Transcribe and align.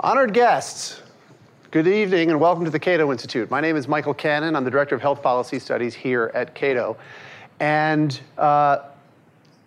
Honored 0.00 0.34
guests, 0.34 1.00
good 1.70 1.86
evening 1.86 2.28
and 2.28 2.40
welcome 2.40 2.64
to 2.64 2.70
the 2.70 2.80
Cato 2.80 3.12
Institute. 3.12 3.48
My 3.48 3.60
name 3.60 3.76
is 3.76 3.86
Michael 3.86 4.12
Cannon. 4.12 4.56
I'm 4.56 4.64
the 4.64 4.70
Director 4.70 4.96
of 4.96 5.00
Health 5.00 5.22
Policy 5.22 5.60
Studies 5.60 5.94
here 5.94 6.32
at 6.34 6.52
Cato. 6.52 6.96
And 7.60 8.20
uh, 8.36 8.88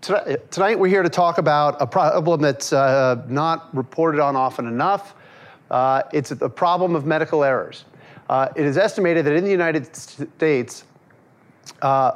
tonight 0.01 0.77
we're 0.77 0.89
here 0.89 1.01
to 1.01 1.09
talk 1.09 1.37
about 1.37 1.81
a 1.81 1.87
problem 1.87 2.41
that's 2.41 2.73
uh, 2.73 3.23
not 3.29 3.73
reported 3.73 4.19
on 4.19 4.35
often 4.35 4.67
enough. 4.67 5.15
Uh, 5.71 6.03
it's 6.11 6.29
the 6.31 6.49
problem 6.49 6.93
of 6.93 7.05
medical 7.05 7.41
errors. 7.41 7.85
Uh, 8.29 8.49
it 8.57 8.65
is 8.65 8.77
estimated 8.77 9.25
that 9.25 9.33
in 9.33 9.45
the 9.45 9.51
United 9.51 9.95
States, 9.95 10.83
uh, 11.81 12.11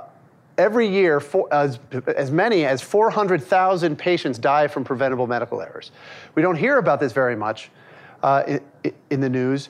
every 0.57 0.87
year, 0.87 1.21
for, 1.21 1.51
as, 1.53 1.79
as 2.17 2.29
many 2.29 2.65
as 2.65 2.81
400,000 2.81 3.97
patients 3.97 4.37
die 4.37 4.67
from 4.67 4.83
preventable 4.83 5.27
medical 5.27 5.61
errors. 5.61 5.91
We 6.35 6.41
don't 6.41 6.57
hear 6.57 6.77
about 6.77 6.99
this 6.99 7.13
very 7.13 7.37
much 7.37 7.71
uh, 8.23 8.59
in, 9.09 9.19
the 9.19 9.29
news. 9.29 9.69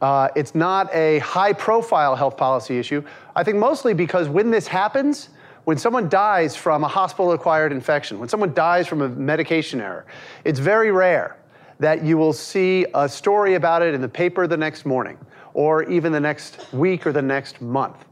Uh, 0.00 0.28
it's 0.34 0.54
not 0.54 0.92
a 0.94 1.18
high 1.18 1.52
profile 1.52 2.16
health 2.16 2.36
policy 2.36 2.78
issue. 2.78 3.02
I 3.36 3.44
think 3.44 3.58
mostly 3.58 3.94
because 3.94 4.28
when 4.28 4.50
this 4.50 4.66
happens, 4.66 5.30
when 5.64 5.76
someone 5.76 6.08
dies 6.08 6.56
from 6.56 6.84
a 6.84 6.88
hospital 6.88 7.32
acquired 7.32 7.72
infection, 7.72 8.18
when 8.18 8.28
someone 8.28 8.54
dies 8.54 8.86
from 8.86 9.02
a 9.02 9.08
medication 9.08 9.80
error, 9.80 10.06
it's 10.44 10.58
very 10.58 10.90
rare 10.90 11.36
that 11.78 12.02
you 12.04 12.16
will 12.16 12.32
see 12.32 12.86
a 12.94 13.08
story 13.08 13.54
about 13.54 13.82
it 13.82 13.94
in 13.94 14.00
the 14.00 14.08
paper 14.08 14.46
the 14.46 14.56
next 14.56 14.84
morning 14.86 15.18
or 15.54 15.82
even 15.84 16.12
the 16.12 16.20
next 16.20 16.72
week 16.72 17.06
or 17.06 17.12
the 17.12 17.22
next 17.22 17.60
month 17.60 18.04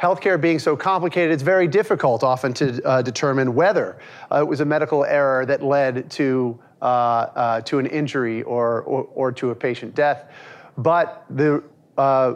healthcare 0.00 0.40
being 0.40 0.58
so 0.58 0.76
complicated, 0.76 1.32
it's 1.32 1.42
very 1.42 1.66
difficult 1.66 2.22
often 2.22 2.52
to 2.54 2.82
uh, 2.84 3.02
determine 3.02 3.54
whether 3.54 3.98
uh, 4.30 4.38
it 4.40 4.46
was 4.46 4.60
a 4.60 4.64
medical 4.64 5.04
error 5.04 5.44
that 5.44 5.62
led 5.62 6.08
to, 6.10 6.58
uh, 6.80 6.84
uh 6.84 7.60
to 7.62 7.78
an 7.78 7.86
injury 7.86 8.42
or, 8.42 8.82
or, 8.82 9.08
or, 9.14 9.32
to 9.32 9.50
a 9.50 9.54
patient 9.54 9.94
death. 9.94 10.30
But 10.76 11.24
the 11.30 11.62
uh, 11.96 12.34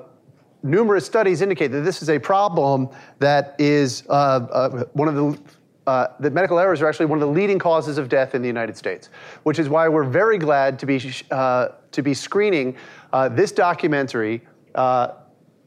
numerous 0.63 1.07
studies 1.07 1.43
indicate 1.43 1.69
that 1.69 1.83
this 1.83 2.03
is 2.03 2.11
a 2.11 2.19
problem 2.19 2.89
that 3.19 3.55
is 3.59 4.05
uh, 4.09 4.85
one 4.93 5.09
of 5.09 5.15
the 5.15 5.39
uh, 5.87 6.07
that 6.21 6.33
medical 6.33 6.61
errors 6.61 6.81
are 6.81 6.89
actually 6.89 7.07
one 7.07 7.21
of 7.21 7.27
the 7.27 7.35
leading 7.35 7.59
causes 7.59 7.99
of 7.99 8.09
death 8.09 8.37
in 8.37 8.43
the 8.43 8.47
United 8.47 8.77
States, 8.77 9.09
which 9.43 9.59
is 9.59 9.69
why 9.69 9.89
we're 9.89 10.05
very 10.05 10.39
glad 10.39 10.79
to 10.79 10.87
be, 10.87 11.03
uh, 11.33 11.71
to 11.91 12.03
be 12.03 12.15
screening 12.15 12.77
uh, 13.13 13.29
this 13.29 13.51
documentary 13.51 14.41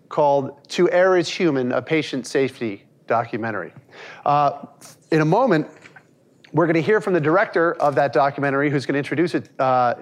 called 0.10 0.67
To 0.70 0.89
Err 0.92 1.17
is 1.17 1.28
Human, 1.28 1.73
a 1.73 1.82
patient 1.82 2.26
safety 2.26 2.86
documentary. 3.08 3.73
Uh, 4.26 4.66
in 5.12 5.22
a 5.22 5.26
moment, 5.26 5.67
we're 6.56 6.66
going 6.66 6.75
to 6.75 6.81
hear 6.81 7.02
from 7.02 7.11
the 7.14 7.20
director 7.20 7.73
of 7.81 7.95
that 7.95 8.14
documentary 8.14 8.70
who's 8.70 8.86
going 8.86 8.94
to 8.94 9.00
introduce 9.00 9.36
it 9.36 9.50
uh, 9.59 9.95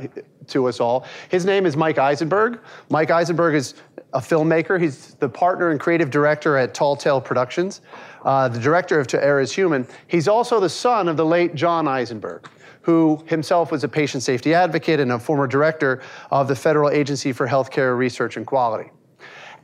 to 0.46 0.68
us 0.68 0.80
all. 0.80 1.04
His 1.30 1.46
name 1.46 1.66
is 1.66 1.76
Mike 1.76 1.98
Eisenberg. 1.98 2.60
Mike 2.92 3.10
Eisenberg 3.10 3.56
is 3.56 3.74
a 4.14 4.20
filmmaker. 4.20 4.80
He's 4.80 5.16
the 5.16 5.28
partner 5.28 5.72
and 5.72 5.80
creative 5.80 6.12
director 6.12 6.56
at 6.56 6.76
Tall 6.76 6.96
Tale 6.96 7.20
Productions, 7.20 7.82
uh, 8.24 8.50
the 8.50 8.60
director 8.60 9.00
of 9.00 9.08
To 9.08 9.24
Err 9.24 9.40
is 9.40 9.52
Human. 9.52 9.88
He's 10.08 10.28
also 10.28 10.60
the 10.60 10.70
son 10.70 11.08
of 11.08 11.18
the 11.18 11.26
late 11.26 11.56
John 11.56 11.88
Eisenberg, 11.88 12.48
who 12.84 13.24
himself 13.26 13.72
was 13.72 13.84
a 13.84 13.88
patient 13.88 14.22
safety 14.22 14.54
advocate 14.54 15.00
and 15.00 15.12
a 15.12 15.18
former 15.18 15.48
director 15.48 16.04
of 16.30 16.48
the 16.48 16.56
Federal 16.56 16.92
Agency 16.92 17.34
for 17.34 17.48
Healthcare 17.48 17.98
Research 17.98 18.38
and 18.38 18.46
Quality. 18.46 18.92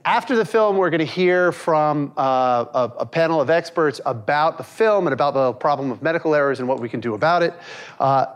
After 0.05 0.35
the 0.35 0.45
film, 0.45 0.77
we're 0.77 0.89
going 0.89 0.99
to 0.99 1.05
hear 1.05 1.51
from 1.51 2.13
uh, 2.17 2.65
a, 2.73 2.91
a, 2.99 3.05
panel 3.05 3.41
of 3.41 3.49
experts 3.49 3.99
about 4.05 4.57
the 4.57 4.63
film 4.63 5.07
and 5.07 5.13
about 5.13 5.33
the 5.33 5.51
problem 5.51 5.91
of 5.91 6.01
medical 6.01 6.33
errors 6.33 6.59
and 6.59 6.69
what 6.69 6.79
we 6.79 6.87
can 6.87 7.01
do 7.01 7.15
about 7.15 7.43
it. 7.43 7.53
Uh, 7.99 8.27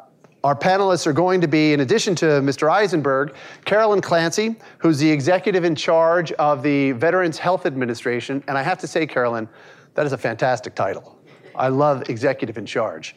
our 0.44 0.56
panelists 0.56 1.08
are 1.08 1.14
going 1.14 1.40
to 1.40 1.48
be, 1.48 1.72
in 1.72 1.80
addition 1.80 2.16
to 2.16 2.26
Mr. 2.26 2.70
Eisenberg, 2.70 3.34
Carolyn 3.64 4.02
Clancy, 4.02 4.58
who's 4.78 5.00
the 5.00 5.10
executive 5.10 5.64
in 5.64 5.74
charge 5.74 6.34
of 6.34 6.64
the 6.64 6.92
Veterans 6.92 7.38
Health 7.38 7.66
Administration. 7.66 8.44
And 8.50 8.58
I 8.58 8.62
have 8.62 8.78
to 8.80 8.88
say, 8.88 9.08
Carolyn, 9.08 9.48
that 9.94 10.06
is 10.06 10.12
a 10.12 10.18
fantastic 10.18 10.76
title. 10.76 11.18
I 11.56 11.70
love 11.70 12.10
executive 12.10 12.58
in 12.58 12.66
charge. 12.66 13.16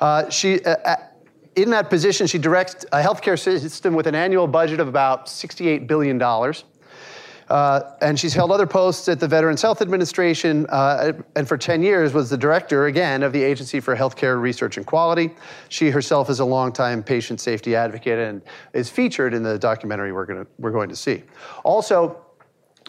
Uh, 0.00 0.30
she, 0.30 0.62
uh, 0.62 0.76
uh, 0.84 0.96
in 1.56 1.70
that 1.70 1.90
position, 1.90 2.28
she 2.28 2.38
directs 2.38 2.84
a 2.92 3.02
healthcare 3.02 3.38
system 3.38 3.94
with 3.94 4.06
an 4.06 4.14
annual 4.14 4.46
budget 4.46 4.78
of 4.78 4.86
about 4.86 5.26
$68 5.26 5.88
billion. 5.88 6.16
Uh, 7.48 7.92
and 8.00 8.18
she's 8.18 8.34
held 8.34 8.50
other 8.50 8.66
posts 8.66 9.08
at 9.08 9.18
the 9.20 9.28
Veterans 9.28 9.62
Health 9.62 9.80
Administration, 9.80 10.66
uh, 10.68 11.12
and 11.34 11.48
for 11.48 11.56
10 11.56 11.82
years 11.82 12.12
was 12.12 12.28
the 12.28 12.36
director, 12.36 12.86
again, 12.86 13.22
of 13.22 13.32
the 13.32 13.42
Agency 13.42 13.80
for 13.80 13.96
Healthcare 13.96 14.40
Research 14.40 14.76
and 14.76 14.86
Quality. 14.86 15.30
She 15.68 15.90
herself 15.90 16.28
is 16.30 16.40
a 16.40 16.44
longtime 16.44 17.02
patient 17.02 17.40
safety 17.40 17.74
advocate 17.74 18.18
and 18.18 18.42
is 18.74 18.90
featured 18.90 19.34
in 19.34 19.42
the 19.42 19.58
documentary 19.58 20.12
we're, 20.12 20.26
gonna, 20.26 20.46
we're 20.58 20.72
going 20.72 20.90
to 20.90 20.96
see. 20.96 21.22
Also, 21.64 22.24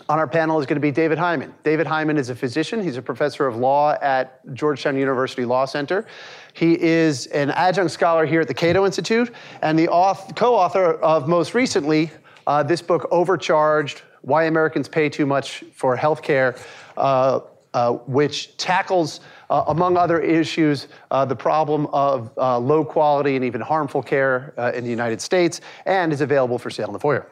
on 0.07 0.17
our 0.17 0.27
panel 0.27 0.59
is 0.59 0.65
going 0.65 0.75
to 0.75 0.81
be 0.81 0.91
David 0.91 1.17
Hyman. 1.17 1.53
David 1.63 1.85
Hyman 1.85 2.17
is 2.17 2.29
a 2.29 2.35
physician. 2.35 2.81
He's 2.81 2.97
a 2.97 3.01
professor 3.01 3.47
of 3.47 3.57
law 3.57 3.95
at 4.01 4.41
Georgetown 4.53 4.97
University 4.97 5.45
Law 5.45 5.65
Center. 5.65 6.05
He 6.53 6.79
is 6.81 7.27
an 7.27 7.51
adjunct 7.51 7.91
scholar 7.91 8.25
here 8.25 8.41
at 8.41 8.47
the 8.47 8.53
Cato 8.53 8.85
Institute 8.85 9.31
and 9.61 9.77
the 9.77 9.87
co 10.35 10.55
author 10.55 10.93
of 10.93 11.27
most 11.27 11.53
recently 11.53 12.11
uh, 12.47 12.63
this 12.63 12.81
book, 12.81 13.07
Overcharged 13.11 14.01
why 14.21 14.45
Americans 14.45 14.87
Pay 14.87 15.09
Too 15.09 15.25
Much 15.25 15.63
for 15.73 15.95
Healthcare, 15.97 16.59
uh, 16.97 17.41
uh, 17.73 17.93
which 18.07 18.57
tackles, 18.57 19.19
uh, 19.49 19.65
among 19.67 19.97
other 19.97 20.19
issues, 20.19 20.87
uh, 21.11 21.25
the 21.25 21.35
problem 21.35 21.85
of 21.87 22.31
uh, 22.37 22.57
low 22.57 22.83
quality 22.83 23.35
and 23.35 23.45
even 23.45 23.61
harmful 23.61 24.01
care 24.01 24.53
uh, 24.57 24.71
in 24.73 24.83
the 24.83 24.89
United 24.89 25.21
States, 25.21 25.61
and 25.85 26.11
is 26.11 26.21
available 26.21 26.57
for 26.57 26.69
sale 26.69 26.87
in 26.87 26.93
the 26.93 26.99
foyer. 26.99 27.27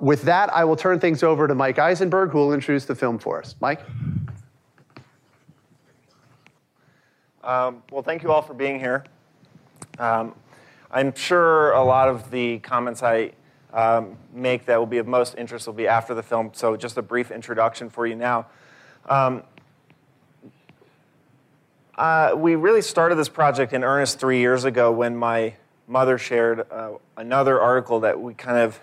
with 0.00 0.22
that, 0.22 0.52
I 0.54 0.64
will 0.64 0.76
turn 0.76 1.00
things 1.00 1.22
over 1.22 1.48
to 1.48 1.54
Mike 1.54 1.78
Eisenberg, 1.78 2.30
who 2.30 2.38
will 2.38 2.52
introduce 2.52 2.84
the 2.84 2.94
film 2.94 3.18
for 3.18 3.40
us. 3.40 3.56
Mike? 3.60 3.80
Um, 7.42 7.82
well, 7.90 8.02
thank 8.02 8.22
you 8.22 8.30
all 8.30 8.42
for 8.42 8.54
being 8.54 8.78
here. 8.78 9.04
Um, 9.98 10.34
I'm 10.90 11.14
sure 11.14 11.72
a 11.72 11.82
lot 11.82 12.08
of 12.08 12.30
the 12.30 12.58
comments 12.60 13.02
I 13.02 13.32
um, 13.72 14.16
make 14.32 14.66
that 14.66 14.78
will 14.78 14.86
be 14.86 14.98
of 14.98 15.06
most 15.06 15.34
interest 15.36 15.66
will 15.66 15.74
be 15.74 15.86
after 15.86 16.14
the 16.14 16.22
film. 16.22 16.50
So, 16.54 16.76
just 16.76 16.96
a 16.96 17.02
brief 17.02 17.30
introduction 17.30 17.90
for 17.90 18.06
you 18.06 18.16
now. 18.16 18.46
Um, 19.08 19.42
uh, 21.96 22.32
we 22.36 22.54
really 22.54 22.82
started 22.82 23.16
this 23.16 23.28
project 23.28 23.72
in 23.72 23.82
earnest 23.82 24.20
three 24.20 24.38
years 24.38 24.64
ago 24.64 24.92
when 24.92 25.16
my 25.16 25.54
mother 25.88 26.16
shared 26.16 26.70
uh, 26.70 26.92
another 27.16 27.60
article 27.60 28.00
that 28.00 28.20
we 28.20 28.34
kind 28.34 28.58
of 28.58 28.78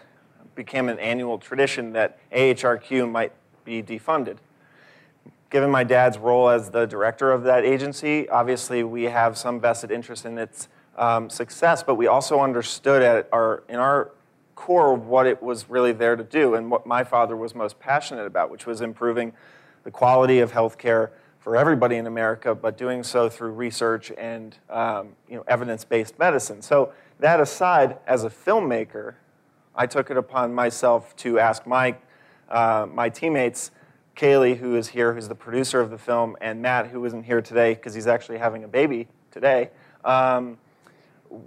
became 0.56 0.90
an 0.90 1.00
annual 1.00 1.38
tradition 1.38 1.94
that 1.94 2.18
AHRQ 2.32 3.10
might 3.10 3.32
be 3.64 3.82
defunded. 3.82 4.38
Given 5.50 5.70
my 5.70 5.84
dad's 5.84 6.18
role 6.18 6.50
as 6.50 6.70
the 6.72 6.86
director 6.86 7.32
of 7.32 7.44
that 7.44 7.64
agency, 7.64 8.28
obviously 8.30 8.84
we 8.84 9.04
have 9.04 9.38
some 9.38 9.62
vested 9.62 9.92
interest 9.92 10.26
in 10.26 10.38
its 10.38 10.68
um, 10.98 11.30
success, 11.30 11.84
but 11.84 11.96
we 11.96 12.08
also 12.08 12.42
understood 12.42 13.02
at 13.02 13.30
our, 13.32 13.64
in 13.70 13.76
our 13.76 14.12
core 14.56 14.94
of 14.94 15.06
what 15.06 15.28
it 15.28 15.44
was 15.44 15.70
really 15.70 15.92
there 15.92 16.16
to 16.16 16.24
do 16.24 16.56
and 16.56 16.72
what 16.72 16.86
my 16.86 17.04
father 17.04 17.36
was 17.36 17.54
most 17.54 17.80
passionate 17.80 18.26
about, 18.26 18.50
which 18.50 18.66
was 18.66 18.82
improving 18.82 19.34
the 19.84 19.92
quality 19.92 20.40
of 20.40 20.52
healthcare 20.52 21.10
for 21.40 21.56
everybody 21.56 21.98
in 21.98 22.08
America, 22.08 22.56
but 22.56 22.76
doing 22.76 23.04
so 23.04 23.30
through 23.30 23.52
research 23.52 24.12
and 24.18 24.58
um, 24.70 25.10
you 25.30 25.36
know, 25.36 25.44
evidence-based 25.48 26.18
medicine. 26.18 26.62
So 26.62 26.92
that 27.20 27.40
aside, 27.40 28.00
as 28.08 28.24
a 28.24 28.30
filmmaker, 28.30 29.14
I 29.76 29.86
took 29.86 30.10
it 30.10 30.18
upon 30.18 30.54
myself 30.54 31.16
to 31.18 31.38
ask 31.38 31.68
my, 31.68 31.96
uh, 32.50 32.88
my 32.92 33.10
teammates, 33.10 33.72
Kaylee, 34.16 34.58
who 34.58 34.76
is 34.76 34.88
here, 34.88 35.14
who's 35.14 35.28
the 35.28 35.36
producer 35.36 35.82
of 35.82 35.90
the 35.92 35.98
film, 35.98 36.36
and 36.42 36.62
Matt, 36.62 36.88
who 36.88 37.04
isn't 37.06 37.24
here 37.24 37.42
today 37.42 37.74
because 37.74 37.94
he's 37.94 38.08
actually 38.08 38.38
having 38.38 38.64
a 38.64 38.68
baby 38.68 39.08
today, 39.30 39.70
um, 40.04 40.58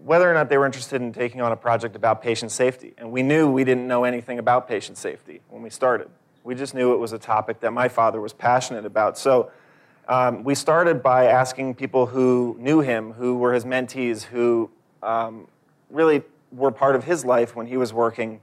whether 0.04 0.31
or 0.31 0.34
not 0.34 0.49
they 0.49 0.59
were 0.59 0.66
interested 0.66 1.00
in 1.00 1.12
taking 1.12 1.41
on 1.41 1.53
a 1.53 1.56
project 1.56 1.97
about 1.97 2.22
patient 2.22 2.53
safety. 2.53 2.94
And 2.99 3.11
we 3.11 3.23
knew 3.23 3.50
we 3.50 3.64
didn't 3.64 3.87
know 3.87 4.05
anything 4.05 4.38
about 4.38 4.69
patient 4.69 4.99
safety 4.99 5.40
when 5.49 5.62
we 5.62 5.70
started. 5.70 6.08
We 6.44 6.55
just 6.55 6.75
knew 6.75 6.93
it 6.94 6.99
was 6.99 7.12
a 7.12 7.19
topic 7.19 7.61
that 7.61 7.73
my 7.73 7.88
father 7.88 8.20
was 8.20 8.32
passionate 8.32 8.85
about. 8.85 9.19
So 9.19 9.50
um, 10.08 10.44
we 10.44 10.55
started 10.55 11.02
by 11.02 11.26
asking 11.26 11.75
people 11.75 12.06
who 12.06 12.56
knew 12.58 12.81
him, 12.81 13.12
who 13.12 13.37
were 13.37 13.52
his 13.52 13.64
mentees, 13.64 14.23
who 14.23 14.70
um, 15.02 15.49
really 15.91 16.23
were 16.52 16.70
part 16.70 16.96
of 16.96 17.05
his 17.05 17.25
life 17.25 17.55
when 17.55 17.67
he 17.67 17.76
was 17.76 17.93
working, 17.93 18.41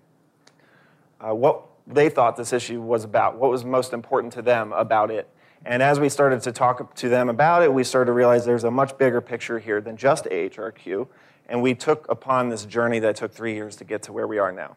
uh, 1.19 1.33
what 1.33 1.63
they 1.87 2.09
thought 2.09 2.35
this 2.35 2.53
issue 2.53 2.81
was 2.81 3.03
about, 3.03 3.37
what 3.37 3.49
was 3.49 3.63
most 3.63 3.93
important 3.93 4.33
to 4.33 4.41
them 4.41 4.73
about 4.73 5.11
it. 5.11 5.27
And 5.65 5.81
as 5.81 5.99
we 5.99 6.09
started 6.09 6.41
to 6.43 6.51
talk 6.51 6.93
to 6.95 7.09
them 7.09 7.29
about 7.29 7.63
it, 7.63 7.73
we 7.73 7.83
started 7.83 8.05
to 8.07 8.11
realize 8.11 8.45
there's 8.45 8.63
a 8.63 8.71
much 8.71 8.97
bigger 8.97 9.19
picture 9.19 9.57
here 9.57 9.81
than 9.81 9.97
just 9.97 10.25
AHRQ. 10.25 11.07
And 11.47 11.61
we 11.61 11.75
took 11.75 12.05
upon 12.09 12.49
this 12.49 12.65
journey 12.65 12.99
that 12.99 13.15
took 13.15 13.31
three 13.31 13.53
years 13.53 13.75
to 13.77 13.83
get 13.83 14.03
to 14.03 14.13
where 14.13 14.27
we 14.27 14.39
are 14.39 14.51
now. 14.51 14.75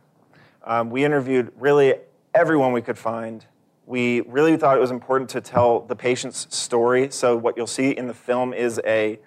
Um, 0.65 0.91
we 0.91 1.05
interviewed 1.05 1.53
really 1.57 1.95
everyone 2.35 2.73
we 2.73 2.83
could 2.83 2.99
find. 2.99 3.45
We 3.87 4.21
really 4.23 4.57
thought 4.57 4.77
it 4.77 4.81
was 4.81 4.91
important 4.91 5.31
to 5.31 5.41
tell 5.41 5.81
the 5.81 5.97
patient's 5.97 6.55
story. 6.55 7.11
So, 7.11 7.37
what 7.37 7.57
you'll 7.57 7.67
see 7.67 7.91
in 7.91 8.07
the 8.07 8.15
film 8.15 8.53
is 8.53 8.81
a 8.85 9.19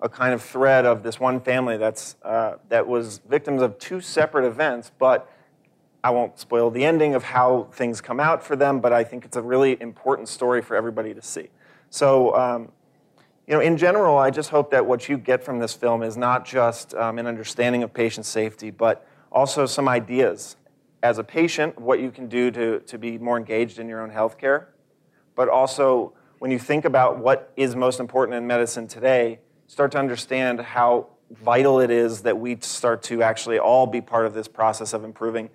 a 0.00 0.08
kind 0.08 0.32
of 0.32 0.42
thread 0.42 0.86
of 0.86 1.02
this 1.02 1.18
one 1.18 1.40
family 1.40 1.76
that's, 1.76 2.16
uh, 2.22 2.54
that 2.68 2.86
was 2.86 3.20
victims 3.28 3.62
of 3.62 3.78
two 3.78 4.00
separate 4.00 4.46
events, 4.46 4.92
but 4.98 5.30
I 6.04 6.10
won't 6.10 6.38
spoil 6.38 6.70
the 6.70 6.84
ending 6.84 7.14
of 7.14 7.24
how 7.24 7.68
things 7.72 8.00
come 8.00 8.20
out 8.20 8.42
for 8.42 8.54
them, 8.54 8.80
but 8.80 8.92
I 8.92 9.02
think 9.02 9.24
it's 9.24 9.36
a 9.36 9.42
really 9.42 9.80
important 9.80 10.28
story 10.28 10.62
for 10.62 10.76
everybody 10.76 11.14
to 11.14 11.22
see. 11.22 11.48
So, 11.90 12.34
um, 12.36 12.68
you 13.48 13.54
know, 13.54 13.60
in 13.60 13.78
general, 13.78 14.18
I 14.18 14.28
just 14.28 14.50
hope 14.50 14.70
that 14.72 14.84
what 14.84 15.08
you 15.08 15.16
get 15.16 15.42
from 15.42 15.58
this 15.58 15.72
film 15.72 16.02
is 16.02 16.18
not 16.18 16.44
just 16.44 16.92
um, 16.94 17.18
an 17.18 17.26
understanding 17.26 17.82
of 17.82 17.94
patient 17.94 18.26
safety, 18.26 18.70
but 18.70 19.08
also 19.32 19.64
some 19.64 19.88
ideas 19.88 20.56
as 21.02 21.16
a 21.16 21.24
patient, 21.24 21.78
what 21.78 21.98
you 21.98 22.10
can 22.10 22.28
do 22.28 22.50
to, 22.50 22.80
to 22.80 22.98
be 22.98 23.16
more 23.16 23.38
engaged 23.38 23.78
in 23.78 23.88
your 23.88 24.02
own 24.02 24.10
healthcare, 24.10 24.66
but 25.34 25.48
also 25.48 26.12
when 26.40 26.50
you 26.50 26.58
think 26.58 26.84
about 26.84 27.20
what 27.20 27.50
is 27.56 27.74
most 27.74 28.00
important 28.00 28.36
in 28.36 28.46
medicine 28.46 28.86
today, 28.86 29.38
start 29.66 29.92
to 29.92 29.98
understand 29.98 30.60
how 30.60 31.06
vital 31.30 31.80
it 31.80 31.90
is 31.90 32.20
that 32.20 32.38
we 32.38 32.58
start 32.60 33.02
to 33.04 33.22
actually 33.22 33.58
all 33.58 33.86
be 33.86 34.02
part 34.02 34.26
of 34.26 34.34
this 34.34 34.46
process 34.46 34.92
of 34.92 35.04
improving 35.04 35.48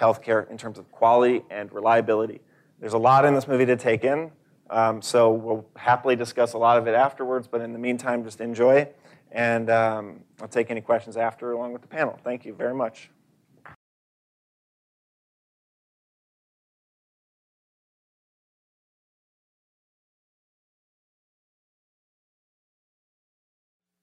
healthcare 0.00 0.50
in 0.50 0.56
terms 0.56 0.78
of 0.78 0.90
quality 0.90 1.42
and 1.50 1.70
reliability. 1.70 2.40
There's 2.80 2.94
a 2.94 2.98
lot 2.98 3.26
in 3.26 3.34
this 3.34 3.46
movie 3.46 3.66
to 3.66 3.76
take 3.76 4.04
in, 4.04 4.30
um, 4.70 5.00
so 5.02 5.32
we'll 5.32 5.66
happily 5.76 6.16
discuss 6.16 6.52
a 6.54 6.58
lot 6.58 6.78
of 6.78 6.86
it 6.86 6.94
afterwards, 6.94 7.48
but 7.48 7.60
in 7.60 7.72
the 7.72 7.78
meantime, 7.78 8.24
just 8.24 8.40
enjoy. 8.40 8.88
And 9.32 9.70
um, 9.70 10.20
I'll 10.40 10.48
take 10.48 10.70
any 10.70 10.80
questions 10.80 11.16
after 11.16 11.52
along 11.52 11.72
with 11.72 11.82
the 11.82 11.88
panel. 11.88 12.18
Thank 12.24 12.44
you 12.44 12.54
very 12.54 12.74
much. 12.74 13.10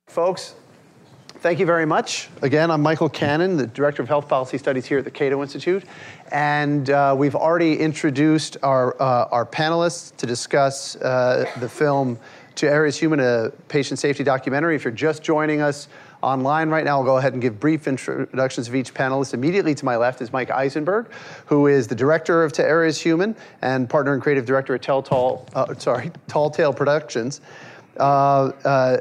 Folks, 0.07 0.53
thank 1.43 1.59
you 1.59 1.65
very 1.65 1.85
much. 1.85 2.29
Again, 2.41 2.71
I'm 2.71 2.81
Michael 2.81 3.09
Cannon, 3.09 3.57
the 3.57 3.67
Director 3.67 4.01
of 4.01 4.07
Health 4.07 4.29
Policy 4.29 4.57
Studies 4.57 4.85
here 4.85 4.99
at 4.99 5.03
the 5.03 5.11
Cato 5.11 5.41
Institute. 5.41 5.83
And 6.31 6.89
uh, 6.89 7.13
we've 7.17 7.35
already 7.35 7.77
introduced 7.77 8.55
our, 8.63 8.95
uh, 9.01 9.27
our 9.29 9.45
panelists 9.45 10.15
to 10.15 10.25
discuss 10.25 10.95
uh, 10.95 11.45
the 11.59 11.67
film 11.67 12.17
To 12.55 12.71
Err 12.71 12.85
Is 12.85 12.97
Human, 12.97 13.19
a 13.19 13.51
patient 13.67 13.99
safety 13.99 14.23
documentary. 14.23 14.77
If 14.77 14.85
you're 14.85 14.93
just 14.93 15.21
joining 15.21 15.59
us 15.59 15.89
online 16.21 16.69
right 16.69 16.85
now, 16.85 16.99
I'll 16.99 17.03
go 17.03 17.17
ahead 17.17 17.33
and 17.33 17.41
give 17.41 17.59
brief 17.59 17.89
introductions 17.89 18.69
of 18.69 18.75
each 18.75 18.93
panelist. 18.93 19.33
Immediately 19.33 19.75
to 19.75 19.83
my 19.83 19.97
left 19.97 20.21
is 20.21 20.31
Mike 20.31 20.49
Eisenberg, 20.49 21.11
who 21.45 21.67
is 21.67 21.89
the 21.89 21.95
director 21.95 22.45
of 22.45 22.53
To 22.53 22.63
Err 22.63 22.85
Is 22.85 23.01
Human 23.01 23.35
and 23.61 23.89
partner 23.89 24.13
and 24.13 24.21
creative 24.21 24.45
director 24.45 24.75
at 24.75 24.81
Tall, 24.81 25.45
uh, 25.53 25.75
sorry, 25.75 26.09
Tall 26.29 26.49
Tale 26.49 26.71
Productions. 26.71 27.41
Uh, 27.97 28.53
uh, 28.63 28.97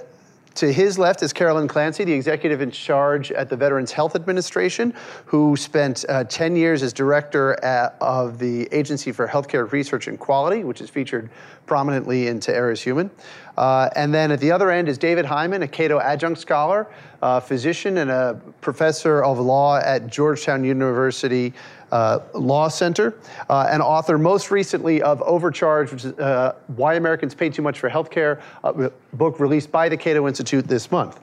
to 0.55 0.73
his 0.73 0.99
left 0.99 1.23
is 1.23 1.33
Carolyn 1.33 1.69
Clancy, 1.69 2.05
the 2.05 2.13
executive 2.13 2.61
in 2.61 2.71
charge 2.71 3.33
at 3.33 3.49
the 3.49 3.57
Veterans 3.57 3.93
Health 3.93 4.15
Administration, 4.15 4.95
who 5.25 5.57
spent 5.57 6.05
uh, 6.09 6.25
10 6.25 6.57
years 6.57 6.83
as 6.83 6.93
director 6.93 7.63
at, 7.65 7.97
of 8.01 8.39
the 8.39 8.69
Agency 8.73 9.13
for 9.13 9.27
Healthcare 9.27 9.71
Research 9.73 10.09
and 10.09 10.19
Quality, 10.19 10.65
which 10.65 10.81
is 10.81 10.91
featured 10.91 11.31
prominently 11.67 12.27
in 12.29 12.41
To 12.41 12.55
Err 12.55 12.71
Is 12.71 12.83
Human. 12.83 13.11
Uh, 13.57 13.89
and 13.97 14.13
then 14.13 14.31
at 14.31 14.41
the 14.41 14.51
other 14.51 14.71
end 14.71 14.89
is 14.89 14.99
David 14.99 15.25
Hyman, 15.25 15.63
a 15.63 15.69
Cato 15.69 16.01
adjunct 16.01 16.41
scholar, 16.41 16.87
a 17.21 17.41
physician, 17.41 17.99
and 17.99 18.11
a 18.11 18.41
professor 18.61 19.23
of 19.23 19.39
law 19.39 19.79
at 19.79 20.07
Georgetown 20.07 20.65
University 20.65 21.53
uh, 21.93 22.21
Law 22.35 22.69
Center, 22.69 23.15
uh, 23.49 23.69
and 23.71 23.81
author 23.81 24.19
most 24.19 24.51
recently 24.51 25.01
of 25.03 25.23
Overcharge, 25.23 25.93
which 25.93 26.05
is 26.05 26.13
uh, 26.19 26.57
Why 26.69 26.95
Americans 26.95 27.35
Pay 27.35 27.51
Too 27.51 27.63
Much 27.63 27.79
for 27.79 27.89
Healthcare, 27.89 28.41
a 28.65 28.91
book 29.13 29.39
released 29.39 29.71
by 29.71 29.89
the 29.89 29.97
Cato 29.97 30.27
Institute 30.27 30.67
this 30.67 30.91
month. 30.91 31.21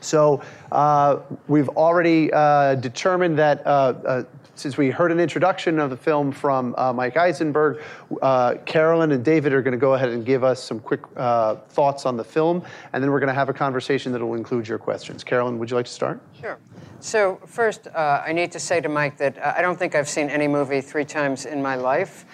So 0.00 0.42
uh, 0.72 1.20
we've 1.46 1.68
already 1.68 2.32
uh, 2.32 2.74
determined 2.76 3.38
that 3.38 3.64
uh, 3.66 4.24
since 4.62 4.76
we 4.76 4.90
heard 4.90 5.10
an 5.10 5.18
introduction 5.18 5.80
of 5.80 5.90
the 5.90 5.96
film 5.96 6.30
from 6.30 6.72
uh, 6.78 6.92
Mike 6.92 7.16
Eisenberg, 7.16 7.82
uh, 8.22 8.54
Carolyn 8.64 9.10
and 9.10 9.24
David 9.24 9.52
are 9.52 9.60
going 9.60 9.72
to 9.72 9.78
go 9.78 9.94
ahead 9.94 10.10
and 10.10 10.24
give 10.24 10.44
us 10.44 10.62
some 10.62 10.78
quick 10.78 11.00
uh, 11.16 11.56
thoughts 11.70 12.06
on 12.06 12.16
the 12.16 12.22
film, 12.22 12.62
and 12.92 13.02
then 13.02 13.10
we're 13.10 13.18
going 13.18 13.26
to 13.28 13.34
have 13.34 13.48
a 13.48 13.52
conversation 13.52 14.12
that 14.12 14.20
will 14.20 14.34
include 14.34 14.68
your 14.68 14.78
questions. 14.78 15.24
Carolyn, 15.24 15.58
would 15.58 15.68
you 15.68 15.74
like 15.74 15.86
to 15.86 15.92
start? 15.92 16.20
Sure. 16.40 16.58
So 17.00 17.40
first, 17.44 17.88
uh, 17.88 18.22
I 18.24 18.32
need 18.32 18.52
to 18.52 18.60
say 18.60 18.80
to 18.80 18.88
Mike 18.88 19.16
that 19.16 19.36
uh, 19.36 19.54
I 19.56 19.62
don't 19.62 19.76
think 19.76 19.96
I've 19.96 20.08
seen 20.08 20.30
any 20.30 20.46
movie 20.46 20.80
three 20.80 21.04
times 21.04 21.44
in 21.44 21.60
my 21.60 21.74
life, 21.74 22.24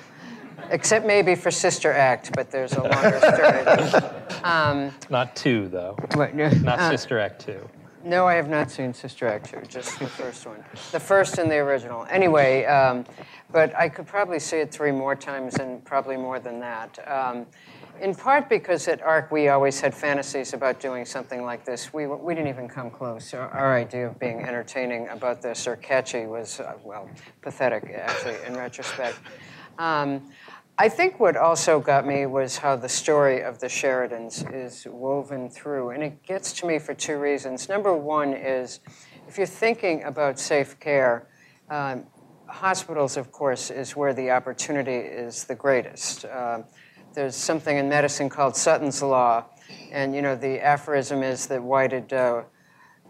except 0.68 1.06
maybe 1.06 1.34
for 1.34 1.50
Sister 1.50 1.92
Act, 1.92 2.32
but 2.34 2.50
there's 2.50 2.74
a 2.74 2.82
longer 2.82 3.18
story. 3.20 4.12
Um, 4.44 4.92
Not 5.10 5.34
two, 5.34 5.66
though. 5.66 5.96
What, 6.14 6.32
Not 6.32 6.78
uh, 6.78 6.90
Sister 6.90 7.18
Act 7.18 7.44
two. 7.44 7.68
No, 8.04 8.26
I 8.26 8.34
have 8.34 8.48
not 8.48 8.70
seen 8.70 8.94
Sister 8.94 9.26
Act 9.26 9.50
2, 9.50 9.62
just 9.68 9.98
the 9.98 10.06
first 10.06 10.46
one. 10.46 10.64
The 10.92 11.00
first 11.00 11.38
and 11.38 11.50
the 11.50 11.56
original. 11.56 12.06
Anyway, 12.08 12.64
um, 12.64 13.04
but 13.50 13.74
I 13.74 13.88
could 13.88 14.06
probably 14.06 14.38
see 14.38 14.58
it 14.58 14.70
three 14.70 14.92
more 14.92 15.16
times 15.16 15.56
and 15.56 15.84
probably 15.84 16.16
more 16.16 16.38
than 16.38 16.60
that. 16.60 16.98
Um, 17.08 17.46
in 18.00 18.14
part 18.14 18.48
because 18.48 18.86
at 18.86 19.02
AHRQ 19.02 19.32
we 19.32 19.48
always 19.48 19.80
had 19.80 19.92
fantasies 19.92 20.52
about 20.52 20.78
doing 20.78 21.04
something 21.04 21.44
like 21.44 21.64
this. 21.64 21.92
We, 21.92 22.06
we 22.06 22.34
didn't 22.34 22.48
even 22.48 22.68
come 22.68 22.90
close. 22.90 23.34
Our, 23.34 23.48
our 23.48 23.76
idea 23.76 24.06
of 24.06 24.18
being 24.20 24.40
entertaining 24.40 25.08
about 25.08 25.42
this 25.42 25.66
or 25.66 25.74
catchy 25.76 26.26
was, 26.26 26.60
uh, 26.60 26.74
well, 26.84 27.10
pathetic, 27.42 27.92
actually, 27.92 28.36
in 28.46 28.56
retrospect. 28.56 29.18
Um, 29.78 30.30
I 30.80 30.88
think 30.88 31.18
what 31.18 31.36
also 31.36 31.80
got 31.80 32.06
me 32.06 32.24
was 32.26 32.58
how 32.58 32.76
the 32.76 32.88
story 32.88 33.42
of 33.42 33.58
the 33.58 33.66
Sheridans 33.66 34.54
is 34.54 34.86
woven 34.88 35.50
through. 35.50 35.90
And 35.90 36.04
it 36.04 36.22
gets 36.22 36.52
to 36.60 36.66
me 36.66 36.78
for 36.78 36.94
two 36.94 37.18
reasons. 37.18 37.68
Number 37.68 37.92
one 37.96 38.32
is 38.32 38.78
if 39.26 39.36
you're 39.36 39.46
thinking 39.48 40.04
about 40.04 40.38
safe 40.38 40.78
care, 40.78 41.26
um, 41.68 42.06
hospitals, 42.46 43.16
of 43.16 43.32
course, 43.32 43.72
is 43.72 43.96
where 43.96 44.14
the 44.14 44.30
opportunity 44.30 44.92
is 44.92 45.46
the 45.46 45.56
greatest. 45.56 46.24
Uh, 46.24 46.62
there's 47.12 47.34
something 47.34 47.76
in 47.76 47.88
medicine 47.88 48.28
called 48.28 48.54
Sutton's 48.54 49.02
Law. 49.02 49.46
And, 49.90 50.14
you 50.14 50.22
know, 50.22 50.36
the 50.36 50.60
aphorism 50.60 51.24
is 51.24 51.48
that 51.48 51.60
why 51.60 51.88
did. 51.88 52.12
Uh, 52.12 52.42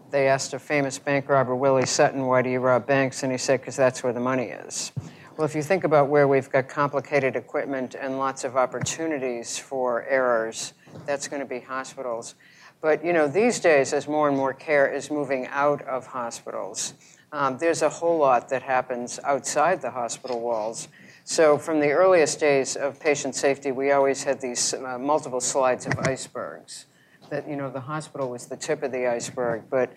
they 0.09 0.27
asked 0.27 0.55
a 0.55 0.59
famous 0.59 0.97
bank 0.97 1.29
robber, 1.29 1.55
Willie 1.55 1.85
Sutton, 1.85 2.25
why 2.25 2.41
do 2.41 2.49
you 2.49 2.59
rob 2.59 2.87
banks? 2.87 3.21
And 3.21 3.31
he 3.31 3.37
said, 3.37 3.59
because 3.59 3.75
that's 3.75 4.01
where 4.01 4.11
the 4.11 4.19
money 4.19 4.45
is. 4.45 4.91
Well, 5.39 5.45
if 5.45 5.55
you 5.55 5.63
think 5.63 5.85
about 5.85 6.09
where 6.09 6.27
we've 6.27 6.49
got 6.49 6.67
complicated 6.67 7.37
equipment 7.37 7.95
and 7.95 8.19
lots 8.19 8.43
of 8.43 8.57
opportunities 8.57 9.57
for 9.57 10.03
errors, 10.03 10.73
that's 11.05 11.29
going 11.29 11.39
to 11.39 11.45
be 11.45 11.61
hospitals. 11.61 12.35
But 12.81 13.05
you 13.05 13.13
know, 13.13 13.25
these 13.25 13.61
days, 13.61 13.93
as 13.93 14.05
more 14.05 14.27
and 14.27 14.35
more 14.35 14.53
care 14.53 14.85
is 14.93 15.09
moving 15.09 15.47
out 15.47 15.81
of 15.83 16.07
hospitals, 16.07 16.93
um, 17.31 17.57
there's 17.57 17.83
a 17.83 17.87
whole 17.87 18.17
lot 18.17 18.49
that 18.49 18.63
happens 18.63 19.17
outside 19.23 19.81
the 19.81 19.91
hospital 19.91 20.41
walls. 20.41 20.89
So, 21.23 21.57
from 21.57 21.79
the 21.79 21.91
earliest 21.91 22.41
days 22.41 22.75
of 22.75 22.99
patient 22.99 23.33
safety, 23.33 23.71
we 23.71 23.93
always 23.93 24.21
had 24.23 24.41
these 24.41 24.73
uh, 24.73 24.99
multiple 24.99 25.39
slides 25.39 25.85
of 25.85 25.97
icebergs. 25.99 26.85
That 27.29 27.47
you 27.47 27.55
know, 27.55 27.69
the 27.69 27.79
hospital 27.79 28.29
was 28.29 28.47
the 28.47 28.57
tip 28.57 28.83
of 28.83 28.91
the 28.91 29.07
iceberg. 29.07 29.63
But 29.69 29.93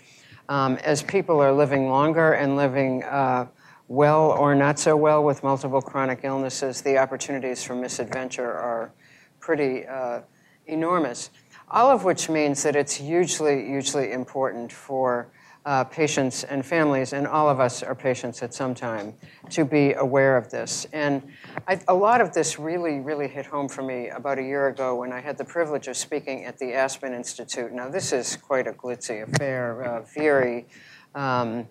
um, 0.48 0.76
as 0.84 1.02
people 1.02 1.42
are 1.42 1.52
living 1.52 1.88
longer 1.88 2.34
and 2.34 2.56
living 2.56 3.02
uh, 3.02 3.46
well 3.92 4.30
or 4.30 4.54
not 4.54 4.78
so 4.78 4.96
well 4.96 5.22
with 5.22 5.42
multiple 5.42 5.82
chronic 5.82 6.20
illnesses, 6.22 6.80
the 6.80 6.96
opportunities 6.96 7.62
for 7.62 7.74
misadventure 7.74 8.50
are 8.50 8.90
pretty 9.38 9.86
uh, 9.86 10.20
enormous. 10.66 11.28
All 11.70 11.90
of 11.90 12.02
which 12.02 12.30
means 12.30 12.62
that 12.62 12.74
it's 12.74 12.94
hugely, 12.94 13.66
hugely 13.66 14.12
important 14.12 14.72
for 14.72 15.30
uh, 15.66 15.84
patients 15.84 16.42
and 16.42 16.64
families, 16.64 17.12
and 17.12 17.26
all 17.26 17.50
of 17.50 17.60
us 17.60 17.82
are 17.82 17.94
patients 17.94 18.42
at 18.42 18.54
some 18.54 18.74
time, 18.74 19.12
to 19.50 19.64
be 19.64 19.92
aware 19.92 20.38
of 20.38 20.50
this. 20.50 20.86
And 20.94 21.22
I, 21.68 21.78
a 21.86 21.94
lot 21.94 22.22
of 22.22 22.32
this 22.32 22.58
really, 22.58 22.98
really 22.98 23.28
hit 23.28 23.44
home 23.44 23.68
for 23.68 23.82
me 23.82 24.08
about 24.08 24.38
a 24.38 24.42
year 24.42 24.68
ago 24.68 24.96
when 24.96 25.12
I 25.12 25.20
had 25.20 25.36
the 25.36 25.44
privilege 25.44 25.86
of 25.86 25.98
speaking 25.98 26.46
at 26.46 26.58
the 26.58 26.72
Aspen 26.72 27.12
Institute. 27.12 27.72
Now, 27.72 27.90
this 27.90 28.12
is 28.12 28.36
quite 28.36 28.66
a 28.66 28.72
glitzy 28.72 29.22
affair, 29.22 29.82
uh, 29.84 30.02
very. 30.14 30.66
Um, 31.14 31.68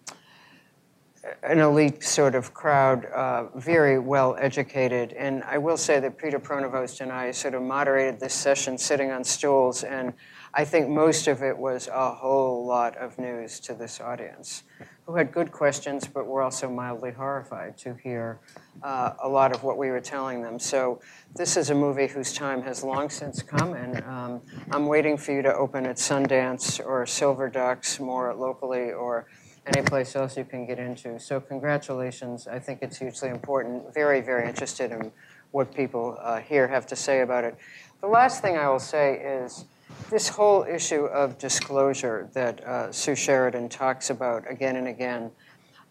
an 1.44 1.60
elite 1.60 2.04
sort 2.04 2.34
of 2.34 2.54
crowd, 2.54 3.06
uh, 3.06 3.46
very 3.56 4.00
well 4.00 4.36
educated. 4.40 5.14
And 5.14 5.44
I 5.44 5.58
will 5.58 5.78
say 5.78 6.00
that 6.00 6.18
Peter 6.18 6.40
Pronovost 6.40 7.02
and 7.02 7.12
I 7.12 7.32
sort 7.32 7.54
of 7.54 7.62
moderated 7.62 8.20
this 8.20 8.34
session 8.34 8.78
sitting 8.78 9.12
on 9.12 9.24
stools, 9.24 9.84
and 9.84 10.14
I 10.54 10.66
think 10.66 10.90
most 10.90 11.28
of 11.28 11.44
it 11.44 11.58
was 11.58 11.88
a 11.88 12.12
whole 12.12 12.66
lot 12.66 12.98
of 12.98 13.20
news 13.20 13.60
to 13.62 13.74
this 13.74 14.02
audience, 14.02 14.64
who 15.06 15.16
had 15.16 15.32
good 15.32 15.52
questions, 15.52 16.08
but 16.08 16.26
were 16.26 16.42
also 16.42 16.70
mildly 16.70 17.12
horrified 17.12 17.78
to 17.80 17.94
hear 17.94 18.40
uh, 18.82 19.14
a 19.22 19.28
lot 19.28 19.56
of 19.56 19.64
what 19.64 19.78
we 19.78 19.92
were 19.92 20.02
telling 20.02 20.42
them. 20.42 20.58
So 20.58 21.02
this 21.36 21.56
is 21.56 21.70
a 21.70 21.76
movie 21.76 22.08
whose 22.08 22.34
time 22.34 22.64
has 22.64 22.84
long 22.84 23.10
since 23.10 23.44
come, 23.44 23.74
and 23.74 24.04
um, 24.06 24.42
I'm 24.72 24.88
waiting 24.88 25.18
for 25.18 25.34
you 25.34 25.44
to 25.44 25.54
open 25.54 25.86
at 25.86 25.98
Sundance 25.98 26.84
or 26.84 27.06
SilverDocs 27.06 28.00
more 28.00 28.34
locally 28.34 28.92
or 28.92 29.28
any 29.66 29.82
place 29.82 30.16
else 30.16 30.38
you 30.38 30.44
can 30.44 30.66
get 30.66 30.80
into. 30.80 31.20
So 31.20 31.40
congratulations. 31.40 32.48
I 32.48 32.60
think 32.60 32.80
it's 32.82 32.98
hugely 32.98 33.30
important. 33.30 33.94
Very, 33.94 34.22
very 34.22 34.48
interested 34.48 34.92
in 34.92 35.12
what 35.52 35.74
people 35.76 36.18
uh, 36.20 36.40
here 36.40 36.68
have 36.68 36.88
to 36.88 36.96
say 36.96 37.22
about 37.22 37.44
it. 37.44 37.56
The 38.02 38.08
last 38.08 38.42
thing 38.42 38.58
I 38.58 38.70
will 38.70 38.80
say 38.80 39.20
is 39.20 39.66
this 40.10 40.30
whole 40.30 40.64
issue 40.64 41.06
of 41.06 41.38
disclosure 41.38 42.30
that 42.34 42.64
uh, 42.64 42.92
Sue 42.92 43.16
Sheridan 43.16 43.70
talks 43.70 44.10
about 44.10 44.50
again 44.50 44.76
and 44.76 44.88
again, 44.88 45.32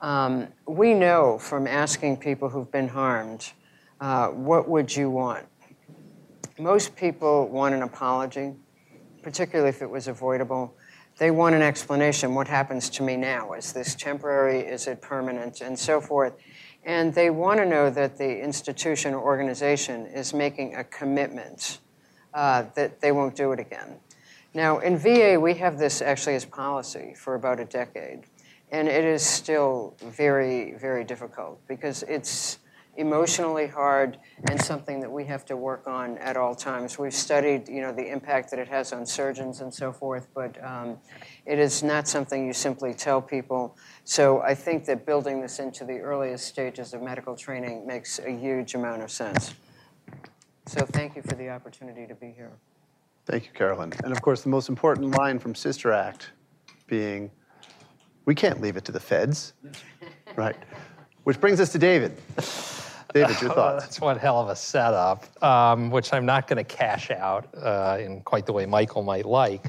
um, 0.01 0.49
we 0.67 0.95
know 0.95 1.39
from 1.39 1.67
asking 1.67 2.17
people 2.17 2.49
who've 2.49 2.71
been 2.71 2.89
harmed, 2.89 3.53
uh, 4.01 4.29
what 4.29 4.69
would 4.69 4.95
you 4.95 5.11
want? 5.11 5.47
Most 6.59 6.97
people 6.97 7.49
want 7.49 7.75
an 7.75 7.83
apology, 7.83 8.55
particularly 9.23 9.69
if 9.69 9.83
it 9.83 9.91
was 9.91 10.09
avoidable. 10.09 10.75
They 11.21 11.31
want 11.31 11.55
an 11.55 11.61
explanation 11.61 12.35
what 12.35 12.49
happens 12.49 12.89
to 12.89 13.03
me 13.03 13.15
now? 13.15 13.53
Is 13.53 13.75
this 13.75 13.95
temporary? 13.95 14.61
Is 14.61 14.87
it 14.87 15.03
permanent? 15.03 15.61
And 15.61 15.79
so 15.79 16.01
forth. 16.01 16.33
And 16.83 17.15
they 17.15 17.29
want 17.29 17.61
to 17.61 17.67
know 17.67 17.91
that 17.91 18.17
the 18.17 18.43
institution 18.43 19.13
or 19.13 19.23
organization 19.23 20.07
is 20.07 20.33
making 20.33 20.77
a 20.77 20.85
commitment 20.85 21.81
uh, 22.33 22.65
that 22.75 23.03
they 23.03 23.13
won't 23.13 23.37
do 23.37 23.53
it 23.53 23.61
again. 23.61 23.97
Now, 24.55 24.79
in 24.79 24.97
VA, 24.97 25.39
we 25.39 25.53
have 25.57 25.77
this 25.77 26.01
actually 26.01 26.37
as 26.37 26.47
policy 26.47 27.13
for 27.15 27.35
about 27.35 27.61
a 27.61 27.67
decade. 27.67 28.25
And 28.73 28.89
it 28.89 29.05
is 29.05 29.23
still 29.23 29.97
very, 30.03 30.73
very 30.81 31.05
difficult 31.05 31.61
because 31.69 32.03
it's 32.05 32.60
emotionally 32.97 33.67
hard 33.67 34.19
and 34.49 34.61
something 34.61 35.01
that 35.01 35.11
we 35.11 35.25
have 35.25 35.45
to 35.47 35.57
work 35.57 35.87
on 35.87 36.19
at 36.19 36.37
all 36.37 36.55
times. 36.55 36.99
We've 36.99 37.15
studied, 37.15 37.69
you 37.69 37.81
know, 37.81 37.93
the 37.93 38.11
impact 38.11 38.51
that 38.51 38.59
it 38.59 38.69
has 38.69 38.93
on 38.93 39.07
surgeons 39.07 39.61
and 39.61 39.73
so 39.73 39.93
forth, 39.93 40.29
but 40.35 40.63
um, 40.65 40.99
it 41.47 41.59
is 41.59 41.83
not 41.83 42.09
something 42.09 42.47
you 42.47 42.53
simply 42.53 42.93
tell 42.93 43.23
people. 43.23 43.77
So 44.05 44.41
I 44.41 44.55
think 44.55 44.85
that 44.87 45.07
building 45.07 45.41
this 45.41 45.59
into 45.59 45.85
the 45.85 45.99
earliest 45.99 46.47
stages 46.47 46.93
of 46.93 47.03
medical 47.03 47.37
training 47.37 47.87
makes 47.87 48.19
a 48.19 48.31
huge 48.31 48.75
amount 48.75 49.03
of 49.03 49.11
sense. 49.11 49.55
So 50.67 50.85
thank 50.85 51.17
you 51.17 51.23
for 51.23 51.35
the 51.35 51.49
opportunity 51.49 52.07
to 52.07 52.15
be 52.15 52.33
here. 52.33 52.53
Thank 53.27 53.47
you, 53.47 53.53
Carolyn. 53.53 53.93
And 54.05 54.13
of 54.13 54.21
course, 54.23 54.43
the 54.43 54.49
most 54.49 54.69
important 54.69 55.17
line 55.17 55.39
from 55.39 55.55
Sister 55.55 55.93
Act 55.93 56.33
being, 56.87 57.31
we 58.25 58.35
can't 58.35 58.61
leave 58.61 58.77
it 58.77 58.85
to 58.87 58.93
the 58.93 59.01
feds. 59.01 59.55
right. 60.37 60.57
Which 61.25 61.41
brings 61.41 61.61
us 61.61 61.71
to 61.73 61.79
David. 61.79 62.17
David, 63.13 63.41
your 63.41 63.51
thoughts? 63.55 63.85
That's 63.85 64.01
one 64.01 64.19
hell 64.19 64.41
of 64.41 64.49
a 64.49 64.57
setup, 64.57 65.25
um, 65.43 65.91
which 65.91 66.13
I'm 66.13 66.27
not 66.27 66.47
going 66.47 66.59
to 66.59 66.65
cash 66.65 67.11
out 67.11 67.47
uh, 67.57 67.99
in 68.01 68.21
quite 68.23 68.47
the 68.47 68.53
way 68.53 68.67
Michael 68.67 69.03
might 69.03 69.27
like 69.27 69.67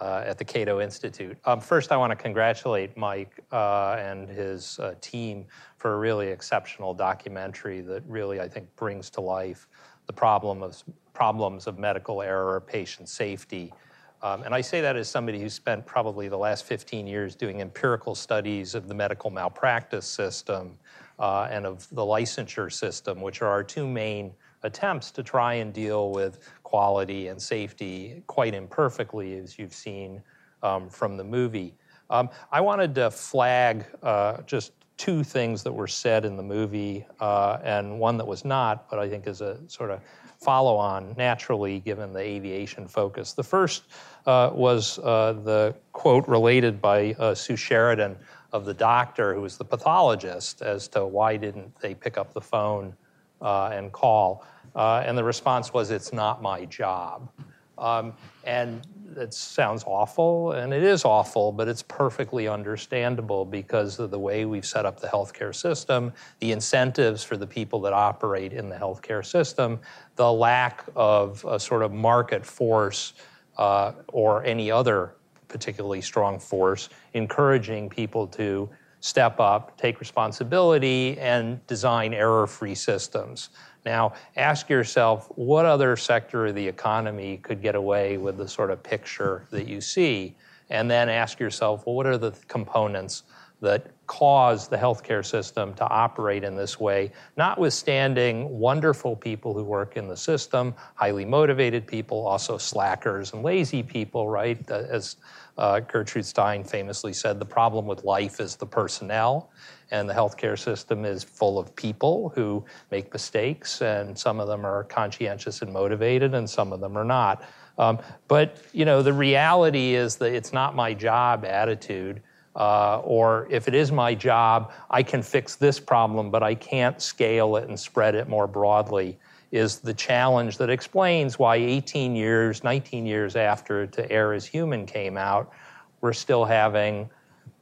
uh, 0.00 0.24
at 0.26 0.38
the 0.38 0.44
Cato 0.44 0.80
Institute. 0.80 1.36
Um, 1.44 1.60
first, 1.60 1.92
I 1.92 1.96
want 1.96 2.10
to 2.10 2.16
congratulate 2.16 2.96
Mike 2.96 3.40
uh, 3.52 3.96
and 3.98 4.28
his 4.28 4.78
uh, 4.78 4.94
team 5.00 5.46
for 5.76 5.94
a 5.94 5.98
really 5.98 6.28
exceptional 6.28 6.94
documentary 6.94 7.80
that 7.82 8.02
really, 8.06 8.40
I 8.40 8.48
think, 8.48 8.74
brings 8.76 9.10
to 9.10 9.20
life 9.20 9.68
the 10.06 10.12
problem 10.12 10.62
of 10.62 10.82
problems 11.12 11.66
of 11.68 11.78
medical 11.78 12.22
error, 12.22 12.60
patient 12.60 13.08
safety. 13.08 13.72
Um, 14.20 14.42
and 14.42 14.54
I 14.54 14.62
say 14.62 14.80
that 14.80 14.96
as 14.96 15.08
somebody 15.08 15.38
who 15.38 15.48
spent 15.48 15.86
probably 15.86 16.28
the 16.28 16.36
last 16.36 16.64
15 16.64 17.06
years 17.06 17.36
doing 17.36 17.60
empirical 17.60 18.14
studies 18.14 18.74
of 18.74 18.88
the 18.88 18.94
medical 18.94 19.30
malpractice 19.30 20.06
system 20.06 20.76
uh, 21.18 21.48
and 21.50 21.66
of 21.66 21.88
the 21.90 22.02
licensure 22.02 22.72
system, 22.72 23.20
which 23.20 23.42
are 23.42 23.48
our 23.48 23.64
two 23.64 23.86
main 23.86 24.32
attempts 24.62 25.10
to 25.12 25.22
try 25.22 25.54
and 25.54 25.72
deal 25.72 26.10
with 26.10 26.38
quality 26.62 27.28
and 27.28 27.40
safety 27.40 28.22
quite 28.26 28.54
imperfectly, 28.54 29.38
as 29.38 29.58
you've 29.58 29.74
seen 29.74 30.22
um, 30.62 30.88
from 30.88 31.16
the 31.16 31.24
movie. 31.24 31.74
Um, 32.10 32.30
I 32.50 32.60
wanted 32.60 32.94
to 32.96 33.10
flag 33.10 33.86
uh, 34.02 34.42
just 34.42 34.72
two 34.96 35.24
things 35.24 35.62
that 35.62 35.72
were 35.72 35.88
said 35.88 36.24
in 36.24 36.36
the 36.36 36.42
movie 36.42 37.04
uh, 37.20 37.58
and 37.64 37.98
one 37.98 38.16
that 38.16 38.26
was 38.26 38.44
not, 38.44 38.88
but 38.88 38.98
I 38.98 39.08
think 39.08 39.26
is 39.26 39.40
a 39.40 39.58
sort 39.66 39.90
of 39.90 40.00
follow 40.40 40.76
on 40.76 41.14
naturally 41.16 41.80
given 41.80 42.12
the 42.12 42.20
aviation 42.20 42.86
focus. 42.86 43.32
The 43.32 43.42
first 43.42 43.84
uh, 44.26 44.50
was 44.52 44.98
uh, 45.00 45.34
the 45.44 45.74
quote 45.92 46.28
related 46.28 46.80
by 46.80 47.14
uh, 47.18 47.34
Sue 47.34 47.56
Sheridan 47.56 48.16
of 48.54 48.64
the 48.64 48.72
doctor 48.72 49.34
who 49.34 49.40
was 49.40 49.58
the 49.58 49.64
pathologist 49.64 50.62
as 50.62 50.86
to 50.86 51.04
why 51.04 51.36
didn't 51.36 51.74
they 51.80 51.92
pick 51.92 52.16
up 52.16 52.32
the 52.32 52.40
phone 52.40 52.94
uh, 53.42 53.70
and 53.72 53.92
call. 53.92 54.46
Uh, 54.76 55.02
and 55.04 55.18
the 55.18 55.24
response 55.24 55.72
was, 55.72 55.90
it's 55.90 56.12
not 56.12 56.40
my 56.40 56.64
job. 56.66 57.28
Um, 57.76 58.14
and 58.44 58.86
it 59.16 59.34
sounds 59.34 59.82
awful, 59.86 60.52
and 60.52 60.72
it 60.72 60.84
is 60.84 61.04
awful, 61.04 61.50
but 61.50 61.66
it's 61.66 61.82
perfectly 61.82 62.46
understandable 62.46 63.44
because 63.44 63.98
of 63.98 64.12
the 64.12 64.18
way 64.18 64.44
we've 64.44 64.64
set 64.64 64.86
up 64.86 65.00
the 65.00 65.08
healthcare 65.08 65.54
system, 65.54 66.12
the 66.38 66.52
incentives 66.52 67.24
for 67.24 67.36
the 67.36 67.46
people 67.46 67.80
that 67.80 67.92
operate 67.92 68.52
in 68.52 68.68
the 68.68 68.76
healthcare 68.76 69.26
system, 69.26 69.80
the 70.14 70.32
lack 70.32 70.84
of 70.94 71.44
a 71.48 71.58
sort 71.58 71.82
of 71.82 71.92
market 71.92 72.46
force 72.46 73.14
uh, 73.58 73.92
or 74.12 74.44
any 74.44 74.70
other 74.70 75.14
particularly 75.48 76.00
strong 76.00 76.38
force 76.38 76.88
encouraging 77.12 77.88
people 77.88 78.26
to 78.26 78.68
step 79.00 79.38
up, 79.38 79.76
take 79.76 80.00
responsibility, 80.00 81.18
and 81.18 81.64
design 81.66 82.14
error 82.14 82.46
free 82.46 82.74
systems. 82.74 83.50
Now, 83.84 84.14
ask 84.36 84.70
yourself 84.70 85.30
what 85.34 85.66
other 85.66 85.94
sector 85.96 86.46
of 86.46 86.54
the 86.54 86.66
economy 86.66 87.36
could 87.36 87.60
get 87.60 87.74
away 87.74 88.16
with 88.16 88.38
the 88.38 88.48
sort 88.48 88.70
of 88.70 88.82
picture 88.82 89.46
that 89.50 89.68
you 89.68 89.82
see? 89.82 90.36
And 90.70 90.90
then 90.90 91.10
ask 91.10 91.38
yourself, 91.38 91.86
well, 91.86 91.96
what 91.96 92.06
are 92.06 92.16
the 92.16 92.32
components 92.48 93.24
that 93.60 93.90
cause 94.06 94.68
the 94.68 94.76
healthcare 94.76 95.24
system 95.24 95.74
to 95.74 95.88
operate 95.88 96.44
in 96.44 96.56
this 96.56 96.78
way, 96.78 97.10
notwithstanding 97.36 98.48
wonderful 98.58 99.16
people 99.16 99.54
who 99.54 99.64
work 99.64 99.96
in 99.96 100.08
the 100.08 100.16
system, 100.16 100.74
highly 100.94 101.24
motivated 101.24 101.86
people, 101.86 102.26
also 102.26 102.58
slackers 102.58 103.32
and 103.32 103.42
lazy 103.42 103.82
people, 103.82 104.28
right? 104.28 104.70
As 104.70 105.16
uh, 105.56 105.80
Gertrude 105.80 106.26
Stein 106.26 106.64
famously 106.64 107.12
said, 107.12 107.38
the 107.38 107.46
problem 107.46 107.86
with 107.86 108.04
life 108.04 108.40
is 108.40 108.56
the 108.56 108.66
personnel, 108.66 109.50
and 109.90 110.08
the 110.08 110.14
healthcare 110.14 110.58
system 110.58 111.04
is 111.04 111.22
full 111.22 111.58
of 111.58 111.74
people 111.76 112.32
who 112.34 112.64
make 112.90 113.12
mistakes, 113.12 113.80
and 113.80 114.18
some 114.18 114.40
of 114.40 114.48
them 114.48 114.66
are 114.66 114.84
conscientious 114.84 115.62
and 115.62 115.72
motivated, 115.72 116.34
and 116.34 116.48
some 116.48 116.72
of 116.72 116.80
them 116.80 116.96
are 116.98 117.04
not. 117.04 117.42
Um, 117.78 117.98
but 118.28 118.58
you 118.72 118.84
know, 118.84 119.02
the 119.02 119.12
reality 119.12 119.94
is 119.94 120.16
that 120.16 120.32
it's 120.32 120.52
not 120.52 120.74
my 120.74 120.94
job 120.94 121.44
attitude. 121.44 122.22
Uh, 122.56 123.00
or 123.00 123.48
if 123.50 123.66
it 123.66 123.74
is 123.74 123.90
my 123.90 124.14
job, 124.14 124.72
I 124.90 125.02
can 125.02 125.22
fix 125.22 125.56
this 125.56 125.80
problem, 125.80 126.30
but 126.30 126.42
I 126.42 126.54
can't 126.54 127.00
scale 127.02 127.56
it 127.56 127.68
and 127.68 127.78
spread 127.78 128.14
it 128.14 128.28
more 128.28 128.46
broadly 128.46 129.18
is 129.54 129.78
the 129.78 129.94
challenge 129.94 130.58
that 130.58 130.68
explains 130.68 131.38
why 131.38 131.54
18 131.54 132.16
years, 132.16 132.64
19 132.64 133.06
years 133.06 133.36
after 133.36 133.86
To 133.86 134.10
Err 134.10 134.34
is 134.34 134.44
Human 134.44 134.84
came 134.84 135.16
out, 135.16 135.52
we're 136.00 136.12
still 136.12 136.44
having 136.44 137.08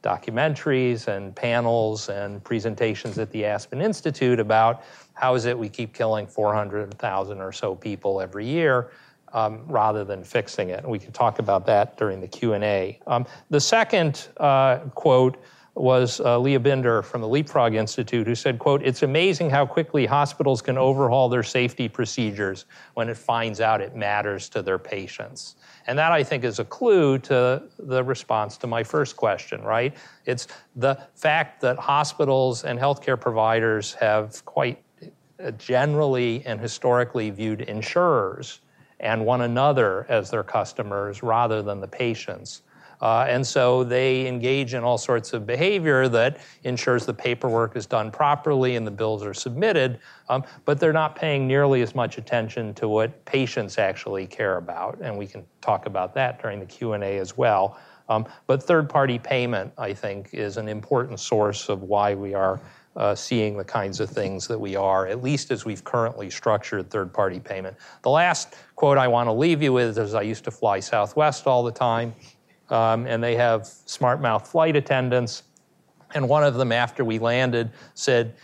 documentaries 0.02 1.06
and 1.06 1.36
panels 1.36 2.08
and 2.08 2.42
presentations 2.42 3.18
at 3.18 3.30
the 3.30 3.44
Aspen 3.44 3.82
Institute 3.82 4.40
about 4.40 4.82
how 5.12 5.34
is 5.34 5.44
it 5.44 5.56
we 5.56 5.68
keep 5.68 5.92
killing 5.92 6.26
400,000 6.26 7.40
or 7.40 7.52
so 7.52 7.74
people 7.74 8.22
every 8.22 8.46
year 8.46 8.90
um, 9.32 9.62
rather 9.66 10.04
than 10.04 10.22
fixing 10.24 10.70
it. 10.70 10.86
We 10.86 10.98
can 10.98 11.12
talk 11.12 11.38
about 11.38 11.66
that 11.66 11.96
during 11.96 12.20
the 12.20 12.28
Q&A. 12.28 12.98
Um, 13.06 13.26
the 13.50 13.60
second 13.60 14.28
uh, 14.38 14.78
quote 14.94 15.36
was 15.74 16.20
uh, 16.20 16.38
Leah 16.38 16.60
Binder 16.60 17.02
from 17.02 17.22
the 17.22 17.28
Leapfrog 17.28 17.74
Institute, 17.74 18.26
who 18.26 18.34
said, 18.34 18.58
quote, 18.58 18.82
it's 18.82 19.02
amazing 19.02 19.48
how 19.48 19.64
quickly 19.64 20.04
hospitals 20.04 20.60
can 20.60 20.76
overhaul 20.76 21.30
their 21.30 21.42
safety 21.42 21.88
procedures 21.88 22.66
when 22.92 23.08
it 23.08 23.16
finds 23.16 23.60
out 23.60 23.80
it 23.80 23.96
matters 23.96 24.50
to 24.50 24.60
their 24.60 24.78
patients. 24.78 25.56
And 25.86 25.98
that, 25.98 26.12
I 26.12 26.22
think, 26.22 26.44
is 26.44 26.58
a 26.58 26.64
clue 26.64 27.18
to 27.20 27.62
the 27.78 28.04
response 28.04 28.58
to 28.58 28.66
my 28.66 28.84
first 28.84 29.16
question, 29.16 29.62
right? 29.62 29.96
It's 30.26 30.46
the 30.76 30.98
fact 31.14 31.62
that 31.62 31.78
hospitals 31.78 32.64
and 32.64 32.78
healthcare 32.78 33.18
providers 33.18 33.94
have 33.94 34.44
quite 34.44 34.82
generally 35.58 36.42
and 36.44 36.60
historically 36.60 37.30
viewed 37.30 37.62
insurers 37.62 38.60
and 39.02 39.24
one 39.26 39.42
another 39.42 40.06
as 40.08 40.30
their 40.30 40.44
customers 40.44 41.22
rather 41.22 41.60
than 41.60 41.80
the 41.80 41.88
patients. 41.88 42.62
Uh, 43.02 43.26
and 43.28 43.44
so 43.44 43.82
they 43.82 44.28
engage 44.28 44.74
in 44.74 44.84
all 44.84 44.96
sorts 44.96 45.32
of 45.32 45.44
behavior 45.44 46.08
that 46.08 46.38
ensures 46.62 47.04
the 47.04 47.12
paperwork 47.12 47.74
is 47.74 47.84
done 47.84 48.12
properly 48.12 48.76
and 48.76 48.86
the 48.86 48.92
bills 48.92 49.24
are 49.24 49.34
submitted, 49.34 49.98
um, 50.28 50.44
but 50.64 50.78
they're 50.78 50.92
not 50.92 51.16
paying 51.16 51.48
nearly 51.48 51.82
as 51.82 51.96
much 51.96 52.16
attention 52.16 52.72
to 52.72 52.86
what 52.86 53.24
patients 53.24 53.76
actually 53.76 54.24
care 54.24 54.56
about. 54.56 54.96
And 55.00 55.18
we 55.18 55.26
can 55.26 55.44
talk 55.60 55.86
about 55.86 56.14
that 56.14 56.40
during 56.40 56.60
the 56.60 56.66
Q&A 56.66 57.18
as 57.18 57.36
well. 57.36 57.76
Um, 58.08 58.24
but 58.46 58.62
third-party 58.62 59.18
payment, 59.18 59.72
I 59.78 59.92
think, 59.94 60.32
is 60.32 60.56
an 60.56 60.68
important 60.68 61.18
source 61.18 61.68
of 61.68 61.82
why 61.82 62.14
we 62.14 62.34
are 62.34 62.60
uh, 62.96 63.14
seeing 63.14 63.56
the 63.56 63.64
kinds 63.64 64.00
of 64.00 64.10
things 64.10 64.46
that 64.48 64.58
we 64.58 64.76
are, 64.76 65.06
at 65.06 65.22
least 65.22 65.50
as 65.50 65.64
we've 65.64 65.82
currently 65.84 66.28
structured 66.28 66.90
third 66.90 67.12
party 67.12 67.40
payment. 67.40 67.76
The 68.02 68.10
last 68.10 68.54
quote 68.76 68.98
I 68.98 69.08
want 69.08 69.28
to 69.28 69.32
leave 69.32 69.62
you 69.62 69.72
with 69.72 69.98
is 69.98 70.14
I 70.14 70.22
used 70.22 70.44
to 70.44 70.50
fly 70.50 70.80
Southwest 70.80 71.46
all 71.46 71.62
the 71.62 71.72
time 71.72 72.14
um, 72.72 73.06
and 73.06 73.22
they 73.22 73.36
have 73.36 73.66
smart 73.66 74.20
mouth 74.20 74.48
flight 74.48 74.74
attendants. 74.74 75.44
And 76.14 76.28
one 76.28 76.42
of 76.42 76.54
them, 76.54 76.72
after 76.72 77.04
we 77.04 77.18
landed, 77.18 77.70
said, 77.94 78.34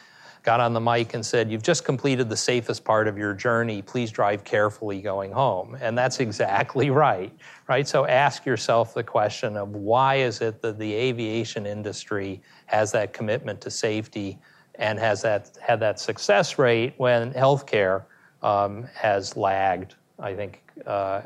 got 0.49 0.61
on 0.61 0.73
the 0.73 0.81
mic 0.81 1.13
and 1.13 1.27
said, 1.27 1.51
You've 1.53 1.63
just 1.63 1.85
completed 1.85 2.31
the 2.31 2.37
safest 2.37 2.83
part 2.83 3.07
of 3.07 3.19
your 3.19 3.35
journey. 3.35 3.83
Please 3.83 4.11
drive 4.11 4.45
carefully 4.45 5.03
going 5.03 5.31
home. 5.31 5.77
And 5.79 5.99
that's 5.99 6.21
exactly 6.27 6.89
right, 6.89 7.31
right? 7.69 7.87
So 7.87 8.07
ask 8.07 8.47
yourself 8.47 8.95
the 8.95 9.05
question 9.05 9.59
of 9.59 9.69
why 9.75 10.15
is 10.15 10.41
it 10.41 10.63
that 10.63 10.79
the 10.79 10.91
aviation 10.95 11.67
industry 11.67 12.41
has 12.65 12.91
that 12.93 13.13
commitment 13.13 13.61
to 13.61 13.71
safety 13.71 14.39
and 14.77 14.99
has 14.99 15.21
that 15.21 15.59
had 15.61 15.81
that 15.81 16.01
success 16.01 16.59
rate 16.59 16.95
when 16.97 17.31
healthcare 17.35 18.05
um, 18.43 18.85
has 18.95 19.37
lagged, 19.37 19.97
I 20.19 20.35
think, 20.35 20.63
uh, 20.87 21.21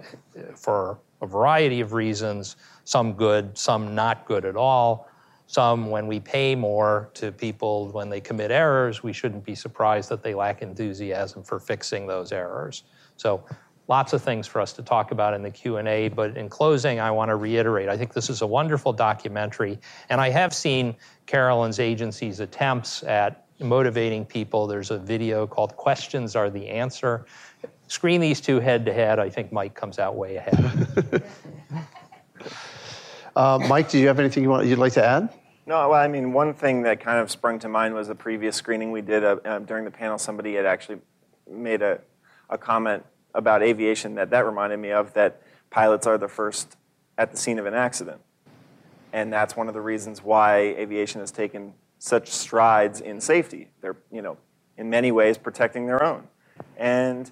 for 0.57 0.99
a 1.21 1.27
variety 1.27 1.81
of 1.81 1.93
reasons, 1.93 2.57
some 2.83 3.13
good, 3.13 3.57
some 3.57 3.95
not 3.95 4.27
good 4.27 4.45
at 4.45 4.57
all. 4.57 5.09
Some, 5.53 5.91
when 5.91 6.07
we 6.07 6.19
pay 6.19 6.55
more 6.55 7.11
to 7.15 7.31
people 7.31 7.89
when 7.89 8.09
they 8.09 8.21
commit 8.21 8.51
errors, 8.51 9.03
we 9.03 9.13
shouldn't 9.13 9.45
be 9.45 9.55
surprised 9.55 10.09
that 10.09 10.23
they 10.23 10.35
lack 10.35 10.63
enthusiasm 10.63 11.43
for 11.43 11.61
fixing 11.61 12.07
those 12.07 12.33
errors. 12.33 12.85
So 13.17 13.45
lots 13.87 14.13
of 14.13 14.23
things 14.23 14.47
for 14.47 14.61
us 14.61 14.73
to 14.73 14.83
talk 14.83 15.11
about 15.11 15.35
in 15.35 15.43
the 15.43 15.51
q&a 15.51 16.09
but 16.09 16.37
in 16.37 16.49
closing 16.49 17.01
i 17.01 17.11
want 17.11 17.29
to 17.29 17.35
reiterate 17.35 17.89
i 17.89 17.97
think 17.97 18.13
this 18.13 18.31
is 18.31 18.41
a 18.41 18.47
wonderful 18.47 18.93
documentary 18.93 19.77
and 20.09 20.21
i 20.21 20.31
have 20.31 20.55
seen 20.55 20.95
carolyn's 21.27 21.81
agency's 21.81 22.39
attempts 22.39 23.03
at 23.03 23.43
motivating 23.63 24.25
people. 24.25 24.67
There's 24.67 24.91
a 24.91 24.99
video 24.99 25.47
called 25.47 25.77
questions 25.77 26.37
are 26.37 26.51
the 26.51 26.69
answer. 26.69 27.27
Screen 27.89 28.21
these 28.21 28.41
two 28.41 28.61
head 28.61 28.85
to 28.87 28.93
head. 28.93 29.19
I 29.19 29.29
think 29.29 29.53
mike 29.53 29.75
comes 29.75 29.99
out 29.99 30.17
way 30.17 30.37
ahead. 30.37 31.23
Uh, 33.35 33.59
mike 33.67 33.89
do 33.89 33.99
you 33.99 34.07
have 34.07 34.21
anything 34.21 34.43
you 34.43 34.51
want, 34.51 34.67
you'd 34.67 34.79
like 34.79 34.93
to 34.93 35.03
add 35.03 35.27
no, 35.67 35.89
well, 35.89 36.01
I 36.01 36.09
mean, 36.09 36.33
one 36.33 36.55
thing 36.55 36.83
that 36.83 37.01
kind 37.01 37.19
of 37.19 37.31
sprung 37.31 37.59
to 37.61 37.69
mind 37.69 37.95
was 37.95 38.09
a 38.09 38.15
previous 38.15 38.57
screening 38.57 38.91
we 38.91 39.01
did 39.01 39.25
uh, 39.25 39.37
uh, 39.45 39.59
during 39.61 39.85
the 39.85 39.91
panel. 39.91 40.19
Somebody 40.19 40.55
had 40.55 40.67
actually 40.67 40.99
made 41.49 41.83
a, 41.83 42.01
a 42.51 42.59
comment 42.59 43.05
about 43.35 43.63
aviation 43.63 44.15
that 44.17 44.31
that 44.31 44.45
reminded 44.45 44.79
me 44.79 44.91
of 44.91 45.15
that 45.15 45.43
pilots 45.71 46.07
are 46.07 46.19
the 46.19 46.29
first 46.29 46.77
at 47.17 47.31
the 47.31 47.37
scene 47.37 47.59
of 47.59 47.67
an 47.67 47.75
accident. 47.75 48.21
And 49.13 49.33
that's 49.33 49.57
one 49.57 49.69
of 49.69 49.75
the 49.75 49.81
reasons 49.81 50.23
why 50.23 50.59
aviation 50.59 51.21
has 51.21 51.31
taken 51.31 51.75
such 51.99 52.29
strides 52.29 53.01
in 53.01 53.21
safety. 53.21 53.69
They're, 53.81 53.97
you 54.11 54.23
know, 54.23 54.39
in 54.77 54.91
many 54.91 55.13
ways 55.13 55.39
protecting 55.39 55.87
their 55.87 56.03
own. 56.03 56.27
And 56.77 57.31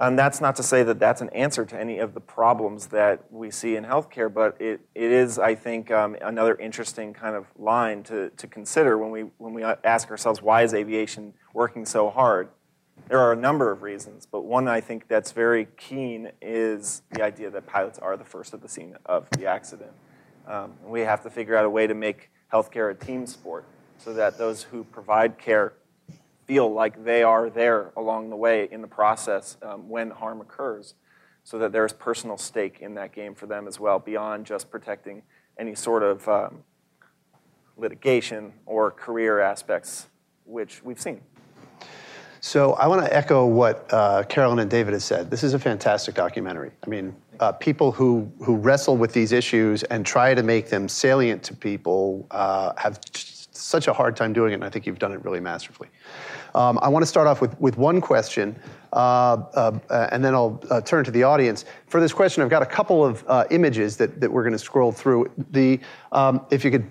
um, 0.00 0.14
that's 0.14 0.40
not 0.40 0.54
to 0.56 0.62
say 0.62 0.84
that 0.84 1.00
that's 1.00 1.20
an 1.20 1.28
answer 1.30 1.64
to 1.64 1.78
any 1.78 1.98
of 1.98 2.14
the 2.14 2.20
problems 2.20 2.86
that 2.88 3.24
we 3.32 3.50
see 3.50 3.74
in 3.74 3.84
healthcare, 3.84 4.32
but 4.32 4.60
it, 4.60 4.80
it 4.94 5.10
is, 5.10 5.40
I 5.40 5.56
think, 5.56 5.90
um, 5.90 6.16
another 6.22 6.54
interesting 6.54 7.12
kind 7.12 7.34
of 7.34 7.46
line 7.56 8.04
to, 8.04 8.30
to 8.30 8.46
consider 8.46 8.96
when 8.96 9.10
we, 9.10 9.22
when 9.38 9.54
we 9.54 9.64
ask 9.64 10.08
ourselves 10.10 10.40
why 10.40 10.62
is 10.62 10.72
aviation 10.72 11.34
working 11.52 11.84
so 11.84 12.10
hard? 12.10 12.48
There 13.08 13.18
are 13.18 13.32
a 13.32 13.36
number 13.36 13.72
of 13.72 13.82
reasons, 13.82 14.24
but 14.24 14.42
one 14.42 14.68
I 14.68 14.80
think 14.80 15.08
that's 15.08 15.32
very 15.32 15.66
keen 15.76 16.30
is 16.40 17.02
the 17.10 17.24
idea 17.24 17.50
that 17.50 17.66
pilots 17.66 17.98
are 17.98 18.16
the 18.16 18.24
first 18.24 18.54
at 18.54 18.62
the 18.62 18.68
scene 18.68 18.94
of 19.06 19.28
the 19.30 19.46
accident. 19.46 19.92
Um, 20.46 20.74
we 20.84 21.00
have 21.00 21.22
to 21.22 21.30
figure 21.30 21.56
out 21.56 21.64
a 21.64 21.70
way 21.70 21.88
to 21.88 21.94
make 21.94 22.30
healthcare 22.52 22.90
a 22.90 22.94
team 22.94 23.26
sport 23.26 23.64
so 23.98 24.12
that 24.14 24.38
those 24.38 24.62
who 24.62 24.84
provide 24.84 25.38
care 25.38 25.72
feel 26.48 26.72
like 26.72 27.04
they 27.04 27.22
are 27.22 27.50
there 27.50 27.92
along 27.94 28.30
the 28.30 28.36
way 28.36 28.66
in 28.72 28.80
the 28.80 28.88
process 28.88 29.58
um, 29.62 29.86
when 29.86 30.10
harm 30.10 30.40
occurs, 30.40 30.94
so 31.44 31.58
that 31.58 31.72
there's 31.72 31.92
personal 31.92 32.38
stake 32.38 32.78
in 32.80 32.94
that 32.94 33.12
game 33.12 33.34
for 33.34 33.46
them 33.46 33.68
as 33.68 33.78
well, 33.78 33.98
beyond 33.98 34.46
just 34.46 34.70
protecting 34.70 35.22
any 35.58 35.74
sort 35.74 36.02
of 36.02 36.26
um, 36.26 36.64
litigation 37.76 38.50
or 38.64 38.90
career 38.90 39.40
aspects, 39.40 40.08
which 40.44 40.82
we've 40.82 41.00
seen. 41.00 41.20
So 42.40 42.72
I 42.74 42.86
want 42.86 43.04
to 43.04 43.14
echo 43.14 43.44
what 43.44 43.86
uh, 43.92 44.22
Carolyn 44.22 44.60
and 44.60 44.70
David 44.70 44.94
have 44.94 45.02
said. 45.02 45.30
This 45.30 45.42
is 45.42 45.52
a 45.52 45.58
fantastic 45.58 46.14
documentary. 46.14 46.70
I 46.82 46.88
mean, 46.88 47.14
uh, 47.40 47.52
people 47.52 47.92
who 47.92 48.30
who 48.42 48.56
wrestle 48.56 48.96
with 48.96 49.12
these 49.12 49.32
issues 49.32 49.82
and 49.84 50.06
try 50.06 50.34
to 50.34 50.42
make 50.42 50.70
them 50.70 50.88
salient 50.88 51.42
to 51.42 51.54
people 51.54 52.26
uh, 52.30 52.72
have 52.78 53.00
such 53.58 53.88
a 53.88 53.92
hard 53.92 54.16
time 54.16 54.32
doing 54.32 54.52
it, 54.52 54.56
and 54.56 54.64
I 54.64 54.70
think 54.70 54.86
you've 54.86 54.98
done 54.98 55.12
it 55.12 55.24
really 55.24 55.40
masterfully. 55.40 55.88
Um, 56.54 56.78
I 56.80 56.88
want 56.88 57.02
to 57.02 57.06
start 57.06 57.26
off 57.26 57.40
with, 57.40 57.58
with 57.60 57.76
one 57.76 58.00
question, 58.00 58.58
uh, 58.92 58.96
uh, 59.54 60.08
and 60.12 60.24
then 60.24 60.34
I'll 60.34 60.62
uh, 60.70 60.80
turn 60.80 61.04
to 61.04 61.10
the 61.10 61.22
audience. 61.22 61.64
For 61.86 62.00
this 62.00 62.12
question, 62.12 62.42
I've 62.42 62.50
got 62.50 62.62
a 62.62 62.66
couple 62.66 63.04
of 63.04 63.24
uh, 63.28 63.44
images 63.50 63.96
that, 63.98 64.20
that 64.20 64.30
we're 64.30 64.42
going 64.42 64.52
to 64.52 64.58
scroll 64.58 64.92
through. 64.92 65.30
The, 65.50 65.80
um, 66.12 66.46
if 66.50 66.64
you 66.64 66.70
could 66.70 66.88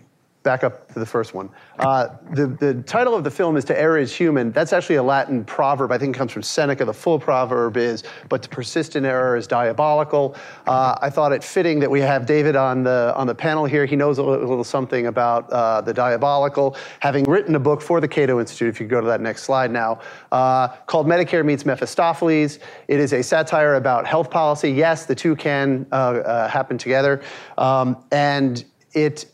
back 0.48 0.64
up 0.64 0.88
to 0.94 1.00
the 1.00 1.06
first 1.06 1.34
one. 1.34 1.50
Uh, 1.78 2.08
the, 2.32 2.48
the 2.48 2.74
title 2.84 3.14
of 3.14 3.26
the 3.26 3.30
film 3.30 3.58
is 3.58 3.66
To 3.66 3.78
Err 3.78 3.98
is 3.98 4.16
Human. 4.16 4.54
That's 4.54 4.72
actually 4.72 4.96
a 4.96 5.04
Latin 5.04 5.44
proverb. 5.44 5.92
I 5.92 5.98
think 5.98 6.16
it 6.16 6.18
comes 6.18 6.32
from 6.32 6.42
Seneca. 6.42 6.86
The 6.86 6.94
full 6.94 7.20
proverb 7.20 7.76
is, 7.76 8.04
But 8.30 8.44
to 8.44 8.50
persist 8.50 8.96
in 8.96 9.04
error 9.04 9.36
is 9.36 9.46
diabolical. 9.46 10.38
Uh, 10.66 10.98
I 11.02 11.10
thought 11.10 11.34
it 11.34 11.44
fitting 11.44 11.82
that 11.82 11.92
we 11.92 12.00
have 12.00 12.26
David 12.26 12.56
on 12.56 12.84
the, 12.84 13.14
on 13.18 13.28
the 13.28 13.36
panel 13.36 13.66
here. 13.66 13.86
He 13.86 13.98
knows 13.98 14.20
a 14.20 14.24
little, 14.24 14.46
a 14.46 14.48
little 14.48 14.64
something 14.64 15.08
about 15.08 15.52
uh, 15.52 15.82
the 15.82 15.94
diabolical, 15.94 16.78
having 17.02 17.26
written 17.26 17.56
a 17.56 17.60
book 17.60 17.82
for 17.82 18.00
the 18.00 18.08
Cato 18.08 18.40
Institute, 18.40 18.70
if 18.70 18.80
you 18.80 18.88
go 18.88 19.02
to 19.02 19.08
that 19.08 19.20
next 19.20 19.44
slide 19.44 19.70
now, 19.70 20.00
uh, 20.32 20.70
called 20.86 21.08
Medicare 21.08 21.44
Meets 21.44 21.66
Mephistopheles. 21.66 22.60
It 22.88 23.00
is 23.02 23.12
a 23.12 23.22
satire 23.22 23.76
about 23.76 24.08
health 24.08 24.30
policy. 24.32 24.72
Yes, 24.72 25.06
the 25.06 25.16
two 25.16 25.36
can 25.36 25.86
uh, 25.92 25.96
uh, 25.96 26.48
happen 26.48 26.78
together. 26.78 27.22
Um, 27.58 27.98
and 28.12 28.64
it, 28.94 29.26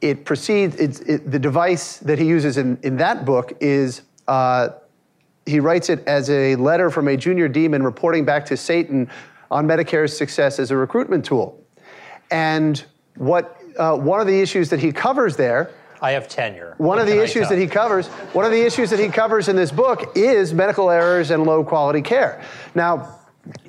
it 0.00 0.24
proceeds, 0.24 0.76
it, 0.76 1.30
the 1.30 1.38
device 1.38 1.98
that 1.98 2.18
he 2.18 2.26
uses 2.26 2.58
in, 2.58 2.78
in 2.82 2.96
that 2.98 3.24
book 3.24 3.56
is 3.60 4.02
uh, 4.28 4.70
he 5.46 5.60
writes 5.60 5.88
it 5.88 6.06
as 6.06 6.28
a 6.30 6.56
letter 6.56 6.90
from 6.90 7.08
a 7.08 7.16
junior 7.16 7.48
demon 7.48 7.82
reporting 7.82 8.24
back 8.24 8.44
to 8.46 8.56
Satan 8.56 9.08
on 9.50 9.66
Medicare's 9.66 10.16
success 10.16 10.58
as 10.58 10.70
a 10.70 10.76
recruitment 10.76 11.24
tool. 11.24 11.62
And 12.30 12.84
what 13.16 13.56
uh, 13.78 13.96
one 13.96 14.20
of 14.20 14.26
the 14.26 14.40
issues 14.40 14.70
that 14.70 14.80
he 14.80 14.92
covers 14.92 15.36
there. 15.36 15.70
I 16.00 16.12
have 16.12 16.28
tenure. 16.28 16.74
One 16.78 16.98
of 16.98 17.06
the 17.06 17.22
issues 17.22 17.48
that 17.48 17.58
he 17.58 17.66
covers, 17.66 18.08
one 18.34 18.44
of 18.44 18.50
the 18.50 18.60
issues 18.60 18.90
that 18.90 18.98
he 18.98 19.08
covers 19.08 19.48
in 19.48 19.56
this 19.56 19.72
book 19.72 20.12
is 20.14 20.52
medical 20.52 20.90
errors 20.90 21.30
and 21.30 21.44
low 21.44 21.64
quality 21.64 22.02
care. 22.02 22.42
Now, 22.74 23.15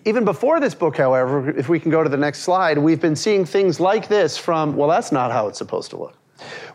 even 0.05 0.25
before 0.25 0.59
this 0.59 0.73
book, 0.73 0.97
however, 0.97 1.49
if 1.51 1.69
we 1.69 1.79
can 1.79 1.91
go 1.91 2.03
to 2.03 2.09
the 2.09 2.17
next 2.17 2.39
slide, 2.39 2.77
we've 2.77 3.01
been 3.01 3.15
seeing 3.15 3.45
things 3.45 3.79
like 3.79 4.07
this 4.07 4.37
from, 4.37 4.75
well, 4.75 4.89
that's 4.89 5.11
not 5.11 5.31
how 5.31 5.47
it's 5.47 5.57
supposed 5.57 5.89
to 5.91 5.97
look. 5.97 6.15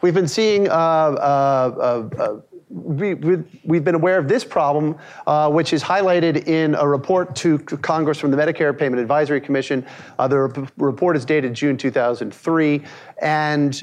We've 0.00 0.14
been 0.14 0.28
seeing, 0.28 0.68
uh, 0.68 0.72
uh, 0.72 2.08
uh, 2.18 2.22
uh 2.22 2.40
we, 2.68 3.10
have 3.10 3.84
been 3.84 3.94
aware 3.94 4.18
of 4.18 4.28
this 4.28 4.44
problem, 4.44 4.96
uh, 5.26 5.50
which 5.50 5.74
is 5.74 5.82
highlighted 5.82 6.48
in 6.48 6.74
a 6.74 6.88
report 6.88 7.36
to 7.36 7.58
Congress 7.58 8.18
from 8.18 8.30
the 8.30 8.36
Medicare 8.36 8.76
Payment 8.76 9.00
Advisory 9.00 9.42
Commission. 9.42 9.84
Uh, 10.18 10.26
the 10.26 10.38
rep- 10.38 10.72
report 10.78 11.14
is 11.14 11.26
dated 11.26 11.52
June 11.52 11.76
2003. 11.76 12.82
And 13.20 13.74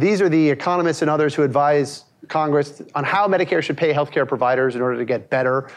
these 0.00 0.22
are 0.22 0.28
the 0.28 0.50
economists 0.50 1.02
and 1.02 1.10
others 1.10 1.34
who 1.34 1.42
advise 1.42 2.04
Congress 2.28 2.80
on 2.94 3.02
how 3.02 3.26
Medicare 3.26 3.62
should 3.62 3.76
pay 3.76 3.92
healthcare 3.92 4.26
providers 4.26 4.76
in 4.76 4.82
order 4.82 4.98
to 4.98 5.04
get 5.04 5.30
better 5.30 5.68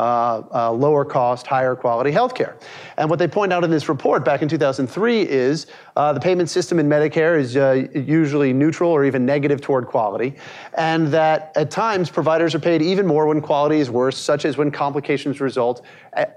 uh, 0.00 0.42
uh, 0.54 0.72
lower 0.72 1.04
cost, 1.04 1.46
higher 1.46 1.76
quality 1.76 2.10
healthcare. 2.10 2.54
And 2.96 3.10
what 3.10 3.18
they 3.18 3.28
point 3.28 3.52
out 3.52 3.64
in 3.64 3.70
this 3.70 3.86
report 3.86 4.24
back 4.24 4.40
in 4.40 4.48
2003 4.48 5.20
is 5.20 5.66
uh, 5.94 6.14
the 6.14 6.20
payment 6.20 6.48
system 6.48 6.78
in 6.78 6.88
Medicare 6.88 7.38
is 7.38 7.54
uh, 7.54 7.86
usually 7.94 8.54
neutral 8.54 8.90
or 8.90 9.04
even 9.04 9.26
negative 9.26 9.60
toward 9.60 9.86
quality, 9.86 10.36
and 10.78 11.08
that 11.08 11.52
at 11.54 11.70
times 11.70 12.08
providers 12.08 12.54
are 12.54 12.60
paid 12.60 12.80
even 12.80 13.06
more 13.06 13.26
when 13.26 13.42
quality 13.42 13.78
is 13.78 13.90
worse, 13.90 14.16
such 14.16 14.46
as 14.46 14.56
when 14.56 14.70
complications 14.70 15.38
result 15.38 15.82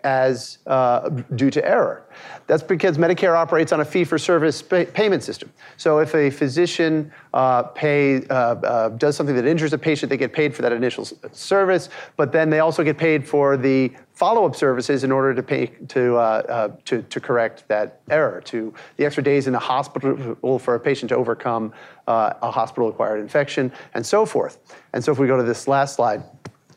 as 0.04 0.58
uh, 0.68 1.08
due 1.36 1.50
to 1.50 1.66
error. 1.66 2.03
That's 2.48 2.64
because 2.64 2.98
Medicare 2.98 3.36
operates 3.36 3.72
on 3.72 3.80
a 3.82 3.86
fee-for-service 3.86 4.62
pay- 4.62 4.86
payment 4.86 5.24
system. 5.24 5.52
So 5.78 6.00
if 6.00 6.14
a 6.16 6.30
physician 6.30 7.12
uh, 7.34 7.64
pay, 7.64 8.26
uh, 8.28 8.34
uh, 8.34 8.90
does 8.90 9.16
something 9.16 9.36
that 9.36 9.46
injures 9.46 9.74
a 9.74 9.78
patient, 9.78 10.10
they 10.10 10.18
get 10.18 10.34
paid 10.34 10.56
for 10.56 10.62
that 10.62 10.72
initial 10.72 11.06
service, 11.32 11.90
but 12.18 12.32
then 12.32 12.50
they 12.50 12.60
also 12.60 12.84
get 12.84 12.98
paid 12.98 13.28
for 13.28 13.58
the 13.58 13.92
follow-up 14.14 14.56
services 14.56 15.04
in 15.04 15.12
order 15.12 15.34
to 15.34 15.42
pay 15.42 15.68
to, 15.88 16.16
uh, 16.16 16.20
uh, 16.20 16.68
to, 16.86 17.02
to 17.04 17.20
correct 17.20 17.68
that 17.68 18.02
error, 18.10 18.42
to 18.42 18.74
the 18.98 19.06
extra 19.06 19.24
days 19.24 19.48
in 19.48 19.54
the 19.54 19.60
hospital 19.60 20.60
for 20.60 20.76
a 20.76 20.80
patient 20.80 21.10
to 21.10 21.16
overcome 21.16 21.74
uh, 22.08 22.34
a 22.42 22.52
hospital-acquired 22.52 23.20
infection, 23.20 23.72
and 23.96 24.06
so 24.06 24.26
forth. 24.26 24.60
And 24.94 25.04
so 25.04 25.12
if 25.12 25.18
we 25.18 25.28
go 25.28 25.38
to 25.38 25.44
this 25.44 25.68
last 25.68 25.96
slide, 25.96 26.24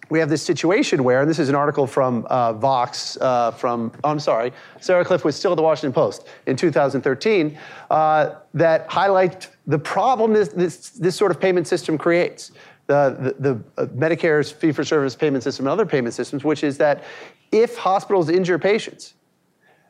we 0.09 0.19
have 0.19 0.29
this 0.29 0.43
situation 0.43 1.03
where, 1.03 1.21
and 1.21 1.29
this 1.29 1.39
is 1.39 1.49
an 1.49 1.55
article 1.55 1.87
from 1.87 2.27
uh, 2.27 2.53
Vox 2.53 3.17
uh, 3.21 3.51
from, 3.51 3.93
oh, 4.05 4.11
I'm 4.11 4.21
sorry, 4.21 4.53
Sarah 4.81 5.05
Kliff 5.05 5.25
was 5.25 5.35
still 5.37 5.53
at 5.53 5.57
the 5.57 5.63
Washington 5.63 5.93
Post 5.93 6.29
in 6.47 6.57
2013, 6.57 7.59
uh, 7.91 8.35
that 8.55 8.89
highlight 8.89 9.49
the 9.67 9.79
problem 9.79 10.33
this, 10.33 10.49
this, 10.49 10.91
this, 10.91 11.17
sort 11.17 11.31
of 11.31 11.41
payment 11.41 11.67
system 11.67 11.99
creates. 11.99 12.53
The, 12.87 13.35
the, 13.39 13.53
the 13.53 13.83
uh, 13.83 13.87
Medicare's 13.87 14.53
fee-for-service 14.53 15.17
payment 15.17 15.43
system 15.43 15.67
and 15.67 15.73
other 15.73 15.87
payment 15.87 16.15
systems, 16.15 16.45
which 16.45 16.63
is 16.63 16.79
that 16.79 17.03
if 17.51 17.77
hospitals 17.77 18.29
injure 18.29 18.61
patients, 18.61 19.15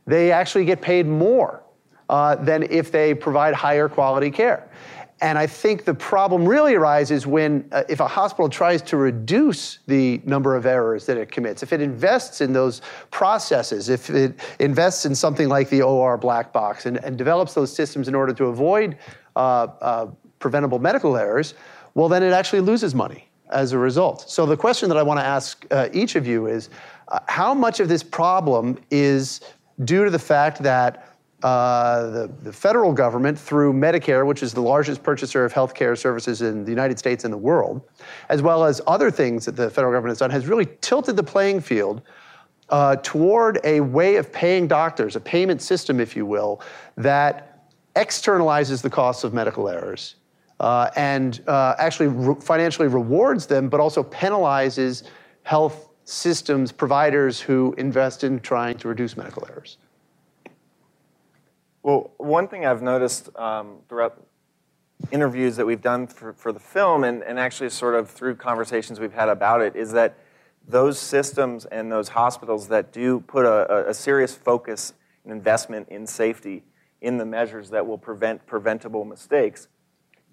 they 0.07 0.33
actually 0.33 0.64
get 0.64 0.81
paid 0.81 1.07
more 1.07 1.62
uh, 2.09 2.37
than 2.37 2.62
if 2.62 2.90
they 2.90 3.12
provide 3.12 3.52
higher 3.52 3.88
quality 3.88 4.31
care. 4.31 4.70
And 5.22 5.38
I 5.38 5.46
think 5.46 5.85
the 5.85 5.94
problem 5.94 6.46
really 6.46 6.74
arises 6.74 7.26
when, 7.26 7.66
uh, 7.72 7.85
if 7.88 8.00
a 8.00 8.07
hospital 8.07 8.50
tries 8.50 8.83
to 8.83 8.98
reduce 8.98 9.79
the 9.87 10.20
number 10.24 10.55
of 10.55 10.66
errors 10.66 11.07
that 11.07 11.16
it 11.16 11.33
commits, 11.33 11.62
if 11.62 11.72
it 11.72 11.81
invests 11.81 12.42
in 12.42 12.52
those 12.52 12.83
processes, 13.11 13.88
if 13.88 14.11
it 14.11 14.38
invests 14.61 15.07
in 15.07 15.14
something 15.14 15.48
like 15.48 15.70
the 15.70 15.81
OR 15.81 16.18
black 16.18 16.52
box 16.52 16.85
and, 16.85 17.02
and 17.02 17.16
develops 17.16 17.55
those 17.55 17.74
systems 17.74 18.09
in 18.09 18.14
order 18.14 18.35
to 18.35 18.46
avoid 18.46 18.98
uh, 19.37 19.68
uh, 19.81 20.07
preventable 20.38 20.79
medical 20.79 21.16
errors, 21.16 21.55
well, 21.94 22.09
then 22.09 22.22
it 22.22 22.33
actually 22.33 22.61
loses 22.61 22.94
money 22.94 23.26
as 23.48 23.72
a 23.72 23.79
result. 23.79 24.29
So 24.29 24.44
the 24.44 24.57
question 24.57 24.88
that 24.90 24.98
I 24.98 25.02
want 25.02 25.18
to 25.18 25.24
ask 25.24 25.64
uh, 25.70 25.88
each 25.94 26.14
of 26.16 26.26
you 26.26 26.46
is, 26.46 26.68
uh, 27.09 27.20
how 27.26 27.55
much 27.55 27.81
of 27.81 27.88
this 27.88 28.02
problem 28.02 28.76
is 28.90 29.40
due 29.85 30.05
to 30.05 30.11
the 30.11 30.18
fact 30.18 30.62
that 30.62 31.15
uh, 31.47 32.11
the, 32.11 32.33
the, 32.43 32.53
federal 32.53 32.93
government, 32.93 33.39
through 33.39 33.73
Medicare, 33.73 34.27
which 34.27 34.43
is 34.43 34.53
the 34.53 34.61
largest 34.61 35.05
purchaser 35.05 35.45
of 35.45 35.53
healthcare 35.53 35.97
services 35.97 36.43
in 36.43 36.65
the 36.65 36.71
United 36.71 36.99
States 36.99 37.23
and 37.23 37.33
the 37.33 37.39
world, 37.39 37.83
as 38.31 38.43
well 38.43 38.65
as 38.65 38.81
other 38.89 39.13
things 39.13 39.45
that 39.45 39.55
the 39.55 39.71
federal 39.71 39.93
government 39.93 40.11
has 40.11 40.19
done, 40.19 40.29
has 40.29 40.49
really 40.49 40.67
tilted 40.81 41.17
the 41.17 41.23
playing 41.23 41.61
field 41.61 42.03
uh, 42.71 42.97
toward 42.97 43.61
a 43.63 43.79
way 43.79 44.17
of 44.17 44.33
paying 44.33 44.67
doctors, 44.67 45.15
a 45.15 45.21
payment 45.21 45.63
system, 45.63 46.01
if 46.01 46.17
you 46.17 46.27
will, 46.27 46.61
that 46.97 47.71
externalizes 47.95 48.83
the 48.83 48.91
costs 48.91 49.23
of 49.23 49.33
medical 49.33 49.69
errors 49.69 50.17
uh, 50.59 50.91
and 50.97 51.45
uh, 51.47 51.77
actually 51.79 52.09
re- 52.09 52.41
financially 52.41 52.89
rewards 52.89 53.47
them, 53.47 53.69
but 53.69 53.79
also 53.79 54.03
penalizes 54.03 55.05
health 55.45 55.91
systems 56.07 56.73
providers 56.73 57.41
who 57.41 57.73
invest 57.79 58.25
in 58.25 58.41
trying 58.41 58.77
to 58.77 58.89
reduce 58.89 59.17
medical 59.17 59.47
errors. 59.49 59.79
Well, 61.87 62.11
one 62.16 62.49
thing 62.49 62.66
I've 62.66 62.83
noticed 62.83 63.29
um, 63.37 63.77
throughout 63.88 64.20
interviews 65.12 65.55
that 65.55 65.66
we've 65.66 65.81
done 65.81 66.09
for, 66.09 66.33
for 66.33 66.51
the 66.51 66.59
film 66.59 67.05
and, 67.05 67.22
and 67.22 67.38
actually 67.38 67.70
sort 67.70 67.94
of 67.94 68.11
through 68.11 68.35
conversations 68.35 68.99
we've 68.99 69.12
had 69.12 69.29
about 69.29 69.61
it 69.61 69.77
is 69.77 69.92
that 69.92 70.18
those 70.66 70.99
systems 70.99 71.64
and 71.64 71.92
those 71.92 72.09
hospitals 72.09 72.66
that 72.66 72.92
do 72.92 73.20
put 73.20 73.44
a, 73.44 73.88
a 73.88 73.94
serious 73.94 74.35
focus 74.35 74.94
and 75.22 75.33
investment 75.33 75.88
in 75.88 76.09
safety 76.09 76.64
in 77.03 77.18
the 77.18 77.25
measures 77.25 77.70
that 77.70 77.87
will 77.87 77.99
prevent 77.99 78.44
preventable 78.46 79.05
mistakes, 79.05 79.68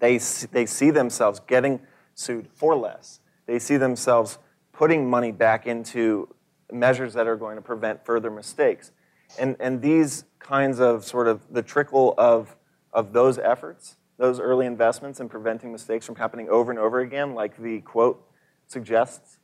they, 0.00 0.18
they 0.50 0.66
see 0.66 0.90
themselves 0.90 1.38
getting 1.46 1.78
sued 2.16 2.48
for 2.52 2.74
less. 2.74 3.20
They 3.46 3.60
see 3.60 3.76
themselves 3.76 4.40
putting 4.72 5.08
money 5.08 5.30
back 5.30 5.68
into 5.68 6.34
measures 6.72 7.14
that 7.14 7.28
are 7.28 7.36
going 7.36 7.54
to 7.54 7.62
prevent 7.62 8.04
further 8.04 8.28
mistakes. 8.28 8.90
And, 9.38 9.54
and 9.60 9.80
these 9.80 10.24
kinds 10.44 10.78
of 10.78 11.04
sort 11.04 11.26
of 11.26 11.40
the 11.52 11.62
trickle 11.62 12.14
of, 12.16 12.54
of 12.92 13.12
those 13.12 13.38
efforts, 13.38 13.96
those 14.18 14.38
early 14.38 14.66
investments 14.66 15.18
in 15.18 15.28
preventing 15.28 15.72
mistakes 15.72 16.06
from 16.06 16.14
happening 16.14 16.48
over 16.48 16.70
and 16.70 16.78
over 16.78 17.00
again, 17.00 17.34
like 17.34 17.56
the 17.56 17.80
quote 17.80 18.22
suggests, 18.66 19.38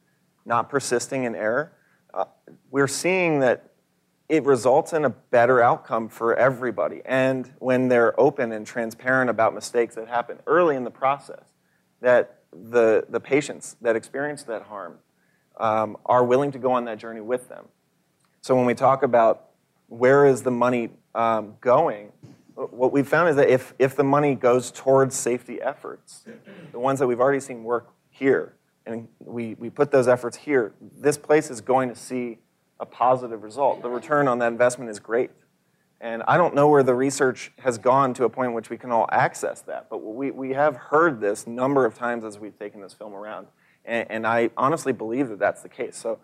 not 0.44 0.68
persisting 0.68 1.24
in 1.24 1.34
error, 1.34 1.72
uh, 2.14 2.26
we're 2.70 2.86
seeing 2.86 3.40
that 3.40 3.70
it 4.28 4.44
results 4.44 4.92
in 4.92 5.04
a 5.04 5.10
better 5.10 5.60
outcome 5.60 6.08
for 6.08 6.36
everybody. 6.36 7.02
And 7.04 7.50
when 7.58 7.88
they're 7.88 8.18
open 8.20 8.52
and 8.52 8.64
transparent 8.64 9.30
about 9.30 9.54
mistakes 9.54 9.96
that 9.96 10.06
happen 10.06 10.38
early 10.46 10.76
in 10.76 10.84
the 10.84 10.90
process, 10.90 11.44
that 12.00 12.42
the, 12.52 13.06
the 13.08 13.20
patients 13.20 13.76
that 13.80 13.96
experience 13.96 14.44
that 14.44 14.62
harm 14.62 14.98
um, 15.56 15.96
are 16.06 16.24
willing 16.24 16.52
to 16.52 16.58
go 16.58 16.72
on 16.72 16.84
that 16.84 16.98
journey 16.98 17.20
with 17.20 17.48
them. 17.48 17.66
So 18.40 18.54
when 18.54 18.66
we 18.66 18.74
talk 18.74 19.02
about 19.02 19.49
where 19.90 20.24
is 20.24 20.42
the 20.42 20.50
money 20.50 20.88
um, 21.14 21.56
going? 21.60 22.12
What 22.54 22.92
we've 22.92 23.06
found 23.06 23.28
is 23.28 23.36
that 23.36 23.50
if, 23.50 23.74
if 23.78 23.96
the 23.96 24.04
money 24.04 24.34
goes 24.34 24.70
towards 24.70 25.14
safety 25.16 25.60
efforts, 25.60 26.24
the 26.72 26.78
ones 26.78 26.98
that 27.00 27.06
we've 27.06 27.20
already 27.20 27.40
seen 27.40 27.64
work 27.64 27.90
here, 28.08 28.54
and 28.86 29.08
we, 29.18 29.54
we 29.54 29.68
put 29.68 29.90
those 29.90 30.08
efforts 30.08 30.36
here, 30.36 30.72
this 30.98 31.18
place 31.18 31.50
is 31.50 31.60
going 31.60 31.88
to 31.88 31.94
see 31.94 32.38
a 32.78 32.86
positive 32.86 33.42
result. 33.42 33.82
The 33.82 33.90
return 33.90 34.28
on 34.28 34.38
that 34.38 34.52
investment 34.52 34.90
is 34.90 34.98
great. 34.98 35.30
And 36.00 36.22
I 36.26 36.36
don't 36.38 36.54
know 36.54 36.68
where 36.68 36.82
the 36.82 36.94
research 36.94 37.52
has 37.58 37.76
gone 37.76 38.14
to 38.14 38.24
a 38.24 38.30
point 38.30 38.48
in 38.48 38.54
which 38.54 38.70
we 38.70 38.78
can 38.78 38.90
all 38.90 39.06
access 39.12 39.60
that, 39.62 39.90
but 39.90 39.98
we, 39.98 40.30
we 40.30 40.52
have 40.52 40.76
heard 40.76 41.20
this 41.20 41.46
number 41.46 41.84
of 41.84 41.94
times 41.94 42.24
as 42.24 42.38
we've 42.38 42.58
taken 42.58 42.80
this 42.80 42.94
film 42.94 43.12
around. 43.12 43.48
And, 43.84 44.10
and 44.10 44.26
I 44.26 44.50
honestly 44.56 44.92
believe 44.92 45.28
that 45.28 45.38
that's 45.38 45.62
the 45.62 45.68
case. 45.68 45.96
So 45.96 46.18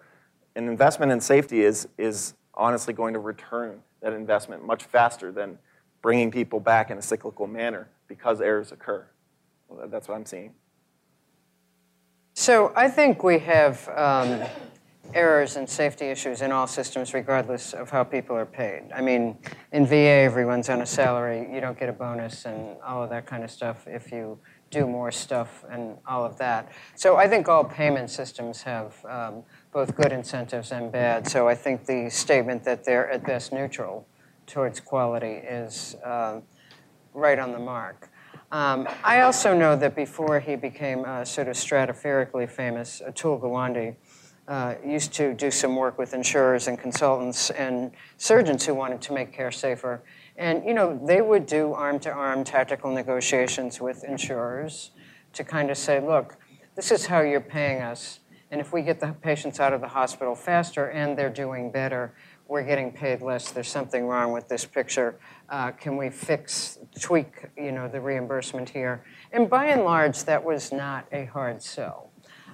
an 0.54 0.68
investment 0.68 1.12
in 1.12 1.20
safety 1.20 1.62
is, 1.62 1.88
is 1.98 2.34
honestly 2.56 2.94
going 2.94 3.14
to 3.14 3.20
return 3.20 3.80
that 4.00 4.12
investment 4.12 4.64
much 4.64 4.84
faster 4.84 5.32
than 5.32 5.58
bringing 6.02 6.30
people 6.30 6.60
back 6.60 6.90
in 6.90 6.98
a 6.98 7.02
cyclical 7.02 7.46
manner 7.46 7.88
because 8.08 8.40
errors 8.40 8.72
occur. 8.72 9.06
Well, 9.68 9.88
that's 9.88 10.08
what 10.08 10.14
I'm 10.14 10.26
seeing. 10.26 10.54
So 12.34 12.72
I 12.76 12.88
think 12.88 13.24
we 13.24 13.38
have 13.40 13.88
um, 13.88 14.42
errors 15.14 15.56
and 15.56 15.68
safety 15.68 16.06
issues 16.06 16.42
in 16.42 16.52
all 16.52 16.66
systems, 16.66 17.14
regardless 17.14 17.72
of 17.72 17.90
how 17.90 18.04
people 18.04 18.36
are 18.36 18.46
paid. 18.46 18.84
I 18.94 19.00
mean, 19.00 19.38
in 19.72 19.86
VA, 19.86 20.22
everyone's 20.22 20.68
on 20.68 20.82
a 20.82 20.86
salary. 20.86 21.48
You 21.52 21.60
don't 21.60 21.78
get 21.78 21.88
a 21.88 21.92
bonus 21.92 22.44
and 22.44 22.76
all 22.86 23.02
of 23.02 23.10
that 23.10 23.26
kind 23.26 23.42
of 23.42 23.50
stuff 23.50 23.86
if 23.86 24.12
you 24.12 24.38
do 24.70 24.86
more 24.86 25.10
stuff 25.12 25.64
and 25.70 25.96
all 26.06 26.24
of 26.24 26.36
that. 26.38 26.70
So 26.94 27.16
I 27.16 27.28
think 27.28 27.48
all 27.48 27.64
payment 27.64 28.10
systems 28.10 28.62
have 28.62 29.04
um, 29.06 29.42
both 29.76 29.94
good 29.94 30.10
incentives 30.10 30.72
and 30.72 30.90
bad. 30.90 31.28
So 31.28 31.46
I 31.46 31.54
think 31.54 31.84
the 31.84 32.08
statement 32.08 32.64
that 32.64 32.82
they're 32.82 33.10
at 33.10 33.26
best 33.26 33.52
neutral 33.52 34.08
towards 34.46 34.80
quality 34.80 35.34
is 35.34 35.96
uh, 36.02 36.40
right 37.12 37.38
on 37.38 37.52
the 37.52 37.58
mark. 37.58 38.08
Um, 38.50 38.88
I 39.04 39.20
also 39.20 39.54
know 39.54 39.76
that 39.76 39.94
before 39.94 40.40
he 40.40 40.56
became 40.56 41.04
uh, 41.04 41.26
sort 41.26 41.48
of 41.48 41.56
stratospherically 41.56 42.48
famous, 42.48 43.02
Atul 43.06 43.38
Gawande 43.38 43.96
uh, 44.48 44.76
used 44.82 45.12
to 45.12 45.34
do 45.34 45.50
some 45.50 45.76
work 45.76 45.98
with 45.98 46.14
insurers 46.14 46.68
and 46.68 46.78
consultants 46.78 47.50
and 47.50 47.90
surgeons 48.16 48.64
who 48.64 48.74
wanted 48.74 49.02
to 49.02 49.12
make 49.12 49.30
care 49.30 49.50
safer. 49.50 50.02
And 50.38 50.64
you 50.64 50.72
know, 50.72 50.98
they 51.04 51.20
would 51.20 51.44
do 51.44 51.74
arm-to-arm 51.74 52.44
tactical 52.44 52.90
negotiations 52.90 53.78
with 53.78 54.04
insurers 54.04 54.92
to 55.34 55.44
kind 55.44 55.70
of 55.70 55.76
say, 55.76 56.00
look, 56.00 56.38
this 56.76 56.90
is 56.90 57.04
how 57.04 57.20
you're 57.20 57.42
paying 57.42 57.82
us 57.82 58.20
and 58.50 58.60
if 58.60 58.72
we 58.72 58.82
get 58.82 59.00
the 59.00 59.14
patients 59.22 59.60
out 59.60 59.72
of 59.72 59.80
the 59.80 59.88
hospital 59.88 60.34
faster 60.34 60.90
and 60.90 61.18
they're 61.18 61.30
doing 61.30 61.70
better, 61.70 62.14
we're 62.48 62.62
getting 62.62 62.92
paid 62.92 63.22
less. 63.22 63.50
There's 63.50 63.68
something 63.68 64.06
wrong 64.06 64.32
with 64.32 64.48
this 64.48 64.64
picture. 64.64 65.18
Uh, 65.48 65.72
can 65.72 65.96
we 65.96 66.10
fix, 66.10 66.78
tweak, 67.00 67.48
you 67.56 67.72
know, 67.72 67.88
the 67.88 68.00
reimbursement 68.00 68.68
here? 68.68 69.04
And 69.32 69.50
by 69.50 69.66
and 69.66 69.84
large, 69.84 70.24
that 70.24 70.44
was 70.44 70.70
not 70.70 71.06
a 71.10 71.24
hard 71.24 71.62
sell. 71.62 72.10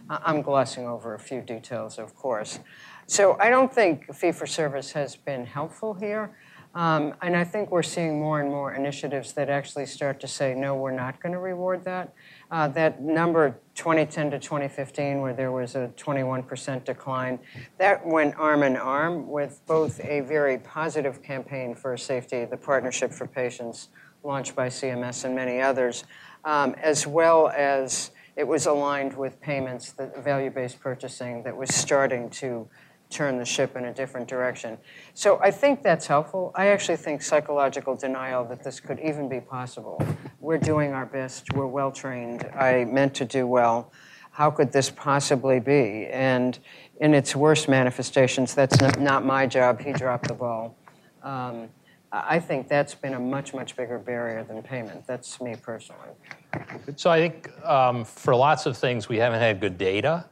I'm 0.09 0.43
glossing 0.43 0.87
over 0.87 1.15
a 1.15 1.19
few 1.19 1.41
details, 1.41 1.99
of 1.99 2.15
course. 2.15 2.59
So 3.07 3.37
I 3.39 3.51
don't 3.51 3.73
think 3.73 4.13
fee 4.15 4.33
for 4.33 4.47
service 4.47 4.93
has 4.93 5.17
been 5.17 5.47
helpful 5.47 5.95
here. 5.95 6.37
Um, 6.75 7.15
and 7.21 7.37
I 7.37 7.45
think 7.45 7.71
we're 7.71 7.83
seeing 7.83 8.19
more 8.19 8.41
and 8.41 8.49
more 8.49 8.73
initiatives 8.73 9.35
that 9.35 9.51
actually 9.51 9.87
start 9.87 10.21
to 10.21 10.29
say, 10.29 10.55
no, 10.55 10.75
we're 10.75 10.91
not 10.91 11.21
going 11.21 11.33
to 11.33 11.39
reward 11.39 11.85
that. 11.85 12.15
Uh, 12.53 12.69
that 12.69 13.01
number 13.01 13.59
2010 13.77 14.31
to 14.33 14.39
2015, 14.39 15.23
where 15.23 15.33
there 15.33 15.51
was 15.51 15.75
a 15.75 15.91
21% 15.97 16.85
decline, 16.85 17.39
that 17.79 18.07
went 18.07 18.35
arm 18.37 18.63
in 18.63 18.77
arm 18.77 19.27
with 19.27 19.63
both 19.67 19.99
a 20.05 20.21
very 20.21 20.59
positive 20.59 21.23
campaign 21.23 21.75
for 21.75 21.97
safety, 21.97 22.45
the 22.45 22.57
Partnership 22.59 23.11
for 23.11 23.27
Patients, 23.27 23.89
launched 24.23 24.55
by 24.55 24.69
CMS 24.69 25.25
and 25.25 25.35
many 25.35 25.63
others, 25.63 26.05
um, 26.45 26.75
as 26.75 27.07
well 27.07 27.49
as 27.49 28.11
it 28.37 28.47
was 28.47 28.67
aligned 28.67 29.17
with 29.17 29.41
payments, 29.41 29.93
the 29.93 30.13
value-based 30.19 30.79
purchasing 30.79 31.43
that 31.45 31.57
was 31.57 31.75
starting 31.75 32.29
to 32.29 32.69
turn 33.13 33.39
the 33.39 33.45
ship 33.45 33.77
in 33.77 33.85
a 33.85 33.93
different 33.93 34.27
direction. 34.27 34.79
So 35.15 35.39
I 35.41 35.51
think 35.51 35.83
that's 35.83 36.07
helpful. 36.07 36.53
I 36.55 36.69
actually 36.69 36.97
think 36.97 37.23
psychological 37.23 37.95
denial 37.95 38.45
that 38.47 38.65
this 38.65 38.81
could 38.81 38.99
even 39.01 39.29
be 39.29 39.41
possible. 39.41 40.05
We're 40.41 40.59
doing 40.59 40.93
our 40.93 41.07
best, 41.07 41.53
we're 41.53 41.67
well 41.67 41.93
trained, 41.93 42.45
I 42.55 42.85
meant 42.85 43.15
to 43.15 43.25
do 43.25 43.47
well. 43.47 43.93
How 44.33 44.51
could 44.51 44.73
this 44.73 44.89
possibly 44.91 45.61
be? 45.61 46.07
And 46.07 46.59
in 47.01 47.15
its 47.15 47.37
worst 47.37 47.69
manifestations, 47.69 48.55
that's 48.55 48.81
not 48.99 49.25
my 49.27 49.47
job, 49.47 49.81
he 49.81 49.93
dropped 49.93 50.29
the 50.29 50.35
ball. 50.35 50.75
Um, 51.23 51.69
I 52.13 52.41
think 52.41 52.69
that's 52.69 52.95
been 52.95 53.15
a 53.15 53.19
much, 53.21 53.55
much 53.55 53.75
bigger 53.75 53.99
barrier 53.99 54.45
than 54.45 54.63
payment. 54.63 55.07
That's 55.07 55.41
me 55.41 55.57
personally. 55.61 56.11
So 56.97 57.11
I 57.11 57.19
think 57.19 57.51
um, 57.67 58.05
for 58.05 58.35
lots 58.35 58.67
of 58.67 58.77
things, 58.77 59.09
we 59.09 59.17
haven't 59.17 59.41
had 59.41 59.61
good 59.61 59.79
data. 59.79 60.27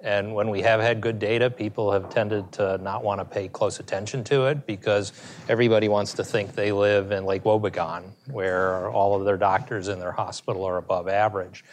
And 0.00 0.32
when 0.32 0.48
we 0.48 0.62
have 0.62 0.80
had 0.80 1.00
good 1.00 1.18
data, 1.18 1.50
people 1.50 1.90
have 1.90 2.08
tended 2.08 2.52
to 2.52 2.78
not 2.78 3.02
want 3.02 3.20
to 3.20 3.24
pay 3.24 3.48
close 3.48 3.80
attention 3.80 4.22
to 4.24 4.46
it 4.46 4.64
because 4.64 5.12
everybody 5.48 5.88
wants 5.88 6.12
to 6.14 6.24
think 6.24 6.54
they 6.54 6.70
live 6.70 7.10
in 7.10 7.24
Lake 7.24 7.42
Wobegon, 7.42 8.04
where 8.30 8.90
all 8.90 9.16
of 9.18 9.24
their 9.24 9.36
doctors 9.36 9.88
in 9.88 9.98
their 9.98 10.12
hospital 10.12 10.64
are 10.64 10.76
above 10.76 11.08
average. 11.08 11.64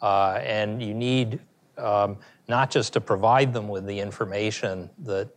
Uh, 0.00 0.40
and 0.42 0.82
you 0.82 0.94
need 0.94 1.40
um, 1.76 2.16
not 2.48 2.70
just 2.70 2.94
to 2.94 3.00
provide 3.00 3.52
them 3.52 3.68
with 3.68 3.86
the 3.86 3.98
information 3.98 4.88
that 5.00 5.28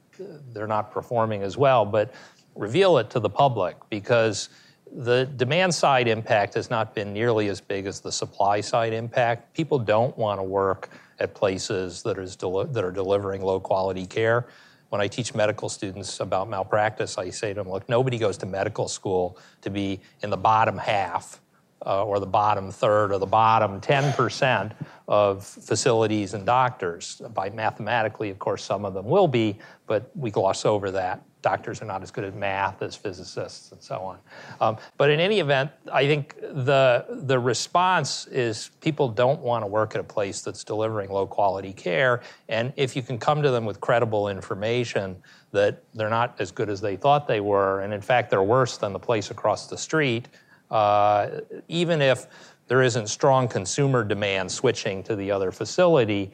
they're 0.54 0.68
not 0.68 0.92
performing 0.92 1.44
as 1.44 1.58
well, 1.58 1.86
but 1.86 2.14
reveal 2.56 2.98
it 2.98 3.10
to 3.10 3.20
the 3.20 3.30
public 3.30 3.76
because 3.90 4.50
the 4.96 5.26
demand 5.36 5.74
side 5.76 6.08
impact 6.08 6.54
has 6.54 6.70
not 6.70 6.96
been 6.96 7.14
nearly 7.14 7.50
as 7.50 7.60
big 7.60 7.86
as 7.86 8.00
the 8.00 8.12
supply 8.12 8.62
side 8.62 8.94
impact. 8.94 9.54
People 9.54 9.78
don't 9.78 10.18
want 10.18 10.40
to 10.40 10.44
work 10.44 10.90
at 11.20 11.34
places 11.34 12.04
that, 12.04 12.18
is 12.18 12.36
that 12.36 12.84
are 12.84 12.92
delivering 12.92 13.42
low 13.42 13.60
quality 13.60 14.06
care. 14.06 14.48
When 14.90 15.02
I 15.02 15.08
teach 15.08 15.36
medical 15.36 15.68
students 15.68 16.20
about 16.20 16.50
malpractice, 16.50 17.18
I 17.18 17.30
say 17.30 17.50
to 17.50 17.56
them, 17.56 17.70
look, 17.70 17.90
nobody 17.90 18.18
goes 18.18 18.38
to 18.38 18.46
medical 18.46 18.88
school 18.88 19.38
to 19.62 19.70
be 19.70 20.00
in 20.22 20.30
the 20.30 20.38
bottom 20.38 20.78
half 20.78 21.42
uh, 21.86 22.06
or 22.06 22.20
the 22.20 22.26
bottom 22.26 22.72
third 22.72 23.12
or 23.12 23.18
the 23.18 23.26
bottom 23.26 23.82
10% 23.82 24.72
of 25.08 25.46
facilities 25.46 26.34
and 26.34 26.46
doctors. 26.46 27.22
By 27.34 27.50
mathematically, 27.50 28.30
of 28.30 28.40
course, 28.40 28.64
some 28.64 28.86
of 28.86 28.94
them 28.94 29.06
will 29.06 29.28
be, 29.28 29.58
but 29.88 30.10
we 30.16 30.32
gloss 30.32 30.66
over 30.66 30.92
that. 30.92 31.22
Doctors 31.42 31.82
are 31.82 31.86
not 31.86 32.02
as 32.02 32.12
good 32.12 32.24
at 32.24 32.36
math 32.36 32.82
as 32.82 32.96
physicists 32.96 33.72
and 33.72 33.82
so 33.82 34.00
on. 34.00 34.18
Um, 34.60 34.78
but 34.98 35.10
in 35.10 35.20
any 35.20 35.40
event, 35.40 35.72
I 35.92 36.08
think 36.08 36.40
the, 36.42 37.06
the 37.10 37.40
response 37.40 38.26
is 38.28 38.72
people 38.82 39.08
don't 39.08 39.40
want 39.42 39.64
to 39.64 39.68
work 39.68 39.96
at 39.96 40.02
a 40.02 40.04
place 40.04 40.42
that's 40.42 40.64
delivering 40.64 41.10
low 41.10 41.28
quality 41.28 41.74
care. 41.74 42.22
And 42.50 42.74
if 42.76 42.96
you 42.96 43.02
can 43.02 43.18
come 43.18 43.42
to 43.44 43.52
them 43.52 43.66
with 43.66 43.80
credible 43.80 44.30
information 44.30 45.16
that 45.52 45.84
they're 45.94 46.10
not 46.10 46.36
as 46.40 46.52
good 46.52 46.70
as 46.70 46.82
they 46.82 46.96
thought 46.96 47.28
they 47.28 47.40
were, 47.40 47.82
and 47.82 47.94
in 47.94 48.02
fact, 48.02 48.30
they're 48.30 48.44
worse 48.44 48.78
than 48.78 48.92
the 48.92 49.00
place 49.00 49.32
across 49.32 49.68
the 49.68 49.78
street, 49.78 50.28
uh, 50.72 51.30
even 51.68 52.02
if 52.02 52.28
there 52.68 52.82
isn't 52.82 53.08
strong 53.08 53.48
consumer 53.48 54.04
demand 54.04 54.52
switching 54.52 55.02
to 55.04 55.16
the 55.16 55.32
other 55.32 55.52
facility, 55.52 56.32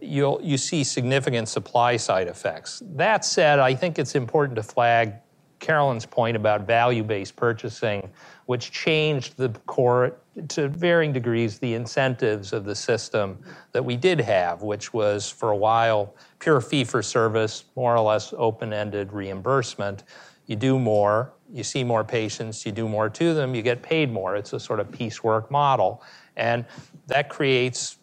you'll, 0.00 0.40
you 0.42 0.56
see 0.56 0.84
significant 0.84 1.48
supply 1.48 1.96
side 1.96 2.28
effects. 2.28 2.82
That 2.94 3.24
said, 3.24 3.58
I 3.58 3.74
think 3.74 3.98
it's 3.98 4.14
important 4.14 4.56
to 4.56 4.62
flag 4.62 5.14
Carolyn's 5.60 6.04
point 6.04 6.36
about 6.36 6.66
value 6.66 7.02
based 7.02 7.36
purchasing, 7.36 8.10
which 8.46 8.70
changed 8.70 9.36
the 9.36 9.48
core, 9.66 10.16
to 10.48 10.68
varying 10.68 11.12
degrees, 11.12 11.58
the 11.58 11.74
incentives 11.74 12.52
of 12.52 12.64
the 12.64 12.74
system 12.74 13.38
that 13.72 13.82
we 13.82 13.96
did 13.96 14.20
have, 14.20 14.62
which 14.62 14.92
was 14.92 15.30
for 15.30 15.50
a 15.50 15.56
while 15.56 16.14
pure 16.38 16.60
fee 16.60 16.84
for 16.84 17.02
service, 17.02 17.64
more 17.76 17.94
or 17.96 18.00
less 18.00 18.34
open 18.36 18.72
ended 18.72 19.12
reimbursement. 19.12 20.04
You 20.46 20.56
do 20.56 20.78
more, 20.78 21.32
you 21.50 21.64
see 21.64 21.84
more 21.84 22.04
patients, 22.04 22.66
you 22.66 22.72
do 22.72 22.86
more 22.86 23.08
to 23.08 23.32
them, 23.32 23.54
you 23.54 23.62
get 23.62 23.82
paid 23.82 24.12
more. 24.12 24.36
It's 24.36 24.52
a 24.52 24.60
sort 24.60 24.80
of 24.80 24.90
piecework 24.90 25.50
model. 25.50 26.02
And 26.36 26.66
that 27.06 27.28
creates 27.28 27.96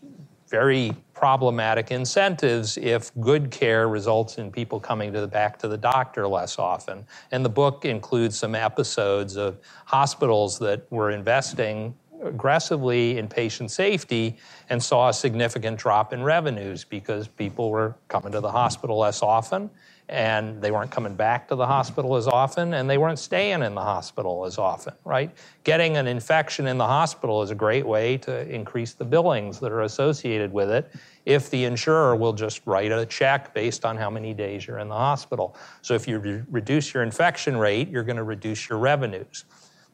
very 0.51 0.93
problematic 1.13 1.91
incentives 1.91 2.77
if 2.77 3.09
good 3.21 3.49
care 3.49 3.87
results 3.87 4.37
in 4.37 4.51
people 4.51 4.81
coming 4.81 5.13
to 5.13 5.21
the, 5.21 5.27
back 5.27 5.57
to 5.57 5.67
the 5.69 5.77
doctor 5.77 6.27
less 6.27 6.59
often. 6.59 7.05
And 7.31 7.43
the 7.43 7.49
book 7.49 7.85
includes 7.85 8.37
some 8.37 8.53
episodes 8.53 9.37
of 9.37 9.57
hospitals 9.85 10.59
that 10.59 10.91
were 10.91 11.11
investing 11.11 11.95
aggressively 12.21 13.17
in 13.17 13.27
patient 13.27 13.71
safety 13.71 14.37
and 14.69 14.83
saw 14.83 15.09
a 15.09 15.13
significant 15.13 15.79
drop 15.79 16.11
in 16.11 16.21
revenues 16.21 16.83
because 16.83 17.27
people 17.29 17.71
were 17.71 17.95
coming 18.09 18.31
to 18.33 18.41
the 18.41 18.51
hospital 18.51 18.97
less 18.97 19.23
often 19.23 19.69
and 20.09 20.61
they 20.61 20.71
weren't 20.71 20.91
coming 20.91 21.15
back 21.15 21.47
to 21.47 21.55
the 21.55 21.65
hospital 21.65 22.15
as 22.15 22.27
often 22.27 22.73
and 22.73 22.89
they 22.89 22.97
weren't 22.97 23.19
staying 23.19 23.63
in 23.63 23.75
the 23.75 23.81
hospital 23.81 24.45
as 24.45 24.57
often, 24.57 24.93
right? 25.05 25.31
Getting 25.63 25.97
an 25.97 26.07
infection 26.07 26.67
in 26.67 26.77
the 26.77 26.87
hospital 26.87 27.41
is 27.41 27.51
a 27.51 27.55
great 27.55 27.85
way 27.85 28.17
to 28.17 28.47
increase 28.53 28.93
the 28.93 29.05
billings 29.05 29.59
that 29.59 29.71
are 29.71 29.81
associated 29.81 30.51
with 30.51 30.69
it 30.69 30.91
if 31.25 31.49
the 31.49 31.63
insurer 31.63 32.15
will 32.15 32.33
just 32.33 32.61
write 32.65 32.91
a 32.91 33.05
check 33.05 33.53
based 33.53 33.85
on 33.85 33.95
how 33.95 34.09
many 34.09 34.33
days 34.33 34.67
you're 34.67 34.79
in 34.79 34.89
the 34.89 34.95
hospital. 34.95 35.55
So 35.81 35.93
if 35.93 36.07
you 36.07 36.19
re- 36.19 36.43
reduce 36.49 36.93
your 36.93 37.03
infection 37.03 37.57
rate, 37.57 37.89
you're 37.89 38.03
going 38.03 38.17
to 38.17 38.23
reduce 38.23 38.67
your 38.67 38.79
revenues. 38.79 39.45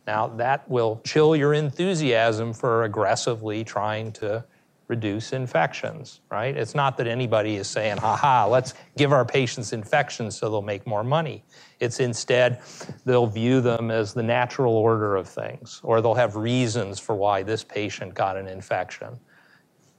Now, 0.08 0.28
that 0.38 0.67
will 0.70 1.02
chill 1.04 1.36
your 1.36 1.54
enthusiasm 1.54 2.54
for 2.54 2.86
aggressively 2.86 3.65
trying 3.65 4.13
to 4.13 4.46
reduce 4.88 5.34
infections, 5.34 6.21
right? 6.32 6.56
It's 6.56 6.73
not 6.73 6.97
that 6.97 7.08
anybody 7.08 7.58
is 7.58 7.67
saying, 7.67 7.97
haha, 7.97 8.47
let's 8.47 8.73
give 8.95 9.12
our 9.12 9.26
patients 9.26 9.73
infections 9.73 10.38
so 10.38 10.50
they'll 10.50 10.62
make 10.62 10.88
more 10.88 11.04
money. 11.04 11.43
It's 11.80 12.00
instead, 12.00 12.62
they'll 13.06 13.28
view 13.28 13.60
them 13.60 13.91
as 13.91 14.13
the 14.13 14.23
natural 14.23 14.76
order 14.76 15.17
of 15.17 15.28
things, 15.28 15.82
or 15.84 16.02
they'll 16.02 16.15
have 16.15 16.36
reasons 16.36 17.00
for 17.00 17.15
why 17.15 17.43
this 17.43 17.63
patient 17.63 18.13
got 18.13 18.38
an 18.38 18.47
infection 18.47 19.19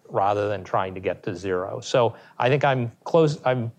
rather 0.09 0.49
than 0.49 0.65
trying 0.65 0.95
to 0.95 1.01
get 1.01 1.23
to 1.25 1.37
zero. 1.37 1.81
So 1.81 2.17
I 2.39 2.49
think 2.49 2.65
I'm 2.65 2.91
close, 3.05 3.39
I'm 3.45 3.71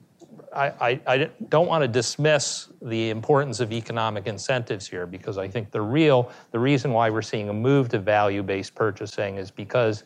I, 0.53 0.67
I, 0.67 1.01
I, 1.05 1.29
don't 1.49 1.67
want 1.67 1.83
to 1.83 1.87
dismiss 1.87 2.69
the 2.81 3.11
importance 3.11 3.59
of 3.59 3.71
economic 3.71 4.25
incentives 4.25 4.87
here 4.87 5.05
because 5.05 5.37
I 5.37 5.47
think 5.47 5.69
the 5.69 5.81
real, 5.81 6.31
the 6.51 6.57
reason 6.57 6.91
why 6.91 7.11
we're 7.11 7.21
seeing 7.21 7.49
a 7.49 7.53
move 7.53 7.89
to 7.89 7.99
value 7.99 8.41
based 8.41 8.73
purchasing 8.73 9.37
is 9.37 9.51
because 9.51 10.03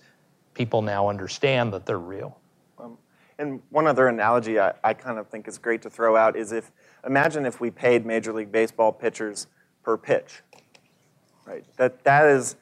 people 0.53 0.81
now 0.81 1.09
understand 1.09 1.73
that 1.73 1.85
they're 1.85 1.99
real. 1.99 2.39
Um, 2.79 2.97
and 3.39 3.61
one 3.69 3.87
other 3.87 4.07
analogy 4.07 4.59
I, 4.59 4.73
I 4.83 4.93
kind 4.93 5.17
of 5.17 5.27
think 5.27 5.47
is 5.47 5.57
great 5.57 5.81
to 5.83 5.89
throw 5.89 6.15
out 6.15 6.35
is 6.35 6.51
if 6.51 6.71
imagine 7.05 7.45
if 7.45 7.59
we 7.59 7.71
paid 7.71 8.05
Major 8.05 8.33
League 8.33 8.51
Baseball 8.51 8.91
pitchers 8.91 9.47
per 9.83 9.97
pitch, 9.97 10.41
right? 11.45 11.65
That 11.77 12.03
that 12.03 12.27
is 12.27 12.55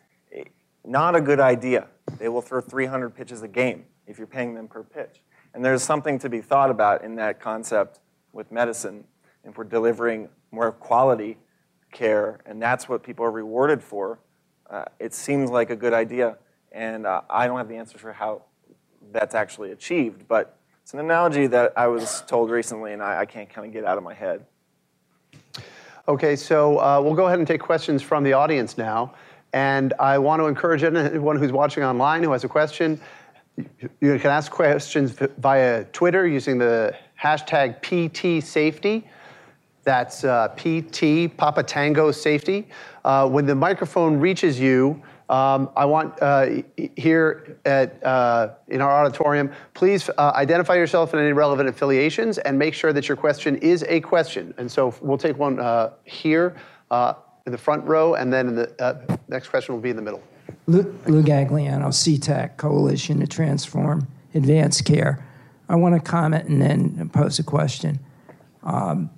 not 0.85 1.15
a 1.15 1.21
good 1.21 1.39
idea. 1.39 1.87
They 2.17 2.29
will 2.29 2.41
throw 2.41 2.61
300 2.61 3.15
pitches 3.15 3.41
a 3.41 3.47
game 3.47 3.85
if 4.07 4.17
you're 4.17 4.27
paying 4.27 4.53
them 4.53 4.67
per 4.67 4.83
pitch. 4.83 5.21
And 5.53 5.63
there's 5.63 5.83
something 5.83 6.17
to 6.19 6.29
be 6.29 6.41
thought 6.41 6.69
about 6.69 7.03
in 7.03 7.15
that 7.15 7.39
concept 7.39 7.99
with 8.33 8.51
medicine. 8.51 9.03
If 9.43 9.57
we're 9.57 9.65
delivering 9.65 10.29
more 10.51 10.71
quality 10.71 11.37
care, 11.91 12.39
and 12.45 12.61
that's 12.61 12.87
what 12.87 13.03
people 13.03 13.25
are 13.25 13.31
rewarded 13.31 13.83
for, 13.83 14.19
uh, 14.69 14.85
it 14.99 15.13
seems 15.13 15.49
like 15.49 15.69
a 15.69 15.75
good 15.75 15.93
idea. 15.93 16.37
And 16.71 17.05
uh, 17.05 17.21
I 17.29 17.47
don't 17.47 17.57
have 17.57 17.67
the 17.67 17.75
answer 17.75 17.97
for 17.97 18.13
how 18.13 18.43
that's 19.11 19.35
actually 19.35 19.71
achieved, 19.71 20.27
but 20.27 20.57
it's 20.83 20.93
an 20.93 20.99
analogy 20.99 21.47
that 21.47 21.73
I 21.75 21.87
was 21.87 22.21
told 22.27 22.49
recently 22.49 22.93
and 22.93 23.01
I, 23.01 23.21
I 23.21 23.25
can't 23.25 23.49
kind 23.49 23.67
of 23.67 23.73
get 23.73 23.85
out 23.85 23.97
of 23.97 24.03
my 24.03 24.13
head. 24.13 24.45
Okay, 26.07 26.35
so 26.35 26.79
uh, 26.79 26.99
we'll 27.01 27.13
go 27.13 27.27
ahead 27.27 27.39
and 27.39 27.47
take 27.47 27.61
questions 27.61 28.01
from 28.01 28.23
the 28.23 28.33
audience 28.33 28.77
now. 28.77 29.13
And 29.53 29.93
I 29.99 30.17
want 30.17 30.41
to 30.41 30.47
encourage 30.47 30.83
anyone 30.83 31.37
who's 31.37 31.51
watching 31.51 31.83
online 31.83 32.23
who 32.23 32.31
has 32.31 32.43
a 32.43 32.47
question, 32.47 32.99
you 33.57 34.17
can 34.19 34.31
ask 34.31 34.51
questions 34.51 35.17
via 35.37 35.83
Twitter 35.85 36.27
using 36.27 36.57
the 36.57 36.95
hashtag 37.21 37.81
PTSafety. 37.81 39.03
That's 39.83 40.23
uh, 40.23 40.49
PT, 40.49 41.35
Papa 41.37 41.63
Tango 41.63 42.11
Safety. 42.11 42.67
Uh, 43.03 43.27
when 43.27 43.45
the 43.45 43.55
microphone 43.55 44.19
reaches 44.19 44.59
you, 44.59 45.01
um, 45.31 45.69
I 45.77 45.85
want 45.85 46.21
uh, 46.21 46.61
here 46.97 47.57
at, 47.63 48.05
uh, 48.05 48.49
in 48.67 48.81
our 48.81 48.91
auditorium, 48.91 49.49
please 49.73 50.09
uh, 50.09 50.33
identify 50.35 50.75
yourself 50.75 51.13
and 51.13 51.21
any 51.21 51.31
relevant 51.31 51.69
affiliations 51.69 52.37
and 52.37 52.59
make 52.59 52.73
sure 52.73 52.91
that 52.91 53.07
your 53.07 53.15
question 53.15 53.55
is 53.57 53.85
a 53.87 54.01
question. 54.01 54.53
And 54.57 54.69
so 54.69 54.93
we'll 55.01 55.17
take 55.17 55.37
one 55.37 55.57
uh, 55.57 55.91
here 56.03 56.57
uh, 56.91 57.13
in 57.45 57.53
the 57.53 57.57
front 57.57 57.85
row, 57.85 58.15
and 58.15 58.31
then 58.31 58.55
the 58.55 58.83
uh, 58.83 59.17
next 59.29 59.47
question 59.47 59.73
will 59.73 59.81
be 59.81 59.89
in 59.89 59.95
the 59.95 60.01
middle. 60.01 60.21
Lou, 60.67 60.83
Lou 61.07 61.23
Gagliano, 61.23 61.87
CTAC, 61.87 62.57
Coalition 62.57 63.21
to 63.21 63.27
Transform 63.27 64.07
Advanced 64.35 64.83
Care. 64.83 65.25
I 65.69 65.75
want 65.75 65.95
to 65.95 66.01
comment 66.01 66.49
and 66.49 66.61
then 66.61 67.09
pose 67.09 67.39
a 67.39 67.43
question. 67.43 67.99
Um, 68.63 69.09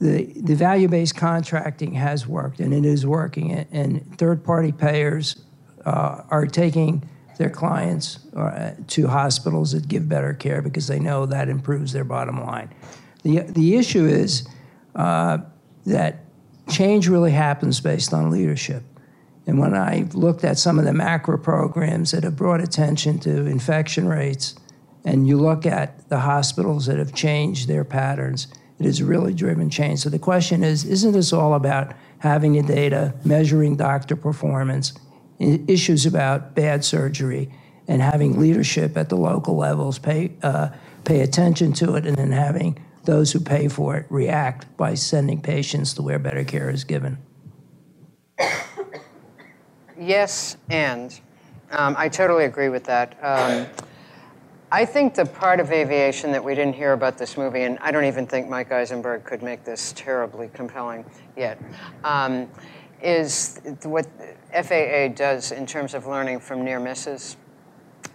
the, 0.00 0.32
the 0.36 0.54
value 0.54 0.88
based 0.88 1.16
contracting 1.16 1.94
has 1.94 2.26
worked 2.26 2.60
and 2.60 2.72
it 2.72 2.84
is 2.84 3.06
working, 3.06 3.52
and 3.52 4.16
third 4.18 4.44
party 4.44 4.72
payers 4.72 5.36
uh, 5.84 6.22
are 6.30 6.46
taking 6.46 7.08
their 7.38 7.50
clients 7.50 8.26
uh, 8.34 8.74
to 8.88 9.06
hospitals 9.06 9.72
that 9.72 9.88
give 9.88 10.08
better 10.08 10.34
care 10.34 10.60
because 10.60 10.86
they 10.88 10.98
know 10.98 11.24
that 11.26 11.48
improves 11.48 11.92
their 11.92 12.04
bottom 12.04 12.44
line. 12.44 12.72
The, 13.22 13.40
the 13.40 13.76
issue 13.76 14.06
is 14.06 14.46
uh, 14.94 15.38
that 15.86 16.24
change 16.68 17.08
really 17.08 17.30
happens 17.30 17.80
based 17.80 18.12
on 18.12 18.30
leadership. 18.30 18.82
And 19.46 19.58
when 19.58 19.74
I 19.74 20.06
looked 20.12 20.44
at 20.44 20.58
some 20.58 20.78
of 20.78 20.84
the 20.84 20.92
macro 20.92 21.38
programs 21.38 22.10
that 22.10 22.24
have 22.24 22.36
brought 22.36 22.60
attention 22.60 23.18
to 23.20 23.46
infection 23.46 24.06
rates, 24.06 24.54
and 25.04 25.26
you 25.26 25.38
look 25.38 25.64
at 25.64 26.08
the 26.10 26.18
hospitals 26.18 26.86
that 26.86 26.98
have 26.98 27.14
changed 27.14 27.66
their 27.66 27.84
patterns, 27.84 28.48
it 28.78 28.86
has 28.86 29.02
really 29.02 29.34
driven 29.34 29.70
change. 29.70 30.00
So 30.00 30.10
the 30.10 30.18
question 30.18 30.62
is 30.62 30.84
isn't 30.84 31.12
this 31.12 31.32
all 31.32 31.54
about 31.54 31.94
having 32.18 32.52
the 32.54 32.62
data, 32.62 33.14
measuring 33.24 33.76
doctor 33.76 34.16
performance, 34.16 34.92
issues 35.38 36.06
about 36.06 36.54
bad 36.54 36.84
surgery, 36.84 37.50
and 37.86 38.02
having 38.02 38.38
leadership 38.38 38.96
at 38.96 39.08
the 39.08 39.16
local 39.16 39.56
levels 39.56 39.98
pay, 39.98 40.32
uh, 40.42 40.68
pay 41.04 41.20
attention 41.20 41.72
to 41.74 41.94
it, 41.94 42.06
and 42.06 42.16
then 42.16 42.32
having 42.32 42.78
those 43.04 43.32
who 43.32 43.40
pay 43.40 43.68
for 43.68 43.96
it 43.96 44.06
react 44.10 44.76
by 44.76 44.94
sending 44.94 45.40
patients 45.40 45.94
to 45.94 46.02
where 46.02 46.18
better 46.18 46.44
care 46.44 46.68
is 46.68 46.84
given? 46.84 47.16
Yes, 49.98 50.56
and 50.70 51.18
um, 51.70 51.94
I 51.98 52.08
totally 52.08 52.44
agree 52.44 52.68
with 52.68 52.84
that. 52.84 53.16
Um, 53.22 53.66
I 54.70 54.84
think 54.84 55.14
the 55.14 55.24
part 55.24 55.60
of 55.60 55.72
aviation 55.72 56.30
that 56.32 56.44
we 56.44 56.54
didn't 56.54 56.74
hear 56.74 56.92
about 56.92 57.16
this 57.16 57.38
movie, 57.38 57.62
and 57.62 57.78
I 57.78 57.90
don't 57.90 58.04
even 58.04 58.26
think 58.26 58.50
Mike 58.50 58.70
Eisenberg 58.70 59.24
could 59.24 59.42
make 59.42 59.64
this 59.64 59.94
terribly 59.96 60.50
compelling 60.52 61.06
yet, 61.36 61.58
um, 62.04 62.50
is 63.02 63.60
what 63.84 64.06
FAA 64.52 65.08
does 65.08 65.52
in 65.52 65.64
terms 65.64 65.94
of 65.94 66.06
learning 66.06 66.40
from 66.40 66.64
near 66.64 66.78
misses, 66.80 67.38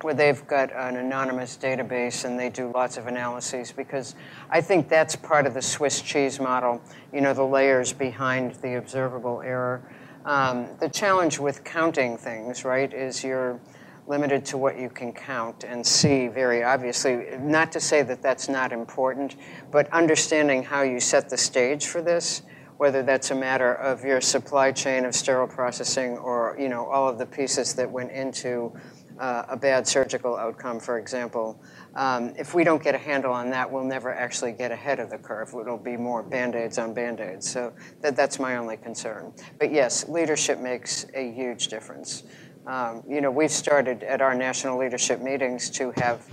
where 0.01 0.13
they've 0.13 0.45
got 0.45 0.71
an 0.73 0.97
anonymous 0.97 1.57
database 1.57 2.23
and 2.23 2.39
they 2.39 2.49
do 2.49 2.71
lots 2.71 2.97
of 2.97 3.07
analyses 3.07 3.71
because 3.71 4.13
I 4.51 4.61
think 4.61 4.89
that's 4.89 5.15
part 5.15 5.47
of 5.47 5.55
the 5.55 5.61
Swiss 5.61 6.01
cheese 6.01 6.39
model, 6.39 6.81
you 7.11 7.21
know, 7.21 7.33
the 7.33 7.43
layers 7.43 7.93
behind 7.93 8.53
the 8.55 8.77
observable 8.77 9.41
error. 9.41 9.81
Um, 10.25 10.67
the 10.79 10.87
challenge 10.87 11.39
with 11.39 11.63
counting 11.63 12.15
things, 12.15 12.63
right, 12.63 12.93
is 12.93 13.23
you're 13.23 13.59
limited 14.07 14.45
to 14.45 14.57
what 14.57 14.79
you 14.79 14.89
can 14.89 15.13
count 15.13 15.63
and 15.63 15.85
see 15.85 16.27
very 16.27 16.63
obviously. 16.63 17.25
Not 17.39 17.71
to 17.71 17.79
say 17.79 18.01
that 18.03 18.21
that's 18.21 18.49
not 18.49 18.71
important, 18.71 19.35
but 19.71 19.91
understanding 19.91 20.63
how 20.63 20.81
you 20.81 20.99
set 20.99 21.29
the 21.29 21.37
stage 21.37 21.87
for 21.87 22.01
this 22.01 22.43
whether 22.77 23.03
that's 23.03 23.31
a 23.31 23.35
matter 23.35 23.75
of 23.75 24.03
your 24.03 24.19
supply 24.19 24.71
chain 24.71 25.05
of 25.05 25.13
sterile 25.15 25.47
processing 25.47 26.17
or 26.17 26.57
you 26.59 26.67
know 26.67 26.85
all 26.85 27.07
of 27.07 27.17
the 27.17 27.25
pieces 27.25 27.73
that 27.75 27.89
went 27.89 28.11
into 28.11 28.73
uh, 29.19 29.45
a 29.49 29.57
bad 29.57 29.87
surgical 29.87 30.35
outcome, 30.35 30.79
for 30.79 30.97
example. 30.97 31.61
Um, 31.95 32.33
if 32.37 32.53
we 32.53 32.63
don't 32.63 32.81
get 32.81 32.95
a 32.95 32.97
handle 32.97 33.31
on 33.31 33.49
that, 33.51 33.71
we'll 33.71 33.83
never 33.83 34.13
actually 34.13 34.53
get 34.53 34.71
ahead 34.71 34.99
of 34.99 35.09
the 35.09 35.17
curve. 35.17 35.53
It'll 35.59 35.77
be 35.77 35.97
more 35.97 36.23
band-aids 36.23 36.77
on 36.77 36.93
band-aids. 36.93 37.49
So 37.49 37.73
that, 38.01 38.15
that's 38.15 38.39
my 38.39 38.57
only 38.57 38.77
concern. 38.77 39.33
But 39.59 39.71
yes, 39.71 40.09
leadership 40.09 40.59
makes 40.59 41.05
a 41.13 41.31
huge 41.31 41.67
difference. 41.67 42.23
Um, 42.65 43.03
you 43.07 43.21
know, 43.21 43.31
we've 43.31 43.51
started 43.51 44.03
at 44.03 44.21
our 44.21 44.33
national 44.33 44.77
leadership 44.77 45.21
meetings 45.21 45.69
to 45.71 45.91
have 45.97 46.25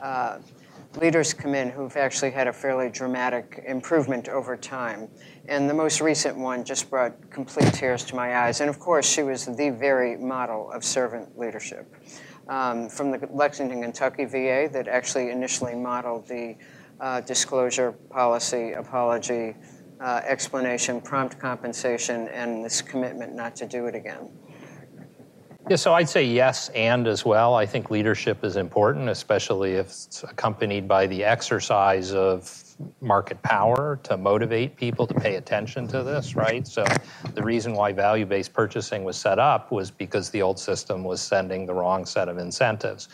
uh, 0.00 0.38
leaders 1.00 1.34
come 1.34 1.54
in 1.54 1.70
who've 1.70 1.96
actually 1.96 2.30
had 2.30 2.46
a 2.46 2.52
fairly 2.52 2.88
dramatic 2.88 3.62
improvement 3.66 4.28
over 4.28 4.56
time. 4.56 5.08
And 5.48 5.68
the 5.68 5.74
most 5.74 6.00
recent 6.00 6.36
one 6.36 6.64
just 6.64 6.88
brought 6.88 7.30
complete 7.30 7.72
tears 7.74 8.04
to 8.06 8.16
my 8.16 8.36
eyes. 8.36 8.60
And 8.60 8.70
of 8.70 8.78
course, 8.78 9.06
she 9.06 9.22
was 9.22 9.44
the 9.44 9.70
very 9.70 10.16
model 10.16 10.70
of 10.70 10.84
servant 10.84 11.38
leadership. 11.38 11.92
Um, 12.48 12.88
from 12.88 13.10
the 13.10 13.28
Lexington, 13.30 13.82
Kentucky 13.82 14.24
VA, 14.24 14.68
that 14.72 14.86
actually 14.86 15.30
initially 15.30 15.74
modeled 15.74 16.28
the 16.28 16.56
uh, 17.00 17.20
disclosure 17.22 17.92
policy, 17.92 18.72
apology, 18.72 19.54
uh, 20.00 20.20
explanation, 20.24 21.00
prompt 21.00 21.38
compensation, 21.38 22.28
and 22.28 22.64
this 22.64 22.82
commitment 22.82 23.34
not 23.34 23.56
to 23.56 23.66
do 23.66 23.86
it 23.86 23.94
again. 23.94 24.28
Yeah, 25.70 25.76
so 25.76 25.94
I'd 25.94 26.10
say 26.10 26.24
yes 26.24 26.68
and 26.70 27.06
as 27.08 27.24
well. 27.24 27.54
I 27.54 27.66
think 27.66 27.90
leadership 27.90 28.44
is 28.44 28.56
important, 28.56 29.08
especially 29.08 29.72
if 29.74 29.86
it's 29.86 30.22
accompanied 30.22 30.86
by 30.86 31.06
the 31.06 31.24
exercise 31.24 32.12
of 32.12 32.62
market 33.00 33.42
power 33.42 33.98
to 34.02 34.18
motivate 34.18 34.76
people 34.76 35.06
to 35.06 35.14
pay 35.14 35.36
attention 35.36 35.88
to 35.88 36.02
this, 36.02 36.36
right? 36.36 36.66
So 36.68 36.84
the 37.34 37.42
reason 37.42 37.72
why 37.74 37.92
value 37.92 38.26
based 38.26 38.52
purchasing 38.52 39.04
was 39.04 39.16
set 39.16 39.38
up 39.38 39.72
was 39.72 39.90
because 39.90 40.30
the 40.30 40.42
old 40.42 40.58
system 40.58 41.02
was 41.02 41.22
sending 41.22 41.64
the 41.64 41.74
wrong 41.74 42.04
set 42.04 42.28
of 42.28 42.36
incentives. 42.36 43.08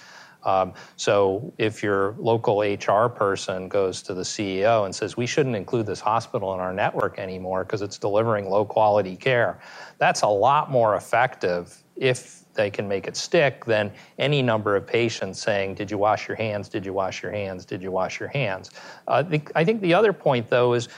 Um, 0.44 0.74
so 0.96 1.52
if 1.58 1.82
your 1.82 2.16
local 2.18 2.62
HR 2.62 3.08
person 3.08 3.68
goes 3.68 4.02
to 4.02 4.14
the 4.14 4.22
CEO 4.22 4.86
and 4.86 4.94
says, 4.94 5.16
we 5.16 5.26
shouldn't 5.26 5.56
include 5.56 5.86
this 5.86 6.00
hospital 6.00 6.54
in 6.54 6.60
our 6.60 6.72
network 6.74 7.18
anymore 7.18 7.64
because 7.64 7.82
it's 7.82 7.98
delivering 7.98 8.50
low 8.50 8.64
quality 8.64 9.16
care, 9.16 9.60
that's 9.98 10.22
a 10.22 10.28
lot 10.28 10.70
more 10.70 10.96
effective 10.96 11.84
if 11.96 12.39
they 12.54 12.70
can 12.70 12.88
make 12.88 13.06
it 13.06 13.16
stick 13.16 13.64
than 13.64 13.92
any 14.18 14.42
number 14.42 14.76
of 14.76 14.86
patients 14.86 15.40
saying, 15.40 15.74
Did 15.74 15.90
you 15.90 15.98
wash 15.98 16.28
your 16.28 16.36
hands? 16.36 16.68
Did 16.68 16.84
you 16.84 16.92
wash 16.92 17.22
your 17.22 17.32
hands? 17.32 17.64
Did 17.64 17.82
you 17.82 17.90
wash 17.90 18.20
your 18.20 18.28
hands? 18.28 18.70
Uh, 19.06 19.22
the, 19.22 19.40
I 19.54 19.64
think 19.64 19.80
the 19.80 19.94
other 19.94 20.12
point, 20.12 20.48
though, 20.48 20.74
is 20.74 20.88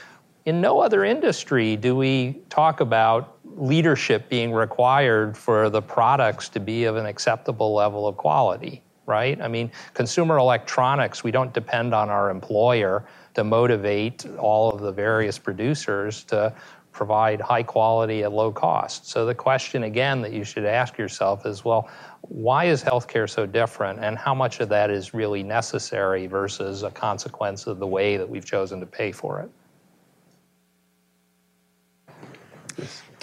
in 0.45 0.59
no 0.59 0.79
other 0.79 1.05
industry 1.05 1.75
do 1.75 1.95
we 1.95 2.41
talk 2.49 2.81
about 2.81 3.37
leadership 3.55 4.29
being 4.29 4.51
required 4.51 5.37
for 5.37 5.69
the 5.69 5.81
products 5.81 6.49
to 6.49 6.59
be 6.59 6.85
of 6.85 6.95
an 6.95 7.05
acceptable 7.05 7.73
level 7.73 8.07
of 8.07 8.17
quality, 8.17 8.81
right? 9.05 9.39
I 9.41 9.47
mean, 9.47 9.71
consumer 9.93 10.37
electronics, 10.37 11.23
we 11.23 11.31
don't 11.31 11.53
depend 11.53 11.93
on 11.93 12.09
our 12.09 12.29
employer 12.29 13.05
to 13.35 13.43
motivate 13.43 14.25
all 14.37 14.71
of 14.71 14.81
the 14.81 14.91
various 14.91 15.37
producers 15.37 16.23
to 16.25 16.53
provide 16.93 17.41
high 17.41 17.63
quality 17.63 18.23
at 18.23 18.31
low 18.31 18.51
cost. 18.51 19.09
So 19.09 19.25
the 19.25 19.35
question 19.35 19.83
again 19.83 20.21
that 20.21 20.31
you 20.31 20.43
should 20.43 20.65
ask 20.65 20.97
yourself 20.97 21.45
is 21.45 21.65
well, 21.65 21.89
why 22.21 22.65
is 22.65 22.83
healthcare 22.83 23.29
so 23.29 23.45
different 23.45 23.99
and 23.99 24.17
how 24.17 24.33
much 24.33 24.59
of 24.61 24.69
that 24.69 24.89
is 24.89 25.13
really 25.13 25.43
necessary 25.43 26.27
versus 26.27 26.83
a 26.83 26.91
consequence 26.91 27.67
of 27.67 27.79
the 27.79 27.87
way 27.87 28.15
that 28.15 28.29
we've 28.29 28.45
chosen 28.45 28.79
to 28.79 28.85
pay 28.85 29.11
for 29.11 29.41
it? 29.41 29.49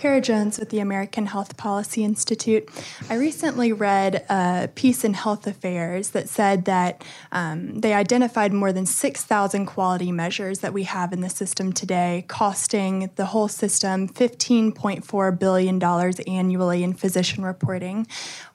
Kara 0.00 0.22
Jones 0.22 0.58
with 0.58 0.70
the 0.70 0.78
American 0.78 1.26
Health 1.26 1.58
Policy 1.58 2.04
Institute. 2.04 2.66
I 3.10 3.16
recently 3.16 3.70
read 3.74 4.24
a 4.30 4.70
piece 4.74 5.04
in 5.04 5.12
Health 5.12 5.46
Affairs 5.46 6.10
that 6.12 6.26
said 6.26 6.64
that 6.64 7.04
um, 7.32 7.80
they 7.80 7.92
identified 7.92 8.54
more 8.54 8.72
than 8.72 8.86
6,000 8.86 9.66
quality 9.66 10.10
measures 10.10 10.60
that 10.60 10.72
we 10.72 10.84
have 10.84 11.12
in 11.12 11.20
the 11.20 11.28
system 11.28 11.74
today, 11.74 12.24
costing 12.28 13.10
the 13.16 13.26
whole 13.26 13.48
system 13.48 14.08
$15.4 14.08 15.38
billion 15.38 15.82
annually 16.26 16.82
in 16.82 16.94
physician 16.94 17.44
reporting. 17.44 18.06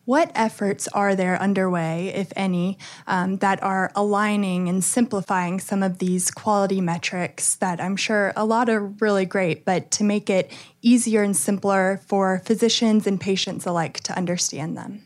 What 0.05 0.31
efforts 0.35 0.87
are 0.89 1.15
there 1.15 1.41
underway, 1.41 2.09
if 2.09 2.31
any, 2.35 2.77
um, 3.07 3.37
that 3.37 3.61
are 3.63 3.91
aligning 3.95 4.69
and 4.69 4.83
simplifying 4.83 5.59
some 5.59 5.81
of 5.81 5.97
these 5.97 6.29
quality 6.29 6.79
metrics 6.79 7.55
that 7.55 7.81
I'm 7.81 7.95
sure 7.95 8.31
a 8.35 8.45
lot 8.45 8.69
are 8.69 8.81
really 8.85 9.25
great, 9.25 9.65
but 9.65 9.89
to 9.91 10.03
make 10.03 10.29
it 10.29 10.51
easier 10.83 11.23
and 11.23 11.35
simpler 11.35 12.01
for 12.05 12.43
physicians 12.45 13.07
and 13.07 13.19
patients 13.19 13.65
alike 13.65 13.99
to 14.01 14.15
understand 14.15 14.77
them? 14.77 15.01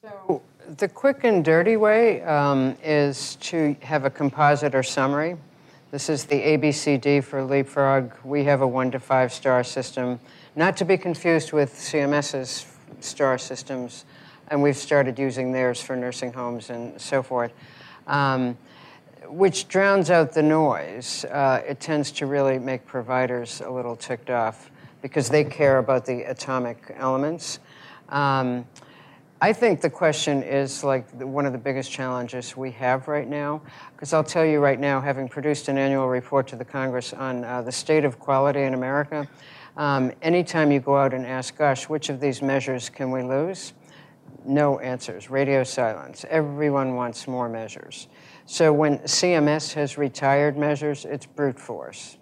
So, 0.00 0.40
the 0.76 0.86
quick 0.86 1.24
and 1.24 1.44
dirty 1.44 1.76
way 1.76 2.22
um, 2.22 2.76
is 2.84 3.34
to 3.36 3.74
have 3.80 4.04
a 4.04 4.10
composite 4.10 4.76
or 4.76 4.84
summary. 4.84 5.36
This 5.90 6.08
is 6.08 6.26
the 6.26 6.40
ABCD 6.40 7.24
for 7.24 7.42
Leapfrog. 7.42 8.12
We 8.22 8.44
have 8.44 8.60
a 8.60 8.68
one 8.68 8.92
to 8.92 9.00
five 9.00 9.32
star 9.32 9.64
system 9.64 10.20
not 10.58 10.76
to 10.76 10.84
be 10.84 10.96
confused 10.96 11.52
with 11.52 11.72
CMS's 11.72 12.66
STAR 12.98 13.38
systems, 13.38 14.04
and 14.48 14.60
we've 14.60 14.76
started 14.76 15.16
using 15.16 15.52
theirs 15.52 15.80
for 15.80 15.94
nursing 15.94 16.32
homes 16.32 16.68
and 16.70 17.00
so 17.00 17.22
forth, 17.22 17.52
um, 18.08 18.58
which 19.28 19.68
drowns 19.68 20.10
out 20.10 20.32
the 20.32 20.42
noise. 20.42 21.24
Uh, 21.26 21.62
it 21.64 21.78
tends 21.78 22.10
to 22.10 22.26
really 22.26 22.58
make 22.58 22.84
providers 22.86 23.60
a 23.64 23.70
little 23.70 23.94
ticked 23.94 24.30
off 24.30 24.72
because 25.00 25.28
they 25.28 25.44
care 25.44 25.78
about 25.78 26.04
the 26.04 26.22
atomic 26.24 26.92
elements. 26.96 27.60
Um, 28.08 28.66
I 29.40 29.52
think 29.52 29.80
the 29.80 29.90
question 29.90 30.42
is 30.42 30.82
like 30.82 31.08
one 31.20 31.46
of 31.46 31.52
the 31.52 31.58
biggest 31.58 31.92
challenges 31.92 32.56
we 32.56 32.72
have 32.72 33.06
right 33.06 33.28
now. 33.28 33.62
Because 33.94 34.12
I'll 34.12 34.24
tell 34.24 34.44
you 34.44 34.58
right 34.58 34.80
now, 34.80 35.00
having 35.00 35.28
produced 35.28 35.68
an 35.68 35.78
annual 35.78 36.08
report 36.08 36.48
to 36.48 36.56
the 36.56 36.64
Congress 36.64 37.12
on 37.12 37.44
uh, 37.44 37.62
the 37.62 37.70
state 37.70 38.04
of 38.04 38.18
quality 38.18 38.62
in 38.62 38.74
America, 38.74 39.28
um, 39.78 40.12
anytime 40.22 40.72
you 40.72 40.80
go 40.80 40.96
out 40.96 41.14
and 41.14 41.24
ask, 41.24 41.56
gosh, 41.56 41.88
which 41.88 42.08
of 42.08 42.18
these 42.18 42.42
measures 42.42 42.90
can 42.90 43.12
we 43.12 43.22
lose? 43.22 43.72
No 44.44 44.80
answers. 44.80 45.30
Radio 45.30 45.62
silence. 45.62 46.24
Everyone 46.28 46.96
wants 46.96 47.28
more 47.28 47.48
measures. 47.48 48.08
So 48.44 48.72
when 48.72 48.98
CMS 48.98 49.72
has 49.74 49.96
retired 49.96 50.58
measures, 50.58 51.04
it's 51.04 51.26
brute 51.26 51.60
force 51.60 52.18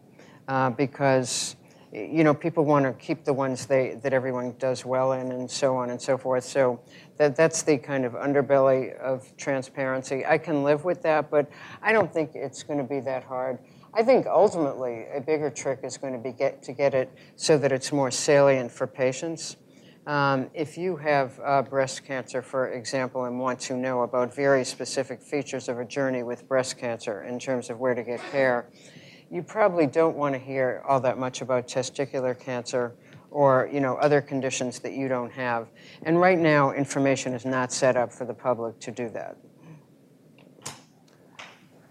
uh, 0.48 0.70
because 0.70 1.56
you 1.92 2.24
know 2.24 2.34
people 2.34 2.66
want 2.66 2.84
to 2.84 2.92
keep 2.92 3.24
the 3.24 3.32
ones 3.32 3.64
they, 3.64 3.94
that 4.02 4.12
everyone 4.12 4.54
does 4.58 4.84
well 4.84 5.12
in, 5.12 5.32
and 5.32 5.50
so 5.50 5.76
on 5.76 5.88
and 5.88 6.02
so 6.02 6.18
forth. 6.18 6.44
So 6.44 6.78
that 7.16 7.36
that's 7.36 7.62
the 7.62 7.78
kind 7.78 8.04
of 8.04 8.12
underbelly 8.12 8.98
of 8.98 9.34
transparency. 9.38 10.26
I 10.26 10.36
can 10.36 10.62
live 10.62 10.84
with 10.84 11.00
that, 11.02 11.30
but 11.30 11.48
I 11.80 11.92
don't 11.92 12.12
think 12.12 12.32
it's 12.34 12.62
going 12.62 12.78
to 12.80 12.84
be 12.84 13.00
that 13.00 13.22
hard. 13.22 13.58
I 13.94 14.02
think 14.02 14.26
ultimately 14.26 15.06
a 15.14 15.20
bigger 15.20 15.50
trick 15.50 15.80
is 15.82 15.96
going 15.96 16.12
to 16.12 16.18
be 16.18 16.32
get, 16.32 16.62
to 16.64 16.72
get 16.72 16.94
it 16.94 17.10
so 17.36 17.56
that 17.58 17.72
it's 17.72 17.92
more 17.92 18.10
salient 18.10 18.70
for 18.70 18.86
patients. 18.86 19.56
Um, 20.06 20.50
if 20.54 20.78
you 20.78 20.96
have 20.96 21.40
uh, 21.44 21.62
breast 21.62 22.04
cancer, 22.04 22.40
for 22.40 22.68
example, 22.68 23.24
and 23.24 23.40
want 23.40 23.58
to 23.60 23.74
know 23.74 24.02
about 24.02 24.32
very 24.32 24.64
specific 24.64 25.20
features 25.20 25.68
of 25.68 25.80
a 25.80 25.84
journey 25.84 26.22
with 26.22 26.46
breast 26.46 26.78
cancer 26.78 27.24
in 27.24 27.40
terms 27.40 27.70
of 27.70 27.80
where 27.80 27.94
to 27.94 28.04
get 28.04 28.20
care, 28.30 28.68
you 29.30 29.42
probably 29.42 29.86
don't 29.88 30.16
want 30.16 30.34
to 30.34 30.38
hear 30.38 30.82
all 30.86 31.00
that 31.00 31.18
much 31.18 31.40
about 31.40 31.66
testicular 31.66 32.38
cancer 32.38 32.94
or 33.32 33.68
you 33.72 33.80
know 33.80 33.96
other 33.96 34.20
conditions 34.20 34.78
that 34.78 34.92
you 34.92 35.08
don't 35.08 35.32
have. 35.32 35.68
And 36.04 36.20
right 36.20 36.38
now, 36.38 36.70
information 36.70 37.34
is 37.34 37.44
not 37.44 37.72
set 37.72 37.96
up 37.96 38.12
for 38.12 38.24
the 38.24 38.34
public 38.34 38.78
to 38.80 38.92
do 38.92 39.08
that. 39.10 39.36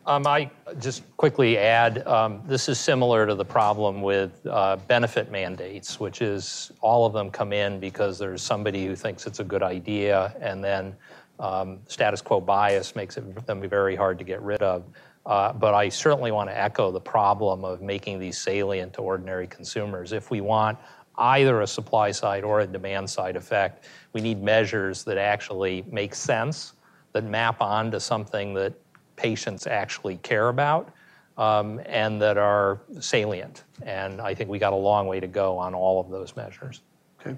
Um, 0.07 0.27
I 0.27 0.51
just 0.79 1.03
quickly 1.17 1.57
add 1.57 2.05
um, 2.05 2.43
this 2.45 2.69
is 2.69 2.79
similar 2.79 3.25
to 3.25 3.33
the 3.33 3.45
problem 3.45 4.03
with 4.03 4.45
uh, 4.45 4.75
benefit 4.87 5.31
mandates, 5.31 5.99
which 5.99 6.21
is 6.21 6.71
all 6.81 7.07
of 7.07 7.13
them 7.13 7.31
come 7.31 7.51
in 7.51 7.79
because 7.79 8.19
there's 8.19 8.43
somebody 8.43 8.85
who 8.85 8.95
thinks 8.95 9.25
it's 9.25 9.39
a 9.39 9.43
good 9.43 9.63
idea, 9.63 10.35
and 10.39 10.63
then 10.63 10.95
um, 11.39 11.79
status 11.87 12.21
quo 12.21 12.39
bias 12.39 12.95
makes 12.95 13.17
it 13.17 13.47
them 13.47 13.67
very 13.67 13.95
hard 13.95 14.19
to 14.19 14.23
get 14.23 14.41
rid 14.43 14.61
of. 14.61 14.83
Uh, 15.25 15.51
but 15.53 15.73
I 15.73 15.89
certainly 15.89 16.31
want 16.31 16.51
to 16.51 16.57
echo 16.57 16.91
the 16.91 17.01
problem 17.01 17.65
of 17.65 17.81
making 17.81 18.19
these 18.19 18.37
salient 18.37 18.93
to 18.93 19.01
ordinary 19.01 19.47
consumers. 19.47 20.11
If 20.11 20.29
we 20.29 20.39
want 20.39 20.77
either 21.17 21.61
a 21.61 21.67
supply 21.67 22.11
side 22.11 22.43
or 22.43 22.59
a 22.59 22.67
demand 22.67 23.09
side 23.09 23.35
effect, 23.35 23.85
we 24.13 24.21
need 24.21 24.43
measures 24.43 25.03
that 25.05 25.17
actually 25.17 25.83
make 25.89 26.13
sense, 26.13 26.73
that 27.13 27.23
map 27.23 27.59
onto 27.59 27.99
something 27.99 28.53
that 28.53 28.73
patients 29.15 29.67
actually 29.67 30.17
care 30.17 30.49
about, 30.49 30.91
um, 31.37 31.81
and 31.85 32.21
that 32.21 32.37
are 32.37 32.81
salient. 32.99 33.63
And 33.81 34.21
I 34.21 34.33
think 34.33 34.49
we 34.49 34.59
got 34.59 34.73
a 34.73 34.77
long 34.77 35.07
way 35.07 35.19
to 35.19 35.27
go 35.27 35.57
on 35.57 35.73
all 35.73 35.99
of 35.99 36.09
those 36.09 36.35
measures. 36.35 36.81
Okay. 37.19 37.37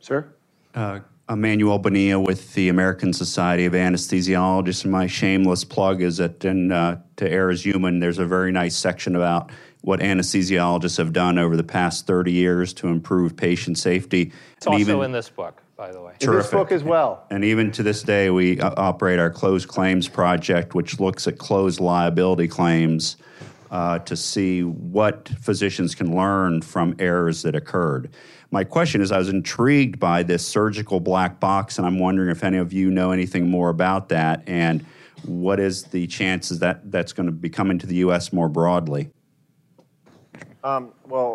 Sir? 0.00 0.32
Uh, 0.74 1.00
Emmanuel 1.28 1.78
Bonilla 1.78 2.20
with 2.20 2.54
the 2.54 2.68
American 2.68 3.12
Society 3.12 3.64
of 3.64 3.72
Anesthesiologists, 3.72 4.82
and 4.82 4.92
my 4.92 5.06
shameless 5.06 5.64
plug 5.64 6.02
is 6.02 6.16
that 6.16 6.44
in 6.44 6.72
uh, 6.72 7.00
To 7.16 7.30
Err 7.30 7.50
is 7.50 7.64
Human, 7.64 8.00
there's 8.00 8.18
a 8.18 8.26
very 8.26 8.50
nice 8.50 8.76
section 8.76 9.14
about 9.14 9.50
what 9.82 10.00
anesthesiologists 10.00 10.98
have 10.98 11.12
done 11.12 11.38
over 11.38 11.56
the 11.56 11.64
past 11.64 12.06
30 12.06 12.32
years 12.32 12.72
to 12.74 12.88
improve 12.88 13.36
patient 13.36 13.78
safety. 13.78 14.32
It's 14.56 14.66
and 14.66 14.74
also 14.74 14.80
even, 14.80 15.04
in 15.04 15.12
this 15.12 15.30
book, 15.30 15.62
by 15.80 15.90
the 15.92 16.00
way. 16.02 16.12
In 16.20 16.30
this 16.32 16.50
book 16.50 16.72
as 16.72 16.84
well. 16.84 17.24
And 17.30 17.42
even 17.42 17.72
to 17.72 17.82
this 17.82 18.02
day, 18.02 18.28
we 18.28 18.60
uh, 18.60 18.74
operate 18.76 19.18
our 19.18 19.30
closed 19.30 19.66
claims 19.66 20.08
project, 20.08 20.74
which 20.74 21.00
looks 21.00 21.26
at 21.26 21.38
closed 21.38 21.80
liability 21.80 22.48
claims 22.48 23.16
uh, 23.70 23.98
to 24.00 24.14
see 24.14 24.62
what 24.62 25.30
physicians 25.40 25.94
can 25.94 26.14
learn 26.14 26.60
from 26.60 26.94
errors 26.98 27.40
that 27.42 27.54
occurred. 27.54 28.10
My 28.50 28.62
question 28.62 29.00
is 29.00 29.10
I 29.10 29.16
was 29.16 29.30
intrigued 29.30 29.98
by 29.98 30.22
this 30.22 30.46
surgical 30.46 31.00
black 31.00 31.40
box, 31.40 31.78
and 31.78 31.86
I'm 31.86 31.98
wondering 31.98 32.28
if 32.28 32.44
any 32.44 32.58
of 32.58 32.74
you 32.74 32.90
know 32.90 33.10
anything 33.10 33.48
more 33.48 33.70
about 33.70 34.10
that 34.10 34.42
and 34.46 34.84
what 35.24 35.58
is 35.58 35.84
the 35.84 36.06
chances 36.06 36.58
that 36.58 36.90
that's 36.90 37.14
going 37.14 37.26
to 37.26 37.32
be 37.32 37.48
coming 37.48 37.78
to 37.78 37.86
the 37.86 37.96
U.S. 37.96 38.34
more 38.34 38.50
broadly? 38.50 39.08
Um, 40.62 40.92
well, 41.06 41.29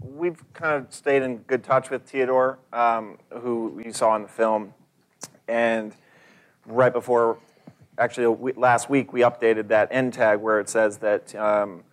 we've 0.00 0.42
kind 0.52 0.74
of 0.74 0.92
stayed 0.92 1.22
in 1.22 1.38
good 1.38 1.64
touch 1.64 1.90
with 1.90 2.02
Theodore, 2.02 2.58
um, 2.72 3.18
who 3.30 3.80
you 3.84 3.92
saw 3.92 4.14
in 4.16 4.22
the 4.22 4.28
film. 4.28 4.74
And 5.46 5.94
right 6.66 6.92
before, 6.92 7.38
actually, 7.98 8.52
last 8.56 8.90
week, 8.90 9.12
we 9.12 9.20
updated 9.20 9.68
that 9.68 9.88
end 9.90 10.12
tag 10.12 10.40
where 10.40 10.60
it 10.60 10.68
says 10.68 10.98
that 10.98 11.34
um, 11.34 11.84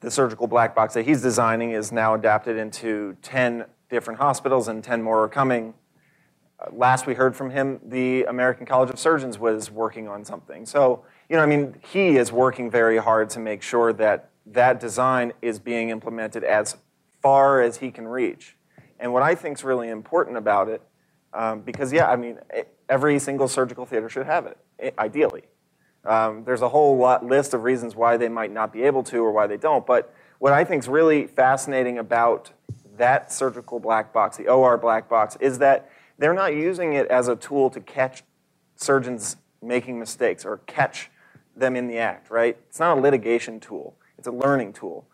the 0.00 0.10
surgical 0.10 0.46
black 0.46 0.74
box 0.74 0.94
that 0.94 1.04
he's 1.04 1.22
designing 1.22 1.70
is 1.72 1.92
now 1.92 2.14
adapted 2.14 2.56
into 2.56 3.16
10 3.22 3.64
different 3.88 4.18
hospitals 4.18 4.68
and 4.68 4.82
10 4.82 5.02
more 5.02 5.22
are 5.22 5.28
coming. 5.28 5.74
Uh, 6.58 6.70
last 6.72 7.06
we 7.06 7.14
heard 7.14 7.36
from 7.36 7.50
him, 7.50 7.80
the 7.84 8.24
American 8.24 8.66
College 8.66 8.90
of 8.90 8.98
Surgeons 8.98 9.38
was 9.38 9.70
working 9.70 10.08
on 10.08 10.24
something. 10.24 10.66
So, 10.66 11.04
you 11.28 11.36
know, 11.36 11.42
I 11.42 11.46
mean, 11.46 11.76
he 11.88 12.16
is 12.16 12.32
working 12.32 12.70
very 12.70 12.98
hard 12.98 13.30
to 13.30 13.40
make 13.40 13.62
sure 13.62 13.92
that 13.94 14.30
that 14.46 14.80
design 14.80 15.32
is 15.40 15.58
being 15.58 15.90
implemented 15.90 16.42
as 16.42 16.76
far 17.22 17.62
as 17.62 17.78
he 17.78 17.90
can 17.90 18.06
reach. 18.06 18.56
And 18.98 19.12
what 19.12 19.22
I 19.22 19.34
think 19.34 19.58
is 19.58 19.64
really 19.64 19.88
important 19.88 20.36
about 20.36 20.68
it, 20.68 20.82
um, 21.32 21.60
because, 21.60 21.92
yeah, 21.92 22.10
I 22.10 22.16
mean, 22.16 22.38
every 22.88 23.18
single 23.18 23.48
surgical 23.48 23.86
theater 23.86 24.08
should 24.08 24.26
have 24.26 24.46
it, 24.46 24.94
ideally. 24.98 25.44
Um, 26.04 26.44
there's 26.44 26.62
a 26.62 26.68
whole 26.68 26.96
lot, 26.96 27.24
list 27.24 27.54
of 27.54 27.62
reasons 27.62 27.94
why 27.94 28.16
they 28.16 28.28
might 28.28 28.52
not 28.52 28.72
be 28.72 28.82
able 28.82 29.02
to 29.04 29.18
or 29.18 29.32
why 29.32 29.46
they 29.46 29.56
don't. 29.56 29.86
But 29.86 30.14
what 30.38 30.52
I 30.52 30.64
think 30.64 30.82
is 30.82 30.88
really 30.88 31.26
fascinating 31.26 31.98
about 31.98 32.50
that 32.96 33.32
surgical 33.32 33.78
black 33.78 34.12
box, 34.12 34.36
the 34.36 34.48
OR 34.48 34.76
black 34.76 35.08
box, 35.08 35.36
is 35.40 35.58
that 35.58 35.90
they're 36.18 36.34
not 36.34 36.54
using 36.54 36.92
it 36.92 37.06
as 37.06 37.28
a 37.28 37.36
tool 37.36 37.70
to 37.70 37.80
catch 37.80 38.22
surgeons 38.76 39.36
making 39.62 39.98
mistakes 39.98 40.44
or 40.44 40.58
catch 40.66 41.10
them 41.56 41.76
in 41.76 41.86
the 41.86 41.98
act, 41.98 42.30
right? 42.30 42.56
It's 42.68 42.80
not 42.80 42.98
a 42.98 43.00
litigation 43.00 43.60
tool, 43.60 43.96
it's 44.18 44.26
a 44.26 44.32
learning 44.32 44.72
tool. 44.72 45.06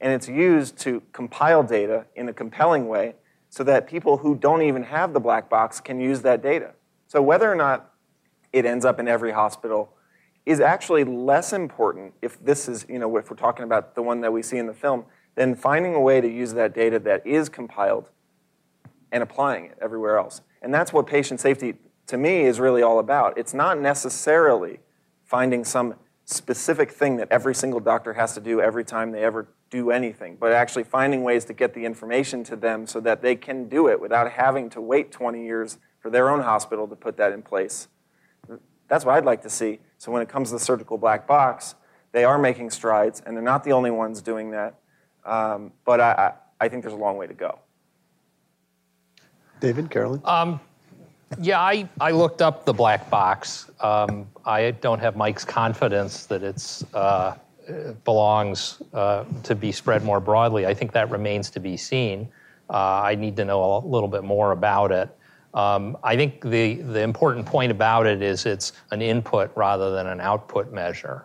And 0.00 0.12
it's 0.12 0.28
used 0.28 0.76
to 0.78 1.02
compile 1.12 1.62
data 1.62 2.06
in 2.14 2.28
a 2.28 2.32
compelling 2.32 2.88
way 2.88 3.14
so 3.48 3.64
that 3.64 3.86
people 3.86 4.18
who 4.18 4.34
don't 4.34 4.62
even 4.62 4.82
have 4.82 5.12
the 5.12 5.20
black 5.20 5.48
box 5.48 5.80
can 5.80 6.00
use 6.00 6.22
that 6.22 6.42
data. 6.42 6.72
So 7.06 7.22
whether 7.22 7.50
or 7.50 7.54
not 7.54 7.92
it 8.52 8.66
ends 8.66 8.84
up 8.84 9.00
in 9.00 9.08
every 9.08 9.32
hospital 9.32 9.92
is 10.44 10.60
actually 10.60 11.04
less 11.04 11.52
important 11.52 12.14
if 12.22 12.42
this 12.44 12.68
is, 12.68 12.86
you 12.88 12.98
know, 12.98 13.16
if 13.16 13.30
we're 13.30 13.36
talking 13.36 13.64
about 13.64 13.94
the 13.94 14.02
one 14.02 14.20
that 14.20 14.32
we 14.32 14.42
see 14.42 14.58
in 14.58 14.66
the 14.66 14.74
film, 14.74 15.04
than 15.34 15.54
finding 15.54 15.94
a 15.94 16.00
way 16.00 16.20
to 16.20 16.28
use 16.28 16.54
that 16.54 16.74
data 16.74 16.98
that 16.98 17.24
is 17.26 17.48
compiled 17.48 18.10
and 19.12 19.22
applying 19.22 19.66
it 19.66 19.78
everywhere 19.80 20.18
else. 20.18 20.40
And 20.62 20.74
that's 20.74 20.92
what 20.92 21.06
patient 21.06 21.40
safety, 21.40 21.74
to 22.08 22.16
me, 22.16 22.44
is 22.44 22.58
really 22.58 22.82
all 22.82 22.98
about. 22.98 23.38
It's 23.38 23.54
not 23.54 23.78
necessarily 23.78 24.80
finding 25.24 25.64
some 25.64 25.94
specific 26.24 26.90
thing 26.90 27.16
that 27.18 27.28
every 27.30 27.54
single 27.54 27.80
doctor 27.80 28.14
has 28.14 28.34
to 28.34 28.40
do 28.40 28.60
every 28.60 28.84
time 28.84 29.12
they 29.12 29.22
ever 29.22 29.48
do 29.70 29.90
anything, 29.90 30.36
but 30.38 30.52
actually 30.52 30.84
finding 30.84 31.22
ways 31.22 31.44
to 31.46 31.52
get 31.52 31.74
the 31.74 31.84
information 31.84 32.44
to 32.44 32.56
them 32.56 32.86
so 32.86 33.00
that 33.00 33.22
they 33.22 33.34
can 33.34 33.68
do 33.68 33.88
it 33.88 34.00
without 34.00 34.30
having 34.30 34.70
to 34.70 34.80
wait 34.80 35.10
20 35.10 35.44
years 35.44 35.78
for 35.98 36.10
their 36.10 36.30
own 36.30 36.40
hospital 36.40 36.86
to 36.86 36.94
put 36.94 37.16
that 37.16 37.32
in 37.32 37.42
place. 37.42 37.88
That's 38.88 39.04
what 39.04 39.16
I'd 39.16 39.24
like 39.24 39.42
to 39.42 39.50
see. 39.50 39.80
So 39.98 40.12
when 40.12 40.22
it 40.22 40.28
comes 40.28 40.50
to 40.50 40.54
the 40.54 40.60
surgical 40.60 40.98
black 40.98 41.26
box, 41.26 41.74
they 42.12 42.24
are 42.24 42.38
making 42.38 42.70
strides, 42.70 43.20
and 43.26 43.36
they're 43.36 43.42
not 43.42 43.64
the 43.64 43.72
only 43.72 43.90
ones 43.90 44.22
doing 44.22 44.52
that. 44.52 44.74
Um, 45.24 45.72
but 45.84 46.00
I, 46.00 46.12
I, 46.60 46.64
I, 46.64 46.68
think 46.68 46.82
there's 46.82 46.94
a 46.94 46.96
long 46.96 47.16
way 47.16 47.26
to 47.26 47.34
go. 47.34 47.58
David, 49.58 49.90
Carolyn? 49.90 50.22
Um, 50.24 50.60
yeah, 51.40 51.60
I, 51.60 51.88
I 52.00 52.12
looked 52.12 52.40
up 52.40 52.64
the 52.64 52.72
black 52.72 53.10
box. 53.10 53.68
Um, 53.80 54.28
I 54.44 54.70
don't 54.70 55.00
have 55.00 55.16
Mike's 55.16 55.44
confidence 55.44 56.26
that 56.26 56.44
it's. 56.44 56.84
uh, 56.94 57.34
belongs 58.04 58.82
uh, 58.94 59.24
to 59.42 59.54
be 59.54 59.72
spread 59.72 60.04
more 60.04 60.20
broadly. 60.20 60.66
I 60.66 60.74
think 60.74 60.92
that 60.92 61.10
remains 61.10 61.50
to 61.50 61.60
be 61.60 61.76
seen. 61.76 62.28
Uh, 62.68 63.02
I 63.02 63.14
need 63.14 63.36
to 63.36 63.44
know 63.44 63.76
a 63.76 63.86
little 63.86 64.08
bit 64.08 64.24
more 64.24 64.52
about 64.52 64.92
it. 64.92 65.08
Um, 65.54 65.96
I 66.04 66.16
think 66.16 66.42
the, 66.42 66.74
the 66.74 67.00
important 67.00 67.46
point 67.46 67.72
about 67.72 68.06
it 68.06 68.20
is 68.20 68.44
it's 68.44 68.72
an 68.90 69.00
input 69.00 69.50
rather 69.56 69.90
than 69.90 70.06
an 70.06 70.20
output 70.20 70.70
measure, 70.70 71.24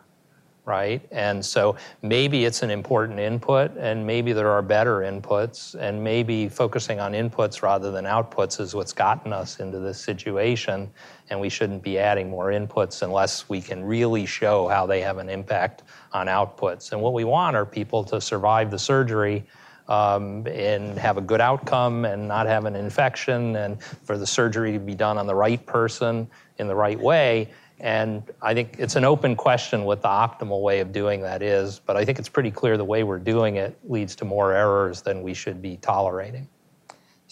right? 0.64 1.02
And 1.12 1.44
so 1.44 1.76
maybe 2.02 2.46
it's 2.46 2.64
an 2.64 2.72
important 2.72 3.20
input, 3.20 3.76
and 3.78 4.08
maybe 4.08 4.32
there 4.32 4.50
are 4.50 4.62
better 4.62 5.00
inputs, 5.00 5.76
and 5.76 6.02
maybe 6.02 6.48
focusing 6.48 7.02
on 7.02 7.12
inputs 7.12 7.62
rather 7.62 7.92
than 7.92 8.06
outputs 8.06 8.62
is 8.62 8.74
what's 8.74 8.94
gotten 8.94 9.34
us 9.34 9.60
into 9.60 9.80
this 9.80 10.00
situation, 10.00 10.89
and 11.32 11.39
we 11.39 11.49
shouldn't 11.49 11.82
be 11.82 11.97
adding 11.97 12.29
more 12.29 12.47
inputs 12.47 13.01
unless 13.01 13.47
we 13.47 13.61
can 13.61 13.84
really 13.84 14.25
show 14.25 14.67
how 14.67 14.86
they 14.86 14.99
have 14.99 15.17
an 15.17 15.29
impact 15.29 15.84
on 16.11 16.27
outputs. 16.27 16.91
And 16.91 17.01
what 17.01 17.13
we 17.13 17.23
want 17.23 17.55
are 17.55 17.65
people 17.65 18.03
to 18.03 18.19
survive 18.19 18.69
the 18.69 18.77
surgery 18.77 19.45
um, 19.88 20.45
and 20.47 20.97
have 20.99 21.17
a 21.17 21.21
good 21.21 21.39
outcome 21.39 22.03
and 22.03 22.27
not 22.27 22.47
have 22.47 22.65
an 22.65 22.75
infection 22.75 23.55
and 23.55 23.82
for 23.82 24.17
the 24.17 24.27
surgery 24.27 24.73
to 24.73 24.79
be 24.79 24.93
done 24.93 25.17
on 25.17 25.25
the 25.25 25.34
right 25.34 25.65
person 25.65 26.29
in 26.57 26.67
the 26.67 26.75
right 26.75 26.99
way. 26.99 27.49
And 27.79 28.23
I 28.41 28.53
think 28.53 28.75
it's 28.77 28.97
an 28.97 29.05
open 29.05 29.36
question 29.36 29.86
what 29.86 30.01
the 30.01 30.09
optimal 30.09 30.61
way 30.61 30.82
of 30.82 30.91
doing 30.91 31.21
that 31.21 31.41
is, 31.41 31.79
but 31.79 31.95
I 31.95 32.03
think 32.03 32.19
it's 32.19 32.29
pretty 32.29 32.51
clear 32.51 32.77
the 32.77 32.86
way 32.86 33.03
we're 33.03 33.19
doing 33.19 33.55
it 33.55 33.79
leads 33.86 34.17
to 34.17 34.25
more 34.25 34.53
errors 34.53 35.01
than 35.01 35.23
we 35.23 35.34
should 35.34 35.61
be 35.61 35.77
tolerating. 35.77 36.47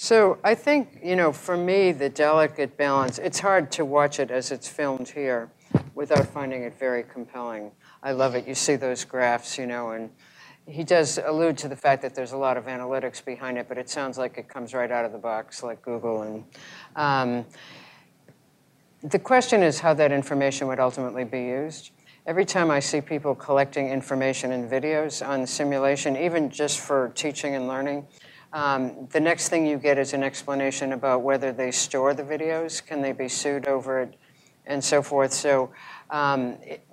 So 0.02 0.38
I 0.46 0.56
think, 0.56 1.02
you 1.04 1.18
know, 1.18 1.34
for 1.34 1.58
me, 1.58 1.92
the 1.92 2.08
delicate 2.08 2.78
balance, 2.78 3.20
it's 3.20 3.38
hard 3.38 3.70
to 3.74 3.84
watch 3.84 4.22
it 4.22 4.32
as 4.32 4.50
it's 4.50 4.66
filmed 4.66 5.10
here 5.10 5.52
without 5.94 6.26
finding 6.26 6.64
it 6.64 6.80
very 6.80 7.04
compelling. 7.04 7.72
I 8.02 8.14
love 8.14 8.34
it. 8.34 8.48
You 8.48 8.56
see 8.56 8.78
those 8.78 9.04
graphs, 9.04 9.58
you 9.58 9.68
know, 9.68 9.90
and 9.90 10.10
he 10.66 10.86
does 10.86 11.18
allude 11.18 11.58
to 11.58 11.68
the 11.68 11.76
fact 11.76 12.02
that 12.04 12.16
there's 12.16 12.32
a 12.32 12.38
lot 12.38 12.56
of 12.56 12.64
analytics 12.68 13.24
behind 13.24 13.58
it, 13.58 13.68
but 13.68 13.78
it 13.78 13.90
sounds 13.90 14.18
like 14.18 14.38
it 14.38 14.48
comes 14.48 14.74
right 14.74 14.90
out 14.90 15.04
of 15.04 15.12
the 15.12 15.18
box, 15.18 15.64
like 15.64 15.82
Google. 15.82 16.22
And 16.22 16.46
um, 16.96 17.46
the 19.04 19.20
question 19.20 19.62
is 19.62 19.82
how 19.82 19.94
that 19.96 20.14
information 20.14 20.68
would 20.70 20.80
ultimately 20.80 21.26
be 21.26 21.42
used. 21.42 21.92
Every 22.26 22.46
time 22.46 22.72
I 22.72 22.80
see 22.80 23.02
people 23.02 23.36
collecting 23.36 23.90
information 23.90 24.54
and 24.54 24.72
videos 24.72 25.28
on 25.28 25.46
simulation, 25.46 26.16
even 26.16 26.50
just 26.50 26.80
for 26.80 27.12
teaching 27.16 27.56
and 27.56 27.68
learning, 27.68 28.08
um, 28.52 29.08
the 29.12 29.20
next 29.20 29.50
thing 29.50 29.66
you 29.66 29.78
get 29.78 29.98
is 29.98 30.14
an 30.14 30.24
explanation 30.24 30.94
about 30.94 31.22
whether 31.22 31.52
they 31.52 31.72
store 31.72 32.14
the 32.14 32.24
videos, 32.24 32.86
can 32.86 33.02
they 33.02 33.12
be 33.12 33.28
sued 33.28 33.68
over 33.68 34.02
it, 34.02 34.16
and 34.66 34.84
so 34.84 35.02
forth. 35.02 35.34
So 35.34 35.72
um, 36.10 36.58
it, 36.64 36.84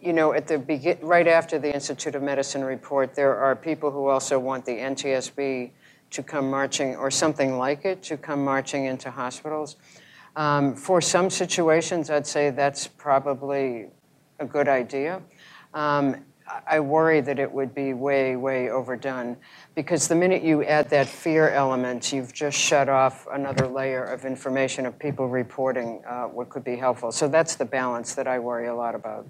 you 0.00 0.12
know, 0.12 0.32
at 0.32 0.46
the 0.46 0.58
begin, 0.58 0.98
right 1.02 1.26
after 1.26 1.58
the 1.58 1.72
Institute 1.72 2.14
of 2.14 2.22
Medicine 2.22 2.64
report, 2.64 3.14
there 3.14 3.36
are 3.36 3.54
people 3.54 3.90
who 3.90 4.08
also 4.08 4.38
want 4.38 4.64
the 4.64 4.72
NTSB 4.72 5.70
to 6.10 6.22
come 6.22 6.50
marching, 6.50 6.96
or 6.96 7.10
something 7.10 7.58
like 7.58 7.84
it, 7.84 8.02
to 8.04 8.16
come 8.16 8.44
marching 8.44 8.86
into 8.86 9.10
hospitals. 9.10 9.76
Um, 10.36 10.74
for 10.74 11.00
some 11.00 11.28
situations, 11.28 12.08
I'd 12.08 12.26
say 12.26 12.50
that's 12.50 12.86
probably 12.86 13.88
a 14.38 14.46
good 14.46 14.68
idea. 14.68 15.22
Um, 15.74 16.24
I 16.66 16.80
worry 16.80 17.20
that 17.20 17.38
it 17.38 17.50
would 17.50 17.74
be 17.74 17.94
way, 17.94 18.36
way 18.36 18.70
overdone 18.70 19.36
because 19.74 20.08
the 20.08 20.14
minute 20.14 20.42
you 20.42 20.64
add 20.64 20.90
that 20.90 21.06
fear 21.06 21.50
element, 21.50 22.12
you've 22.12 22.32
just 22.32 22.58
shut 22.58 22.88
off 22.88 23.26
another 23.32 23.66
layer 23.66 24.04
of 24.04 24.24
information 24.24 24.86
of 24.86 24.98
people 24.98 25.28
reporting 25.28 26.02
uh, 26.06 26.24
what 26.24 26.48
could 26.48 26.64
be 26.64 26.76
helpful. 26.76 27.12
So 27.12 27.28
that's 27.28 27.56
the 27.56 27.64
balance 27.64 28.14
that 28.14 28.26
I 28.26 28.38
worry 28.38 28.68
a 28.68 28.74
lot 28.74 28.94
about. 28.94 29.26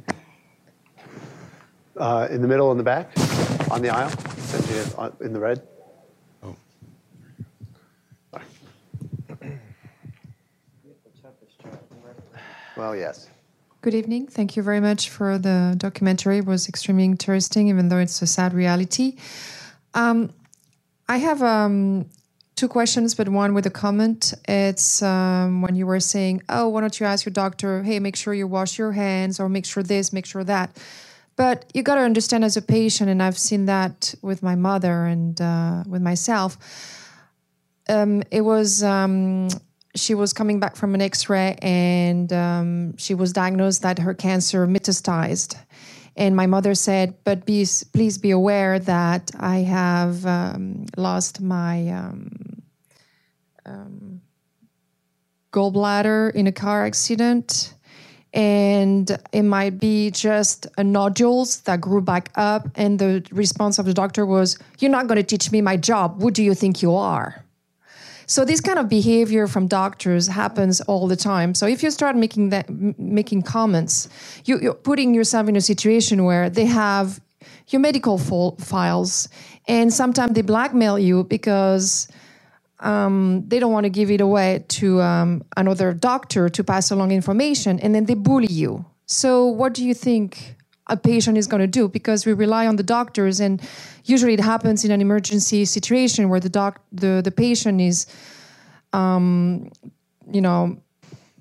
Uh, 1.97 2.29
in 2.31 2.41
the 2.41 2.49
middle, 2.49 2.71
in 2.73 2.79
the 2.79 2.85
back, 2.85 3.11
on 3.71 3.83
the 3.83 3.91
aisle, 3.91 4.13
in 5.21 5.33
the 5.33 5.41
red. 5.41 5.63
Oh. 6.43 6.57
Well, 12.77 12.97
yes. 12.97 13.29
Good 13.83 13.95
evening. 13.95 14.27
Thank 14.27 14.57
you 14.57 14.63
very 14.63 14.81
much 14.81 15.09
for 15.09 15.39
the 15.39 15.75
documentary. 15.75 16.37
It 16.37 16.45
was 16.45 16.69
extremely 16.69 17.07
interesting, 17.07 17.69
even 17.69 17.89
though 17.89 17.97
it's 17.97 18.21
a 18.21 18.27
sad 18.27 18.53
reality. 18.53 19.17
Um, 19.95 20.35
I 21.09 21.17
have 21.17 21.43
um, 21.43 22.05
two 22.57 22.69
questions, 22.69 23.15
but 23.15 23.31
one 23.31 23.55
with 23.55 23.65
a 23.65 23.71
comment. 23.71 24.35
It's 24.47 25.03
um, 25.03 25.63
when 25.63 25.77
you 25.77 25.87
were 25.87 25.99
saying, 25.99 26.43
"Oh, 26.51 26.69
why 26.69 26.83
don't 26.83 27.01
you 27.01 27.07
ask 27.07 27.25
your 27.25 27.33
doctor? 27.33 27.83
Hey, 27.83 28.01
make 28.01 28.17
sure 28.17 28.35
you 28.35 28.47
wash 28.47 28.77
your 28.77 28.93
hands, 28.93 29.41
or 29.41 29.49
make 29.49 29.65
sure 29.65 29.83
this, 29.83 30.13
make 30.13 30.27
sure 30.27 30.45
that." 30.45 30.77
But 31.37 31.65
you 31.73 31.83
got 31.83 31.95
to 31.95 32.03
understand, 32.03 32.45
as 32.45 32.59
a 32.59 32.63
patient, 32.63 33.09
and 33.09 33.23
I've 33.23 33.39
seen 33.39 33.65
that 33.65 34.15
with 34.21 34.43
my 34.43 34.57
mother 34.57 35.07
and 35.07 35.41
uh, 35.41 35.85
with 35.89 36.03
myself. 36.03 36.59
Um, 37.89 38.25
it 38.31 38.43
was 38.43 38.83
um, 38.83 39.49
she 39.95 40.15
was 40.15 40.33
coming 40.33 40.61
back 40.61 40.77
from 40.77 40.95
an 40.95 41.01
X-ray, 41.01 41.57
and 41.63 42.33
um, 42.33 42.97
she 42.97 43.15
was 43.15 43.33
diagnosed 43.33 43.83
that 43.83 43.99
her 43.99 44.15
cancer 44.15 44.67
metastasized. 44.67 45.57
And 46.17 46.37
my 46.37 46.47
mother 46.47 46.75
said, 46.75 47.15
"But 47.25 47.45
be, 47.45 47.67
please 47.93 48.19
be 48.19 48.31
aware 48.31 48.79
that 48.79 49.31
I 49.39 49.59
have 49.59 50.27
um, 50.27 50.87
lost 50.97 51.41
my 51.41 51.89
um, 51.89 52.63
um, 53.65 54.21
gallbladder 55.53 56.35
in 56.35 56.47
a 56.47 56.53
car 56.53 56.87
accident, 56.87 57.75
and 58.33 59.19
it 59.33 59.43
might 59.43 59.81
be 59.81 60.11
just 60.11 60.67
a 60.79 60.85
nodules 60.85 61.61
that 61.63 61.81
grew 61.81 62.03
back 62.03 62.31
up." 62.37 62.69
And 62.77 62.99
the 62.99 63.25
response 63.33 63.79
of 63.79 63.87
the 63.87 63.95
doctor 63.95 64.25
was, 64.27 64.59
"You're 64.79 64.91
not 64.91 65.09
going 65.09 65.17
to 65.17 65.25
teach 65.25 65.51
me 65.51 65.61
my 65.61 65.77
job. 65.77 66.21
Who 66.21 66.31
do 66.31 66.43
you 66.43 66.55
think 66.55 66.83
you 66.83 66.95
are?" 66.95 67.45
So 68.31 68.45
this 68.45 68.61
kind 68.61 68.79
of 68.79 68.89
behavior 68.89 69.49
from 69.49 69.67
doctors 69.67 70.29
happens 70.29 70.81
all 70.83 71.09
the 71.09 71.17
time. 71.17 71.53
So 71.53 71.67
if 71.67 71.83
you 71.83 71.91
start 71.91 72.15
making 72.15 72.51
that 72.51 72.71
making 72.71 73.43
comments, 73.43 74.09
you, 74.45 74.61
you're 74.61 74.73
putting 74.73 75.15
yourself 75.15 75.49
in 75.49 75.57
a 75.57 75.61
situation 75.61 76.23
where 76.23 76.49
they 76.49 76.67
have 76.67 77.21
your 77.71 77.81
medical 77.81 78.19
files, 78.19 79.29
and 79.67 79.93
sometimes 79.93 80.35
they 80.35 80.43
blackmail 80.43 80.97
you 80.97 81.25
because 81.25 82.07
um, 82.79 83.43
they 83.49 83.59
don't 83.59 83.73
want 83.73 83.83
to 83.83 83.91
give 83.91 84.13
it 84.13 84.21
away 84.21 84.65
to 84.79 85.01
um, 85.01 85.43
another 85.57 85.93
doctor 85.93 86.49
to 86.49 86.63
pass 86.63 86.93
along 86.93 87.11
information, 87.11 87.81
and 87.81 87.97
then 87.97 88.05
they 88.05 88.15
bully 88.15 88.47
you. 88.47 88.85
So 89.07 89.47
what 89.47 89.75
do 89.75 89.85
you 89.85 89.93
think 89.93 90.55
a 90.91 90.97
patient 90.97 91.39
is 91.39 91.47
going 91.47 91.61
to 91.61 91.67
do 91.67 91.89
because 91.89 92.27
we 92.27 92.33
rely 92.33 92.67
on 92.67 92.77
the 92.77 92.83
doctors 92.83 93.41
and 93.41 93.63
usually 94.05 94.35
it 94.35 94.41
happens 94.41 94.85
in 94.85 94.91
an 94.91 95.01
emergency 95.01 95.65
situation 95.65 96.29
where 96.29 96.41
the 96.41 96.49
doc 96.49 96.81
the, 96.93 97.21
the 97.25 97.31
patient 97.31 97.81
is 97.81 98.07
um, 98.93 99.71
you 100.31 100.41
know 100.41 100.77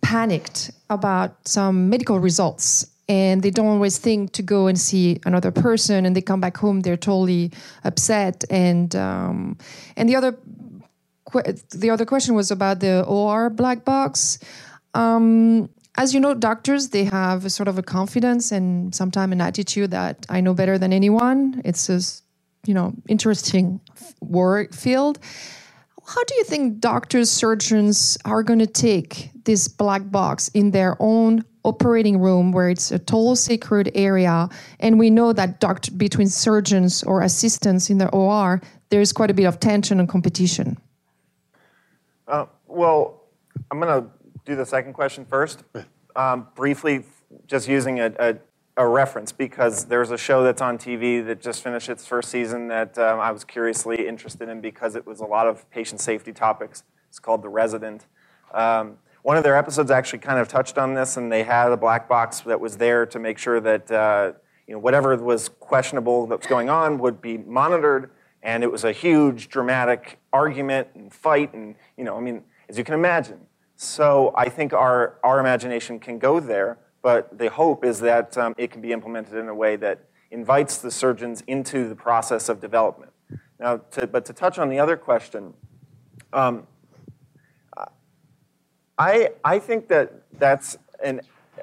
panicked 0.02 0.72
about 0.90 1.48
some 1.48 1.90
medical 1.90 2.20
results 2.20 2.88
and 3.10 3.42
they 3.42 3.50
don't 3.50 3.68
always 3.68 3.98
think 3.98 4.32
to 4.32 4.42
go 4.42 4.68
and 4.68 4.80
see 4.80 5.20
another 5.26 5.52
person 5.52 6.06
and 6.06 6.16
they 6.16 6.22
come 6.22 6.40
back 6.40 6.56
home 6.56 6.80
they're 6.82 6.96
totally 6.96 7.52
upset 7.84 8.46
and 8.50 8.96
um, 8.96 9.58
and 9.98 10.08
the 10.08 10.16
other 10.16 10.38
the 11.72 11.90
other 11.90 12.06
question 12.06 12.36
was 12.36 12.52
about 12.52 12.80
the 12.80 13.04
OR 13.06 13.50
black 13.50 13.86
box. 13.86 14.40
Um, 14.94 15.70
as 16.00 16.14
you 16.14 16.20
know, 16.22 16.34
doctors 16.34 16.90
they 16.90 17.04
have 17.04 17.44
a 17.44 17.50
sort 17.50 17.68
of 17.68 17.78
a 17.78 17.84
confidence 17.84 18.54
and 18.54 18.96
sometimes 18.96 19.34
an 19.34 19.42
attitude 19.42 19.92
that 19.92 20.26
I 20.30 20.40
know 20.40 20.54
better 20.54 20.78
than 20.78 20.94
anyone. 20.94 21.62
It's 21.66 21.90
a 21.90 22.00
you 22.66 22.74
know 22.74 22.94
interesting 23.10 23.82
work 24.22 24.74
field. 24.74 25.20
How 26.08 26.24
do 26.24 26.36
you 26.36 26.46
think 26.46 26.80
doctors, 26.80 27.30
surgeons 27.30 28.18
are 28.24 28.44
going 28.44 28.60
to 28.60 28.66
take 28.90 29.30
this 29.44 29.68
black 29.68 30.10
box 30.10 30.48
in 30.54 30.72
their 30.72 30.96
own 31.00 31.44
operating 31.66 32.18
room 32.20 32.54
where 32.54 32.70
it's 32.70 32.92
a 32.92 32.98
total 32.98 33.36
sacred 33.36 33.92
area 33.94 34.48
and 34.80 34.98
we 34.98 35.10
know 35.10 35.34
that 35.34 35.60
doctor, 35.60 35.92
between 35.92 36.28
surgeons 36.28 37.04
or 37.04 37.22
assistants 37.22 37.90
in 37.90 37.98
the 37.98 38.10
OR 38.10 38.62
there's 38.90 39.12
quite 39.12 39.30
a 39.30 39.34
bit 39.34 39.44
of 39.44 39.60
tension 39.60 40.00
and 40.00 40.08
competition? 40.08 40.78
Uh, 42.28 42.46
well, 42.68 43.26
I'm 43.70 43.80
going 43.80 44.02
to 44.02 44.10
do 44.50 44.56
the 44.56 44.66
second 44.66 44.94
question 44.94 45.26
first. 45.26 45.64
Um, 46.16 46.48
briefly, 46.56 47.06
just 47.46 47.68
using 47.68 48.00
a, 48.00 48.12
a, 48.20 48.36
a, 48.78 48.88
reference 48.88 49.32
because 49.32 49.86
there's 49.86 50.10
a 50.10 50.18
show 50.18 50.44
that's 50.44 50.62
on 50.62 50.80
TV 50.80 51.24
that 51.28 51.40
just 51.40 51.64
finished 51.64 51.88
its 51.88 52.08
first 52.08 52.30
season 52.30 52.68
that 52.68 52.98
um, 52.98 53.20
I 53.20 53.32
was 53.32 53.44
curiously 53.44 54.08
interested 54.08 54.50
in 54.50 54.60
because 54.60 54.96
it 54.96 55.06
was 55.06 55.20
a 55.20 55.26
lot 55.26 55.48
of 55.48 55.70
patient 55.70 56.02
safety 56.02 56.34
topics. 56.34 56.84
It's 57.10 57.20
called 57.20 57.44
The 57.44 57.50
Resident. 57.50 58.08
Um, 58.52 58.98
one 59.22 59.38
of 59.38 59.44
their 59.44 59.56
episodes 59.56 59.92
actually 59.92 60.20
kind 60.20 60.40
of 60.40 60.48
touched 60.48 60.80
on 60.80 60.96
this, 60.96 61.16
and 61.16 61.32
they 61.32 61.44
had 61.44 61.72
a 61.72 61.78
black 61.78 62.10
box 62.10 62.40
that 62.42 62.60
was 62.60 62.78
there 62.78 63.06
to 63.06 63.20
make 63.20 63.38
sure 63.38 63.60
that 63.60 63.92
uh, 63.92 64.34
you 64.66 64.74
know 64.74 64.80
whatever 64.80 65.16
was 65.18 65.50
questionable 65.60 66.26
that 66.26 66.40
was 66.40 66.48
going 66.48 66.72
on 66.72 66.98
would 66.98 67.22
be 67.22 67.38
monitored. 67.38 68.10
And 68.42 68.64
it 68.64 68.72
was 68.72 68.84
a 68.84 68.94
huge, 68.94 69.50
dramatic 69.50 70.18
argument 70.34 70.88
and 70.96 71.14
fight, 71.14 71.54
and 71.54 71.76
you 71.98 72.04
know, 72.04 72.18
I 72.18 72.22
mean, 72.22 72.44
as 72.68 72.78
you 72.78 72.84
can 72.84 72.96
imagine, 72.96 73.42
so 73.82 74.34
I 74.36 74.50
think 74.50 74.74
our, 74.74 75.20
our 75.24 75.40
imagination 75.40 76.02
can 76.02 76.20
go 76.20 76.42
there, 76.42 76.80
but 77.02 77.38
the 77.38 77.50
hope 77.50 77.86
is 77.86 78.02
that 78.02 78.38
um, 78.38 78.54
it 78.58 78.72
can 78.72 78.82
be 78.82 78.92
implemented 78.92 79.36
in 79.36 79.48
a 79.48 79.56
way 79.56 79.78
that 79.78 80.04
invites 80.32 80.80
the 80.80 80.92
surgeons 80.92 81.46
into 81.48 81.88
the 81.88 81.96
process 81.96 82.50
of 82.50 82.60
development. 82.60 83.14
Now, 83.58 83.78
to, 83.92 84.06
but 84.06 84.26
to 84.26 84.34
touch 84.34 84.60
on 84.60 84.68
the 84.68 84.80
other 84.80 84.98
question, 84.98 85.54
um, 86.34 86.68
I, 88.98 89.30
I 89.46 89.60
think 89.60 89.88
that 89.88 90.24
that's 90.38 90.78
an, 91.02 91.22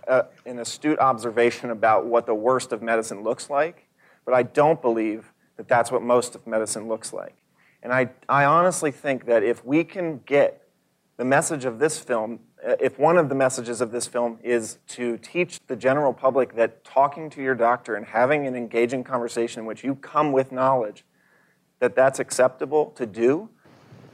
uh, 0.08 0.22
an 0.46 0.58
astute 0.58 0.98
observation 0.98 1.68
about 1.68 2.06
what 2.06 2.24
the 2.24 2.34
worst 2.34 2.72
of 2.72 2.80
medicine 2.80 3.24
looks 3.24 3.50
like, 3.50 3.90
but 4.24 4.32
I 4.32 4.42
don't 4.42 4.80
believe 4.80 5.34
that 5.58 5.68
that's 5.68 5.92
what 5.92 6.00
most 6.00 6.34
of 6.34 6.46
medicine 6.46 6.88
looks 6.88 7.12
like. 7.12 7.34
And 7.82 7.92
I, 7.92 8.08
I 8.26 8.46
honestly 8.46 8.90
think 8.90 9.26
that 9.26 9.42
if 9.42 9.62
we 9.66 9.84
can 9.84 10.22
get 10.24 10.65
the 11.16 11.24
message 11.24 11.64
of 11.64 11.78
this 11.78 11.98
film, 11.98 12.40
uh, 12.66 12.76
if 12.80 12.98
one 12.98 13.16
of 13.16 13.28
the 13.28 13.34
messages 13.34 13.80
of 13.80 13.90
this 13.90 14.06
film 14.06 14.38
is 14.42 14.78
to 14.88 15.16
teach 15.18 15.60
the 15.66 15.76
general 15.76 16.12
public 16.12 16.54
that 16.56 16.84
talking 16.84 17.30
to 17.30 17.42
your 17.42 17.54
doctor 17.54 17.94
and 17.94 18.06
having 18.06 18.46
an 18.46 18.54
engaging 18.54 19.02
conversation 19.02 19.60
in 19.60 19.66
which 19.66 19.82
you 19.82 19.94
come 19.94 20.32
with 20.32 20.52
knowledge, 20.52 21.04
that 21.78 21.94
that's 21.94 22.18
acceptable 22.18 22.86
to 22.96 23.06
do, 23.06 23.48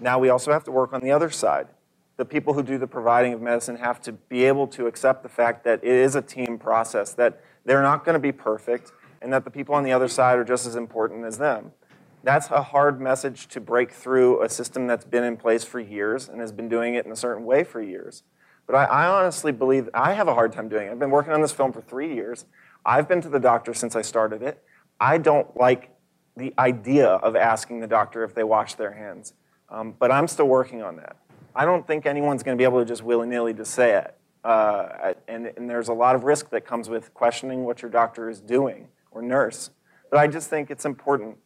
now 0.00 0.18
we 0.18 0.28
also 0.28 0.52
have 0.52 0.64
to 0.64 0.72
work 0.72 0.92
on 0.92 1.00
the 1.00 1.10
other 1.10 1.30
side. 1.30 1.68
The 2.16 2.24
people 2.24 2.54
who 2.54 2.62
do 2.62 2.78
the 2.78 2.86
providing 2.86 3.32
of 3.32 3.40
medicine 3.40 3.76
have 3.76 4.00
to 4.02 4.12
be 4.12 4.44
able 4.44 4.66
to 4.68 4.86
accept 4.86 5.22
the 5.22 5.28
fact 5.28 5.64
that 5.64 5.82
it 5.82 5.92
is 5.92 6.14
a 6.14 6.22
team 6.22 6.58
process, 6.58 7.14
that 7.14 7.40
they're 7.64 7.82
not 7.82 8.04
going 8.04 8.14
to 8.14 8.20
be 8.20 8.32
perfect, 8.32 8.92
and 9.20 9.32
that 9.32 9.44
the 9.44 9.50
people 9.50 9.74
on 9.74 9.84
the 9.84 9.92
other 9.92 10.08
side 10.08 10.38
are 10.38 10.44
just 10.44 10.66
as 10.66 10.76
important 10.76 11.24
as 11.24 11.38
them. 11.38 11.72
That's 12.24 12.50
a 12.50 12.62
hard 12.62 13.00
message 13.00 13.48
to 13.48 13.60
break 13.60 13.90
through 13.90 14.42
a 14.42 14.48
system 14.48 14.86
that's 14.86 15.04
been 15.04 15.24
in 15.24 15.36
place 15.36 15.64
for 15.64 15.80
years 15.80 16.28
and 16.28 16.40
has 16.40 16.52
been 16.52 16.68
doing 16.68 16.94
it 16.94 17.04
in 17.04 17.10
a 17.10 17.16
certain 17.16 17.44
way 17.44 17.64
for 17.64 17.82
years. 17.82 18.22
But 18.66 18.76
I, 18.76 18.84
I, 18.84 19.06
honestly 19.06 19.50
believe 19.50 19.88
I 19.92 20.12
have 20.12 20.28
a 20.28 20.34
hard 20.34 20.52
time 20.52 20.68
doing 20.68 20.86
it. 20.86 20.92
I've 20.92 21.00
been 21.00 21.10
working 21.10 21.32
on 21.32 21.42
this 21.42 21.50
film 21.50 21.72
for 21.72 21.80
three 21.80 22.14
years. 22.14 22.44
I've 22.86 23.08
been 23.08 23.20
to 23.22 23.28
the 23.28 23.40
doctor 23.40 23.74
since 23.74 23.96
I 23.96 24.02
started 24.02 24.40
it. 24.40 24.62
I 25.00 25.18
don't 25.18 25.56
like 25.56 25.90
the 26.36 26.54
idea 26.58 27.08
of 27.08 27.34
asking 27.34 27.80
the 27.80 27.88
doctor 27.88 28.22
if 28.22 28.34
they 28.34 28.44
wash 28.44 28.74
their 28.74 28.92
hands, 28.92 29.34
um, 29.68 29.94
but 29.98 30.12
I'm 30.12 30.28
still 30.28 30.46
working 30.46 30.80
on 30.80 30.96
that. 30.96 31.16
I 31.56 31.64
don't 31.64 31.86
think 31.86 32.06
anyone's 32.06 32.44
going 32.44 32.56
to 32.56 32.60
be 32.60 32.64
able 32.64 32.78
to 32.78 32.84
just 32.84 33.02
willy 33.02 33.26
nilly 33.26 33.52
just 33.52 33.74
say 33.74 33.96
it. 33.96 34.16
Uh, 34.44 35.14
and, 35.28 35.52
and 35.56 35.68
there's 35.68 35.88
a 35.88 35.92
lot 35.92 36.14
of 36.14 36.24
risk 36.24 36.50
that 36.50 36.64
comes 36.64 36.88
with 36.88 37.12
questioning 37.14 37.64
what 37.64 37.82
your 37.82 37.90
doctor 37.90 38.30
is 38.30 38.40
doing 38.40 38.88
or 39.10 39.22
nurse. 39.22 39.70
But 40.10 40.20
I 40.20 40.28
just 40.28 40.48
think 40.48 40.70
it's 40.70 40.84
important 40.84 41.36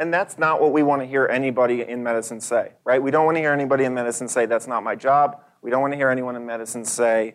And 0.00 0.14
that's 0.14 0.38
not 0.38 0.62
what 0.62 0.72
we 0.72 0.82
want 0.82 1.02
to 1.02 1.06
hear 1.06 1.26
anybody 1.26 1.82
in 1.82 2.02
medicine 2.02 2.40
say, 2.40 2.72
right? 2.84 3.02
We 3.02 3.10
don't 3.10 3.26
want 3.26 3.36
to 3.36 3.40
hear 3.40 3.52
anybody 3.52 3.84
in 3.84 3.92
medicine 3.92 4.28
say, 4.28 4.46
that's 4.46 4.66
not 4.66 4.82
my 4.82 4.94
job. 4.96 5.42
We 5.60 5.70
don't 5.70 5.82
want 5.82 5.92
to 5.92 5.98
hear 5.98 6.08
anyone 6.08 6.36
in 6.36 6.46
medicine 6.46 6.86
say, 6.86 7.34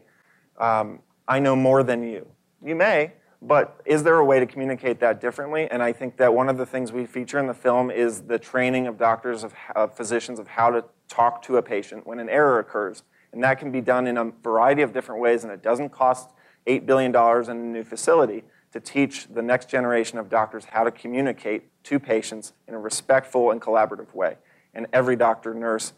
um, 0.60 1.00
I 1.28 1.38
know 1.38 1.56
more 1.56 1.84
than 1.84 2.02
you. 2.02 2.28
You 2.66 2.76
may, 2.76 3.14
But 3.40 3.80
is 3.86 4.02
there 4.02 4.18
a 4.18 4.26
way 4.26 4.40
to 4.40 4.48
communicate 4.48 5.00
that 5.02 5.22
differently? 5.22 5.70
And 5.70 5.84
I 5.84 5.94
think 5.94 6.18
that 6.18 6.34
one 6.34 6.50
of 6.50 6.58
the 6.58 6.66
things 6.66 6.92
we 6.92 7.06
feature 7.06 7.38
in 7.38 7.46
the 7.46 7.54
film 7.54 7.92
is 7.92 8.24
the 8.24 8.40
training 8.40 8.88
of 8.88 8.98
doctors, 8.98 9.44
of, 9.44 9.54
of 9.76 9.96
physicians, 9.96 10.40
of 10.40 10.48
how 10.48 10.72
to 10.72 10.86
talk 11.08 11.44
to 11.44 11.58
a 11.58 11.62
patient 11.62 12.08
when 12.08 12.18
an 12.18 12.30
error 12.30 12.58
occurs. 12.58 13.04
And 13.32 13.44
that 13.44 13.60
can 13.60 13.72
be 13.72 13.82
done 13.82 14.08
in 14.08 14.18
a 14.18 14.32
variety 14.42 14.82
of 14.82 14.92
different 14.92 15.22
ways, 15.22 15.44
and 15.44 15.54
it 15.54 15.62
doesn't 15.62 15.90
cost 15.90 16.32
$8 16.66 16.88
billion 16.88 17.12
in 17.14 17.52
a 17.52 17.54
new 17.54 17.84
facility 17.84 18.44
to 18.76 18.82
teach 18.82 19.28
the 19.28 19.42
next 19.42 19.70
generation 19.70 20.20
of 20.20 20.30
doctors 20.30 20.66
how 20.66 20.84
to 20.84 20.92
communicate 20.92 21.64
to 21.86 21.98
patients 21.98 22.52
in 22.68 22.74
a 22.74 22.78
respectful 22.78 23.52
and 23.52 23.62
collaborative 23.62 24.14
way. 24.14 24.36
And 24.74 24.86
every 24.92 25.16
doctor, 25.16 25.54
nurse, 25.54 25.94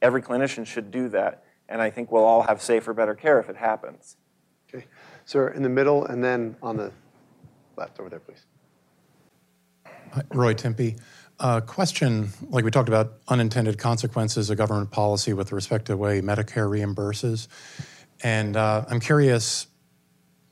every 0.00 0.22
clinician 0.22 0.66
should 0.66 0.90
do 0.90 1.10
that. 1.10 1.44
And 1.68 1.82
I 1.82 1.90
think 1.90 2.10
we'll 2.10 2.24
all 2.24 2.40
have 2.44 2.62
safer, 2.62 2.94
better 2.94 3.14
care 3.14 3.38
if 3.38 3.50
it 3.50 3.56
happens. 3.56 4.16
Okay. 4.66 4.86
Sir, 5.26 5.48
in 5.48 5.62
the 5.62 5.68
middle, 5.68 6.06
and 6.06 6.24
then 6.24 6.56
on 6.62 6.78
the 6.78 6.90
left 7.76 8.00
over 8.00 8.08
there, 8.08 8.20
please. 8.20 8.46
Roy 10.32 10.54
Timpe. 10.54 10.98
Uh, 11.38 11.60
question 11.60 12.30
like 12.48 12.64
we 12.64 12.70
talked 12.70 12.88
about 12.88 13.18
unintended 13.28 13.76
consequences 13.76 14.48
of 14.48 14.56
government 14.56 14.90
policy 14.90 15.34
with 15.34 15.52
respect 15.52 15.84
to 15.84 15.92
the 15.92 15.98
way 15.98 16.22
Medicare 16.22 16.66
reimburses. 16.66 17.48
And 18.22 18.56
uh, 18.56 18.86
I'm 18.88 19.00
curious 19.00 19.66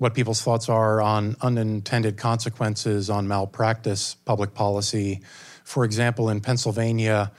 what 0.00 0.14
people's 0.14 0.40
thoughts 0.40 0.70
are 0.70 1.02
on 1.02 1.36
unintended 1.42 2.16
consequences 2.16 3.10
on 3.10 3.28
malpractice 3.28 4.14
public 4.14 4.54
policy. 4.54 5.20
For 5.62 5.84
example, 5.84 6.30
in 6.30 6.40
Pennsylvania, 6.40 7.32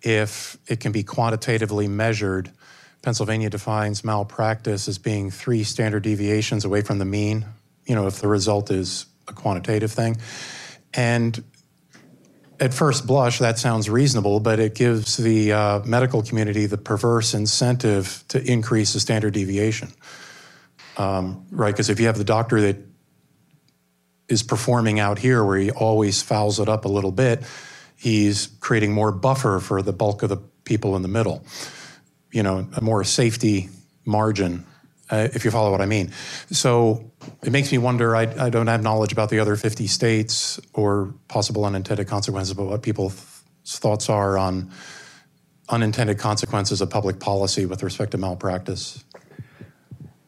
if 0.00 0.56
it 0.68 0.78
can 0.78 0.92
be 0.92 1.02
quantitatively 1.02 1.88
measured, 1.88 2.52
Pennsylvania 3.02 3.50
defines 3.50 4.04
malpractice 4.04 4.86
as 4.86 4.96
being 4.96 5.32
three 5.32 5.64
standard 5.64 6.04
deviations 6.04 6.64
away 6.64 6.82
from 6.82 7.00
the 7.00 7.04
mean, 7.04 7.46
you 7.84 7.96
know, 7.96 8.06
if 8.06 8.20
the 8.20 8.28
result 8.28 8.70
is 8.70 9.06
a 9.26 9.32
quantitative 9.32 9.90
thing. 9.90 10.16
And 10.94 11.42
at 12.60 12.72
first 12.72 13.08
blush, 13.08 13.40
that 13.40 13.58
sounds 13.58 13.90
reasonable, 13.90 14.38
but 14.38 14.60
it 14.60 14.76
gives 14.76 15.16
the 15.16 15.52
uh, 15.52 15.80
medical 15.80 16.22
community 16.22 16.66
the 16.66 16.78
perverse 16.78 17.34
incentive 17.34 18.22
to 18.28 18.40
increase 18.40 18.92
the 18.92 19.00
standard 19.00 19.34
deviation 19.34 19.92
um, 20.96 21.46
right? 21.50 21.72
Because 21.72 21.90
if 21.90 22.00
you 22.00 22.06
have 22.06 22.18
the 22.18 22.24
doctor 22.24 22.60
that 22.60 22.76
is 24.28 24.42
performing 24.42 25.00
out 25.00 25.18
here 25.18 25.44
where 25.44 25.58
he 25.58 25.70
always 25.70 26.22
fouls 26.22 26.58
it 26.60 26.68
up 26.68 26.84
a 26.84 26.88
little 26.88 27.12
bit, 27.12 27.42
he's 27.96 28.48
creating 28.60 28.92
more 28.92 29.12
buffer 29.12 29.60
for 29.60 29.82
the 29.82 29.92
bulk 29.92 30.22
of 30.22 30.28
the 30.28 30.38
people 30.64 30.96
in 30.96 31.02
the 31.02 31.08
middle. 31.08 31.44
You 32.32 32.42
know, 32.42 32.66
a 32.74 32.80
more 32.80 33.04
safety 33.04 33.68
margin, 34.04 34.64
uh, 35.10 35.28
if 35.32 35.44
you 35.44 35.50
follow 35.50 35.70
what 35.70 35.80
I 35.80 35.86
mean. 35.86 36.12
So 36.50 37.10
it 37.42 37.52
makes 37.52 37.70
me 37.70 37.78
wonder. 37.78 38.16
I, 38.16 38.22
I, 38.22 38.50
don't 38.50 38.66
have 38.66 38.82
knowledge 38.82 39.12
about 39.12 39.30
the 39.30 39.38
other 39.38 39.56
50 39.56 39.86
states 39.86 40.58
or 40.72 41.14
possible 41.28 41.64
unintended 41.64 42.08
consequences, 42.08 42.54
but 42.54 42.64
what 42.64 42.82
people's 42.82 43.14
thoughts 43.64 44.08
are 44.08 44.36
on 44.36 44.70
unintended 45.68 46.18
consequences 46.18 46.80
of 46.80 46.90
public 46.90 47.20
policy 47.20 47.66
with 47.66 47.82
respect 47.82 48.10
to 48.12 48.18
malpractice. 48.18 49.04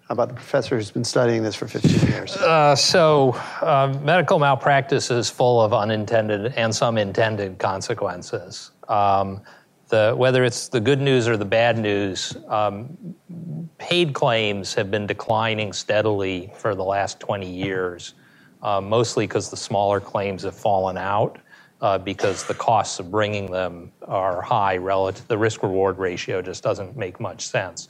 About 0.08 0.28
the 0.28 0.34
professor 0.34 0.76
who's 0.76 0.92
been 0.92 1.02
studying 1.02 1.42
this 1.42 1.56
for 1.56 1.66
15 1.66 2.08
years? 2.08 2.36
Uh, 2.36 2.76
so, 2.76 3.32
uh, 3.60 3.98
medical 4.02 4.38
malpractice 4.38 5.10
is 5.10 5.28
full 5.28 5.60
of 5.60 5.74
unintended 5.74 6.54
and 6.56 6.72
some 6.72 6.96
intended 6.96 7.58
consequences. 7.58 8.70
Um, 8.88 9.40
the, 9.88 10.14
whether 10.16 10.44
it's 10.44 10.68
the 10.68 10.80
good 10.80 11.00
news 11.00 11.26
or 11.26 11.36
the 11.36 11.44
bad 11.44 11.76
news, 11.76 12.36
um, 12.46 12.96
paid 13.78 14.14
claims 14.14 14.74
have 14.74 14.92
been 14.92 15.08
declining 15.08 15.72
steadily 15.72 16.52
for 16.56 16.76
the 16.76 16.84
last 16.84 17.18
20 17.18 17.50
years, 17.50 18.14
uh, 18.62 18.80
mostly 18.80 19.26
because 19.26 19.50
the 19.50 19.56
smaller 19.56 19.98
claims 19.98 20.44
have 20.44 20.56
fallen 20.56 20.96
out. 20.96 21.38
Uh, 21.82 21.98
because 21.98 22.46
the 22.46 22.54
costs 22.54 22.98
of 23.00 23.10
bringing 23.10 23.50
them 23.50 23.92
are 24.08 24.40
high 24.40 24.78
relative, 24.78 25.28
the 25.28 25.36
risk 25.36 25.62
reward 25.62 25.98
ratio 25.98 26.40
just 26.40 26.62
doesn't 26.62 26.96
make 26.96 27.20
much 27.20 27.46
sense. 27.46 27.88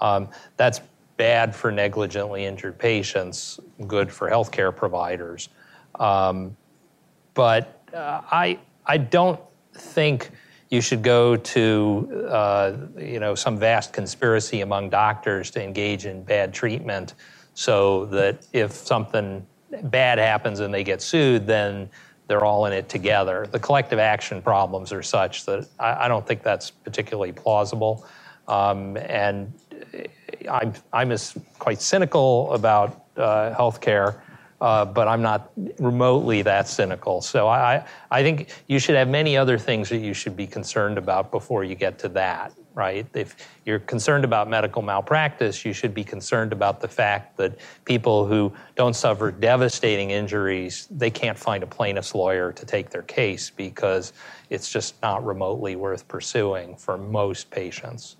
Um, 0.00 0.28
that's 0.56 0.80
bad 1.18 1.54
for 1.54 1.70
negligently 1.70 2.46
injured 2.46 2.78
patients, 2.78 3.60
good 3.86 4.10
for 4.10 4.30
healthcare 4.30 4.74
providers. 4.74 5.50
Um, 5.96 6.56
but 7.34 7.82
uh, 7.92 8.22
I, 8.30 8.58
I 8.86 8.96
don't 8.96 9.38
think 9.74 10.30
you 10.70 10.80
should 10.80 11.02
go 11.02 11.36
to 11.36 12.26
uh, 12.28 12.76
you 12.96 13.20
know 13.20 13.34
some 13.34 13.58
vast 13.58 13.92
conspiracy 13.92 14.60
among 14.60 14.90
doctors 14.90 15.50
to 15.52 15.62
engage 15.62 16.06
in 16.06 16.22
bad 16.22 16.52
treatment 16.52 17.14
so 17.54 18.06
that 18.06 18.46
if 18.52 18.72
something 18.72 19.46
bad 19.84 20.18
happens 20.18 20.60
and 20.60 20.72
they 20.72 20.84
get 20.84 21.00
sued 21.00 21.46
then 21.46 21.88
they're 22.26 22.44
all 22.44 22.66
in 22.66 22.72
it 22.72 22.88
together 22.88 23.46
the 23.50 23.58
collective 23.58 23.98
action 23.98 24.42
problems 24.42 24.92
are 24.92 25.02
such 25.02 25.44
that 25.46 25.66
i, 25.78 26.04
I 26.04 26.08
don't 26.08 26.26
think 26.26 26.42
that's 26.42 26.70
particularly 26.70 27.32
plausible 27.32 28.06
um, 28.46 28.96
and 28.96 29.52
I'm, 30.48 30.72
I'm 30.92 31.12
as 31.12 31.36
quite 31.58 31.80
cynical 31.80 32.52
about 32.52 33.04
uh, 33.16 33.54
healthcare, 33.54 34.20
uh, 34.60 34.84
but 34.84 35.06
I'm 35.08 35.22
not 35.22 35.50
remotely 35.78 36.42
that 36.42 36.68
cynical. 36.68 37.20
So 37.20 37.48
I, 37.48 37.84
I 38.10 38.22
think 38.22 38.50
you 38.66 38.78
should 38.78 38.96
have 38.96 39.08
many 39.08 39.36
other 39.36 39.58
things 39.58 39.88
that 39.90 39.98
you 39.98 40.14
should 40.14 40.36
be 40.36 40.46
concerned 40.46 40.98
about 40.98 41.30
before 41.30 41.64
you 41.64 41.74
get 41.74 41.98
to 42.00 42.08
that, 42.10 42.52
right? 42.74 43.06
If 43.14 43.36
you're 43.64 43.78
concerned 43.78 44.24
about 44.24 44.48
medical 44.48 44.82
malpractice, 44.82 45.64
you 45.64 45.72
should 45.72 45.94
be 45.94 46.04
concerned 46.04 46.52
about 46.52 46.80
the 46.80 46.88
fact 46.88 47.36
that 47.36 47.58
people 47.84 48.26
who 48.26 48.52
don't 48.74 48.94
suffer 48.94 49.30
devastating 49.30 50.10
injuries, 50.10 50.88
they 50.90 51.10
can't 51.10 51.38
find 51.38 51.62
a 51.62 51.66
plaintiff's 51.66 52.14
lawyer 52.14 52.52
to 52.52 52.66
take 52.66 52.90
their 52.90 53.02
case 53.02 53.50
because 53.50 54.12
it's 54.50 54.70
just 54.70 55.00
not 55.02 55.24
remotely 55.24 55.76
worth 55.76 56.06
pursuing 56.08 56.76
for 56.76 56.98
most 56.98 57.50
patients. 57.50 58.16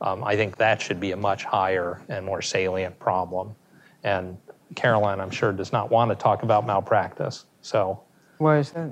Um, 0.00 0.22
I 0.24 0.36
think 0.36 0.56
that 0.56 0.80
should 0.80 1.00
be 1.00 1.12
a 1.12 1.16
much 1.16 1.44
higher 1.44 2.02
and 2.08 2.24
more 2.24 2.42
salient 2.42 2.98
problem. 2.98 3.54
And 4.04 4.36
Carolyn, 4.74 5.20
I'm 5.20 5.30
sure, 5.30 5.52
does 5.52 5.72
not 5.72 5.90
want 5.90 6.10
to 6.10 6.14
talk 6.14 6.42
about 6.42 6.66
malpractice. 6.66 7.46
So, 7.62 8.00
why 8.38 8.58
is 8.58 8.72
that? 8.72 8.90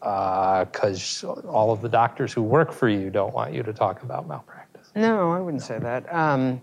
Because 0.00 1.24
uh, 1.24 1.32
all 1.48 1.72
of 1.72 1.80
the 1.80 1.88
doctors 1.88 2.32
who 2.32 2.42
work 2.42 2.72
for 2.72 2.88
you 2.88 3.10
don't 3.10 3.32
want 3.32 3.54
you 3.54 3.62
to 3.62 3.72
talk 3.72 4.02
about 4.02 4.28
malpractice. 4.28 4.90
No, 4.94 5.32
I 5.32 5.40
wouldn't 5.40 5.62
say 5.62 5.78
that. 5.78 6.12
Um, 6.14 6.60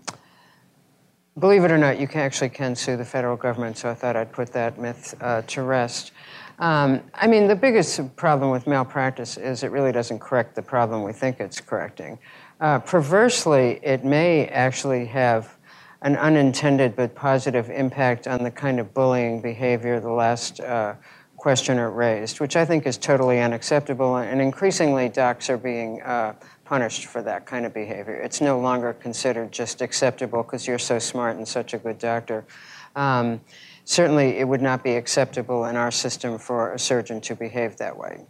believe 1.38 1.64
it 1.64 1.70
or 1.70 1.78
not, 1.78 1.98
you 1.98 2.06
can 2.06 2.20
actually 2.20 2.48
can 2.50 2.74
sue 2.74 2.96
the 2.96 3.04
federal 3.04 3.36
government. 3.36 3.76
So 3.78 3.90
I 3.90 3.94
thought 3.94 4.16
I'd 4.16 4.32
put 4.32 4.52
that 4.52 4.78
myth 4.78 5.14
uh, 5.20 5.42
to 5.42 5.62
rest. 5.62 6.12
Um, 6.58 7.02
I 7.14 7.26
mean, 7.26 7.46
the 7.46 7.56
biggest 7.56 8.16
problem 8.16 8.50
with 8.50 8.66
malpractice 8.66 9.36
is 9.36 9.62
it 9.62 9.70
really 9.70 9.92
doesn't 9.92 10.20
correct 10.20 10.54
the 10.54 10.62
problem 10.62 11.02
we 11.02 11.12
think 11.12 11.40
it's 11.40 11.60
correcting. 11.60 12.18
Uh, 12.58 12.78
perversely, 12.78 13.78
it 13.82 14.02
may 14.04 14.46
actually 14.48 15.04
have 15.04 15.56
an 16.02 16.16
unintended 16.16 16.96
but 16.96 17.14
positive 17.14 17.68
impact 17.68 18.26
on 18.26 18.42
the 18.42 18.50
kind 18.50 18.80
of 18.80 18.94
bullying 18.94 19.40
behavior 19.40 20.00
the 20.00 20.10
last 20.10 20.60
uh, 20.60 20.94
questioner 21.36 21.90
raised, 21.90 22.40
which 22.40 22.56
I 22.56 22.64
think 22.64 22.86
is 22.86 22.96
totally 22.96 23.40
unacceptable. 23.40 24.16
And 24.16 24.40
increasingly, 24.40 25.08
docs 25.10 25.50
are 25.50 25.58
being 25.58 26.00
uh, 26.02 26.34
punished 26.64 27.06
for 27.06 27.20
that 27.22 27.44
kind 27.44 27.66
of 27.66 27.74
behavior. 27.74 28.14
It's 28.14 28.40
no 28.40 28.58
longer 28.58 28.94
considered 28.94 29.52
just 29.52 29.82
acceptable 29.82 30.42
because 30.42 30.66
you're 30.66 30.78
so 30.78 30.98
smart 30.98 31.36
and 31.36 31.46
such 31.46 31.74
a 31.74 31.78
good 31.78 31.98
doctor. 31.98 32.46
Um, 32.94 33.42
certainly, 33.84 34.38
it 34.38 34.48
would 34.48 34.62
not 34.62 34.82
be 34.82 34.96
acceptable 34.96 35.66
in 35.66 35.76
our 35.76 35.90
system 35.90 36.38
for 36.38 36.72
a 36.72 36.78
surgeon 36.78 37.20
to 37.22 37.34
behave 37.34 37.76
that 37.76 37.96
way, 37.96 38.24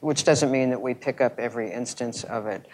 which 0.00 0.24
doesn't 0.24 0.50
mean 0.50 0.68
that 0.68 0.80
we 0.80 0.92
pick 0.92 1.22
up 1.22 1.38
every 1.38 1.72
instance 1.72 2.24
of 2.24 2.46
it. 2.46 2.66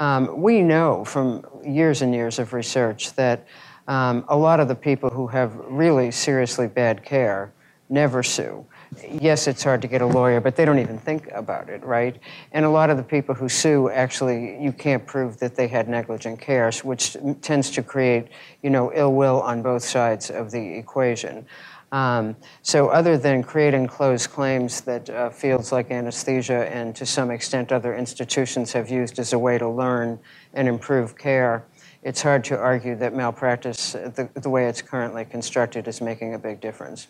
Um, 0.00 0.40
we 0.40 0.62
know 0.62 1.04
from 1.04 1.44
years 1.62 2.00
and 2.00 2.14
years 2.14 2.38
of 2.38 2.54
research 2.54 3.12
that 3.14 3.46
um, 3.86 4.24
a 4.28 4.36
lot 4.36 4.58
of 4.58 4.66
the 4.66 4.74
people 4.74 5.10
who 5.10 5.26
have 5.26 5.54
really 5.56 6.10
seriously 6.10 6.66
bad 6.66 7.04
care 7.04 7.52
never 7.90 8.22
sue. 8.22 8.64
Yes, 9.08 9.46
it's 9.46 9.62
hard 9.62 9.82
to 9.82 9.88
get 9.88 10.02
a 10.02 10.06
lawyer, 10.06 10.40
but 10.40 10.56
they 10.56 10.64
don't 10.64 10.80
even 10.80 10.98
think 10.98 11.28
about 11.32 11.68
it, 11.68 11.84
right? 11.84 12.18
And 12.52 12.64
a 12.64 12.70
lot 12.70 12.90
of 12.90 12.96
the 12.96 13.04
people 13.04 13.36
who 13.36 13.48
sue 13.48 13.88
actually, 13.88 14.60
you 14.60 14.72
can't 14.72 15.06
prove 15.06 15.38
that 15.38 15.54
they 15.54 15.68
had 15.68 15.88
negligent 15.88 16.40
care, 16.40 16.72
which 16.82 17.16
tends 17.40 17.70
to 17.70 17.82
create, 17.82 18.28
you 18.62 18.70
know, 18.70 18.92
ill 18.92 19.14
will 19.14 19.42
on 19.42 19.62
both 19.62 19.84
sides 19.84 20.30
of 20.30 20.50
the 20.50 20.74
equation. 20.74 21.46
Um, 21.92 22.36
so, 22.62 22.88
other 22.88 23.16
than 23.16 23.42
creating 23.42 23.88
closed 23.88 24.30
claims 24.30 24.80
that 24.82 25.10
uh, 25.10 25.30
fields 25.30 25.72
like 25.72 25.90
anesthesia 25.90 26.72
and 26.72 26.94
to 26.96 27.04
some 27.04 27.30
extent 27.30 27.72
other 27.72 27.96
institutions 27.96 28.72
have 28.72 28.90
used 28.90 29.18
as 29.18 29.32
a 29.32 29.38
way 29.38 29.58
to 29.58 29.68
learn 29.68 30.18
and 30.54 30.68
improve 30.68 31.18
care, 31.18 31.64
it's 32.02 32.22
hard 32.22 32.44
to 32.44 32.56
argue 32.56 32.94
that 32.96 33.12
malpractice, 33.12 33.92
the, 33.92 34.28
the 34.34 34.48
way 34.48 34.66
it's 34.66 34.82
currently 34.82 35.24
constructed, 35.24 35.88
is 35.88 36.00
making 36.00 36.34
a 36.34 36.38
big 36.38 36.60
difference. 36.60 37.08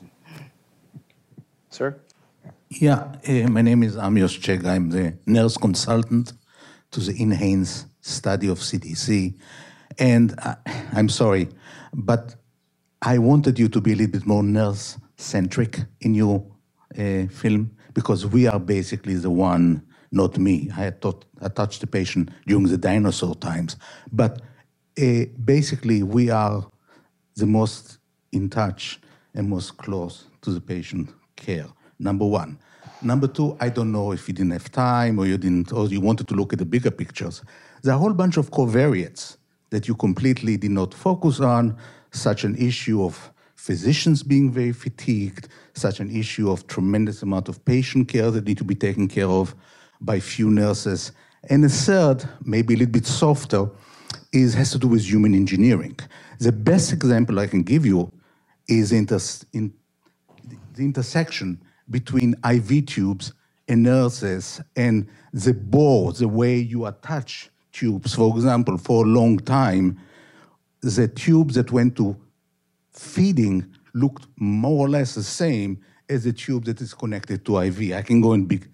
Sir? 1.70 2.00
Yeah, 2.68 3.14
uh, 3.28 3.48
my 3.48 3.62
name 3.62 3.84
is 3.84 3.94
Amios 3.94 4.36
Cheg. 4.40 4.66
I'm 4.66 4.90
the 4.90 5.16
nurse 5.26 5.56
consultant 5.56 6.32
to 6.90 6.98
the 6.98 7.12
NHANES 7.12 7.86
study 8.00 8.48
of 8.48 8.58
CDC. 8.58 9.34
And 9.96 10.34
uh, 10.42 10.56
I'm 10.92 11.08
sorry, 11.08 11.48
but 11.94 12.34
I 13.02 13.18
wanted 13.18 13.56
you 13.56 13.68
to 13.68 13.80
be 13.80 13.92
a 13.92 13.94
little 13.94 14.10
bit 14.10 14.26
more 14.26 14.42
nurse 14.42 14.98
centric 15.16 15.78
in 16.00 16.14
your 16.14 16.44
uh, 16.98 17.26
film 17.26 17.70
because 17.94 18.26
we 18.26 18.48
are 18.48 18.58
basically 18.58 19.14
the 19.14 19.30
one, 19.30 19.86
not 20.10 20.38
me. 20.38 20.70
I 20.76 20.80
had 20.80 21.00
taught, 21.00 21.24
I 21.40 21.48
touched 21.48 21.82
the 21.82 21.86
patient 21.86 22.30
during 22.48 22.66
the 22.66 22.78
dinosaur 22.78 23.36
times, 23.36 23.76
but 24.10 24.42
uh, 25.00 25.26
basically 25.44 26.02
we 26.02 26.30
are 26.30 26.68
the 27.36 27.46
most 27.46 27.98
in 28.32 28.50
touch 28.50 29.00
and 29.34 29.48
most 29.48 29.76
close 29.76 30.24
to 30.42 30.50
the 30.50 30.60
patient 30.60 31.10
care. 31.40 31.66
Number 31.98 32.24
one. 32.26 32.58
Number 33.02 33.26
two, 33.26 33.56
I 33.60 33.70
don't 33.70 33.90
know 33.90 34.12
if 34.12 34.28
you 34.28 34.34
didn't 34.34 34.52
have 34.52 34.70
time 34.70 35.18
or 35.18 35.26
you 35.26 35.38
didn't, 35.38 35.72
or 35.72 35.86
you 35.88 36.00
wanted 36.00 36.28
to 36.28 36.34
look 36.34 36.52
at 36.52 36.58
the 36.58 36.66
bigger 36.66 36.90
pictures. 36.90 37.42
There 37.82 37.92
are 37.92 37.96
a 37.96 37.98
whole 37.98 38.12
bunch 38.12 38.36
of 38.36 38.50
covariates 38.50 39.36
that 39.70 39.88
you 39.88 39.94
completely 39.94 40.56
did 40.56 40.70
not 40.70 40.92
focus 40.92 41.40
on, 41.40 41.76
such 42.10 42.44
an 42.44 42.56
issue 42.56 43.02
of 43.02 43.32
physicians 43.54 44.22
being 44.22 44.50
very 44.50 44.72
fatigued, 44.72 45.48
such 45.74 46.00
an 46.00 46.14
issue 46.14 46.50
of 46.50 46.66
tremendous 46.66 47.22
amount 47.22 47.48
of 47.48 47.64
patient 47.64 48.08
care 48.08 48.30
that 48.30 48.46
need 48.46 48.58
to 48.58 48.64
be 48.64 48.74
taken 48.74 49.08
care 49.08 49.28
of 49.28 49.54
by 50.00 50.20
few 50.20 50.50
nurses. 50.50 51.12
And 51.48 51.64
the 51.64 51.68
third, 51.68 52.24
maybe 52.44 52.74
a 52.74 52.76
little 52.78 52.92
bit 52.92 53.06
softer, 53.06 53.70
is 54.32 54.54
has 54.54 54.72
to 54.72 54.78
do 54.78 54.88
with 54.88 55.04
human 55.04 55.34
engineering. 55.34 55.98
The 56.38 56.52
best 56.52 56.92
example 56.92 57.38
I 57.38 57.46
can 57.46 57.62
give 57.62 57.86
you 57.86 58.12
is 58.68 58.92
inter- 58.92 59.18
in 59.52 59.72
the 60.74 60.84
intersection 60.84 61.62
between 61.90 62.34
IV 62.48 62.86
tubes 62.86 63.32
and 63.68 63.82
nurses 63.82 64.60
and 64.76 65.08
the 65.32 65.54
bore, 65.54 66.12
the 66.12 66.28
way 66.28 66.56
you 66.58 66.86
attach 66.86 67.50
tubes. 67.72 68.14
For 68.14 68.34
example, 68.36 68.78
for 68.78 69.04
a 69.04 69.08
long 69.08 69.38
time, 69.38 69.98
the 70.82 71.08
tubes 71.08 71.54
that 71.56 71.72
went 71.72 71.96
to 71.96 72.16
feeding 72.92 73.66
looked 73.94 74.26
more 74.36 74.86
or 74.86 74.88
less 74.88 75.14
the 75.14 75.22
same 75.22 75.78
as 76.08 76.24
the 76.24 76.32
tube 76.32 76.64
that 76.64 76.80
is 76.80 76.94
connected 76.94 77.44
to 77.46 77.60
IV. 77.60 77.92
I 77.94 78.02
can 78.02 78.20
go 78.20 78.32
in 78.32 78.46
big 78.46 78.68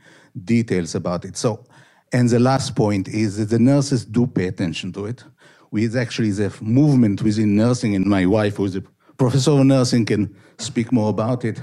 details 0.45 0.95
about 0.95 1.25
it. 1.25 1.37
So, 1.37 1.65
and 2.13 2.29
the 2.29 2.39
last 2.39 2.77
point 2.77 3.09
is 3.09 3.39
that 3.39 3.51
the 3.51 3.59
nurses 3.59 4.05
do 4.05 4.27
pay 4.27 4.47
attention 4.47 4.93
to 4.95 5.07
it. 5.07 5.25
We 5.71 5.95
actually 5.99 6.31
the 6.31 6.55
movement 6.61 7.23
within 7.23 7.57
nursing, 7.57 7.95
and 7.95 8.07
my 8.07 8.25
wife, 8.27 8.57
who 8.57 8.65
is 8.67 8.77
a 8.77 8.83
professor 9.19 9.53
of 9.53 9.67
nursing, 9.67 10.07
can 10.07 10.35
speak 10.59 10.93
more 10.93 11.11
about 11.11 11.45
it 11.45 11.61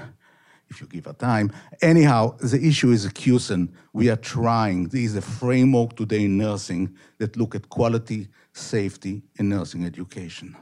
if 0.74 0.82
you 0.82 0.88
give 0.88 1.07
a 1.07 1.13
time. 1.13 1.51
Anyhow, 1.82 2.36
the 2.39 2.59
issue 2.67 2.91
is 2.91 3.05
a 3.05 3.11
QSEN. 3.11 3.69
We 3.93 4.09
are 4.09 4.15
trying. 4.17 4.88
There 4.88 5.01
is 5.01 5.15
a 5.15 5.21
framework 5.21 5.95
today 5.95 6.26
in 6.26 6.38
nursing 6.38 6.95
that 7.19 7.38
look 7.38 7.53
at 7.55 7.69
quality, 7.69 8.28
safety, 8.53 9.21
and 9.38 9.49
nursing 9.49 9.86
education. 9.86 10.55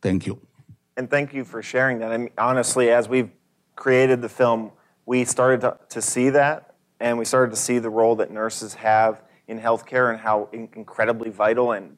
Thank 0.00 0.26
you. 0.26 0.40
And 0.96 1.08
thank 1.08 1.32
you 1.32 1.44
for 1.44 1.62
sharing 1.62 2.00
that. 2.00 2.12
I 2.12 2.16
mean, 2.16 2.30
honestly, 2.36 2.90
as 2.90 3.08
we've 3.08 3.30
created 3.76 4.20
the 4.20 4.28
film, 4.28 4.72
we 5.06 5.24
started 5.24 5.60
to, 5.62 5.78
to 5.90 6.02
see 6.02 6.30
that, 6.30 6.74
and 7.00 7.18
we 7.18 7.24
started 7.24 7.50
to 7.50 7.56
see 7.56 7.78
the 7.78 7.90
role 7.90 8.16
that 8.16 8.30
nurses 8.30 8.74
have 8.74 9.22
in 9.48 9.60
healthcare 9.60 10.10
and 10.10 10.20
how 10.20 10.48
incredibly 10.52 11.30
vital 11.30 11.72
and 11.72 11.96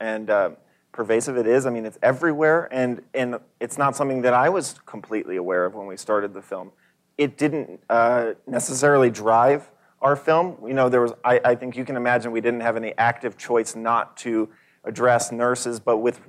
and 0.00 0.28
uh, 0.28 0.50
pervasive 0.90 1.36
it 1.36 1.46
is. 1.46 1.64
I 1.64 1.70
mean, 1.70 1.86
it's 1.86 1.98
everywhere, 2.02 2.68
and 2.72 3.02
and 3.14 3.38
it's 3.60 3.78
not 3.78 3.94
something 3.94 4.22
that 4.22 4.34
I 4.34 4.48
was 4.48 4.74
completely 4.84 5.36
aware 5.36 5.64
of 5.64 5.74
when 5.74 5.86
we 5.86 5.96
started 5.96 6.34
the 6.34 6.42
film 6.42 6.72
it 7.18 7.36
didn't 7.36 7.80
uh, 7.90 8.34
necessarily 8.46 9.10
drive 9.10 9.70
our 10.00 10.14
film. 10.14 10.56
You 10.66 10.74
know, 10.74 10.88
there 10.88 11.02
was, 11.02 11.12
I, 11.24 11.40
I, 11.44 11.54
think 11.56 11.76
you 11.76 11.84
can 11.84 11.96
imagine 11.96 12.30
we 12.30 12.40
didn't 12.40 12.60
have 12.60 12.76
any 12.76 12.94
active 12.96 13.36
choice 13.36 13.74
not 13.74 14.16
to 14.18 14.48
address 14.84 15.32
nurses, 15.32 15.80
but 15.80 15.98
with 15.98 16.20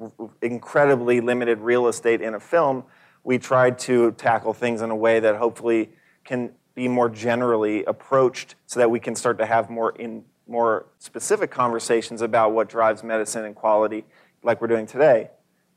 incredibly 0.42 1.22
limited 1.22 1.60
real 1.60 1.88
estate 1.88 2.22
in 2.22 2.34
a 2.34 2.40
film, 2.40 2.84
we 3.24 3.38
tried 3.38 3.78
to 3.80 4.12
tackle 4.14 4.54
things 4.54 4.82
in 4.82 4.90
a 4.90 4.96
way 4.96 5.20
that 5.20 5.36
hopefully 5.36 5.92
can 6.26 6.52
be 6.74 6.88
more 6.88 7.10
generally 7.10 7.84
approached 7.86 8.56
so 8.66 8.80
that 8.80 8.90
we 8.90 9.00
can 9.00 9.16
start 9.16 9.38
to 9.38 9.46
have 9.46 9.70
more 9.70 9.92
in 9.98 10.24
more 10.48 10.88
specific 10.98 11.52
conversations 11.52 12.24
about 12.24 12.54
what 12.54 12.68
drives 12.68 13.04
medicine 13.04 13.46
and 13.46 13.54
quality 13.54 14.04
like 14.42 14.60
we're 14.60 14.68
doing 14.68 14.88
today. 14.88 15.30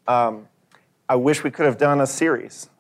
Um, 0.09 0.49
I 1.09 1.17
wish 1.17 1.45
we 1.45 1.51
could 1.51 1.67
have 1.67 1.77
done 1.77 2.01
a 2.01 2.07
series. 2.07 2.71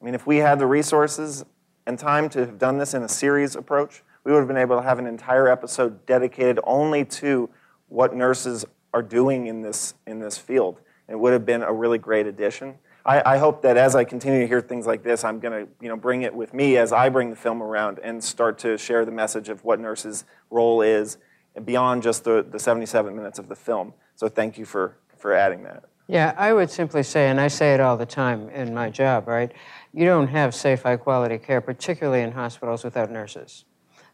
I 0.00 0.04
mean, 0.04 0.14
if 0.14 0.26
we 0.26 0.38
had 0.38 0.58
the 0.58 0.66
resources, 0.66 1.44
and 1.86 1.98
time 1.98 2.28
to 2.30 2.40
have 2.40 2.58
done 2.58 2.78
this 2.78 2.94
in 2.94 3.02
a 3.02 3.08
series 3.08 3.56
approach, 3.56 4.02
we 4.24 4.32
would 4.32 4.38
have 4.38 4.48
been 4.48 4.56
able 4.56 4.76
to 4.76 4.82
have 4.82 4.98
an 4.98 5.06
entire 5.06 5.48
episode 5.48 6.06
dedicated 6.06 6.60
only 6.64 7.04
to 7.04 7.50
what 7.88 8.14
nurses 8.14 8.64
are 8.94 9.02
doing 9.02 9.46
in 9.46 9.62
this, 9.62 9.94
in 10.06 10.20
this 10.20 10.38
field. 10.38 10.80
It 11.08 11.18
would 11.18 11.32
have 11.32 11.44
been 11.44 11.62
a 11.62 11.72
really 11.72 11.98
great 11.98 12.26
addition. 12.26 12.76
I, 13.04 13.34
I 13.34 13.38
hope 13.38 13.62
that 13.62 13.76
as 13.76 13.96
I 13.96 14.04
continue 14.04 14.40
to 14.40 14.46
hear 14.46 14.60
things 14.60 14.86
like 14.86 15.02
this, 15.02 15.24
I'm 15.24 15.40
going 15.40 15.66
to 15.66 15.72
you 15.80 15.88
know, 15.88 15.96
bring 15.96 16.22
it 16.22 16.34
with 16.34 16.54
me 16.54 16.76
as 16.76 16.92
I 16.92 17.08
bring 17.08 17.30
the 17.30 17.36
film 17.36 17.62
around 17.62 17.98
and 18.02 18.22
start 18.22 18.58
to 18.60 18.78
share 18.78 19.04
the 19.04 19.10
message 19.10 19.48
of 19.48 19.64
what 19.64 19.80
nurses' 19.80 20.24
role 20.50 20.82
is 20.82 21.18
beyond 21.64 22.02
just 22.02 22.24
the, 22.24 22.46
the 22.48 22.58
77 22.58 23.14
minutes 23.14 23.38
of 23.38 23.48
the 23.48 23.56
film. 23.56 23.92
So 24.14 24.28
thank 24.28 24.56
you 24.56 24.64
for, 24.64 24.96
for 25.18 25.32
adding 25.32 25.64
that. 25.64 25.84
Yeah, 26.06 26.34
I 26.36 26.52
would 26.52 26.70
simply 26.70 27.02
say, 27.02 27.28
and 27.28 27.40
I 27.40 27.48
say 27.48 27.74
it 27.74 27.80
all 27.80 27.96
the 27.96 28.06
time 28.06 28.48
in 28.50 28.74
my 28.74 28.90
job, 28.90 29.28
right? 29.28 29.52
You 29.94 30.06
don't 30.06 30.28
have 30.28 30.54
safe, 30.54 30.82
high 30.82 30.96
quality 30.96 31.38
care, 31.38 31.60
particularly 31.60 32.22
in 32.22 32.32
hospitals 32.32 32.82
without 32.82 33.10
nurses. 33.10 33.64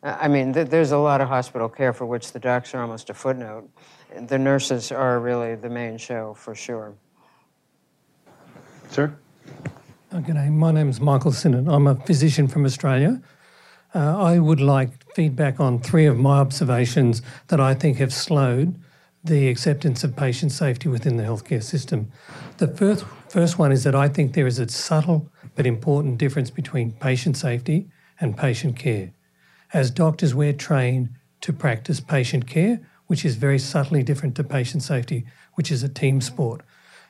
I 0.03 0.29
mean, 0.29 0.53
th- 0.53 0.69
there's 0.69 0.93
a 0.93 0.99
lot 0.99 1.21
of 1.21 1.29
hospital 1.29 1.69
care 1.69 1.93
for 1.93 2.07
which 2.07 2.33
the 2.33 2.39
docs 2.39 2.75
are 2.75 2.83
almost 2.83 3.11
a 3.11 3.15
footnote. 3.15 3.69
The 4.17 4.39
nurses 4.39 4.93
are 4.93 5.19
really 5.21 5.55
the 5.55 5.69
main 5.69 5.99
show 5.99 6.35
for 6.35 6.55
sure. 6.55 6.95
Sir? 8.91 9.15
Okay, 10.15 10.49
my 10.49 10.73
name 10.73 10.89
is 10.89 11.01
Michael 11.01 11.33
Sinnott. 11.33 11.69
I'm 11.69 11.87
a 11.87 11.95
physician 11.95 12.49
from 12.49 12.65
Australia. 12.65 13.21
Uh, 13.95 14.19
I 14.19 14.39
would 14.39 14.61
like 14.61 14.91
feedback 15.15 15.61
on 15.61 15.81
three 15.81 16.07
of 16.07 16.17
my 16.17 16.39
observations 16.39 17.23
that 17.49 17.61
I 17.61 17.75
think 17.75 17.99
have 17.99 18.13
slowed 18.13 18.81
the 19.25 19.49
acceptance 19.49 20.05
of 20.05 20.17
patient 20.17 20.53
safety 20.53 20.89
within 20.89 21.17
the 21.17 21.25
healthcare 21.25 21.63
system. 21.63 22.11
The 22.59 22.69
first, 22.69 23.05
first 23.29 23.59
one 23.59 23.73
is 23.73 23.85
that 23.85 23.95
I 23.95 24.09
think 24.09 24.35
there 24.35 24.47
is 24.47 24.59
a 24.59 24.69
subtle 24.69 25.29
but 25.59 25.67
important 25.67 26.19
difference 26.19 26.51
between 26.51 26.93
patient 26.93 27.37
safety 27.37 27.89
and 28.21 28.37
patient 28.37 28.77
care. 28.77 29.11
As 29.73 29.91
doctors, 29.91 30.33
we're 30.33 30.53
trained 30.53 31.09
to 31.41 31.53
practice 31.53 31.99
patient 31.99 32.47
care, 32.47 32.79
which 33.09 33.25
is 33.25 33.35
very 33.35 33.59
subtly 33.59 34.05
different 34.05 34.37
to 34.37 34.45
patient 34.45 34.85
safety, 34.85 35.27
which 35.55 35.73
is 35.73 35.83
a 35.83 35.89
team 35.89 36.21
sport. 36.21 36.63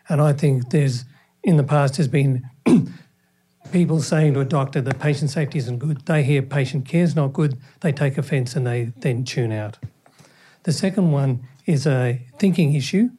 And 0.09 0.23
I 0.23 0.33
think 0.33 0.71
there's, 0.71 1.05
in 1.43 1.59
the 1.59 1.63
past, 1.63 1.99
has 1.99 2.09
been 2.09 2.49
people 3.71 4.01
saying 4.01 4.33
to 4.33 4.41
a 4.41 4.47
doctor 4.47 4.81
that 4.81 4.99
patient 4.99 5.31
safety 5.31 5.59
isn't 5.59 5.79
good. 5.79 6.07
They 6.07 6.23
hear 6.23 6.41
patient 6.41 6.89
care 6.89 7.05
is 7.05 7.15
not 7.15 7.35
good, 7.35 7.59
they 7.81 7.93
take 7.93 8.17
offence 8.17 8.57
and 8.57 8.67
they 8.67 8.93
then 8.97 9.25
tune 9.25 9.53
out. 9.53 9.77
The 10.63 10.73
second 10.73 11.13
one 11.13 11.47
is 11.67 11.87
a 11.87 12.23
thinking 12.39 12.73
issue. 12.73 13.11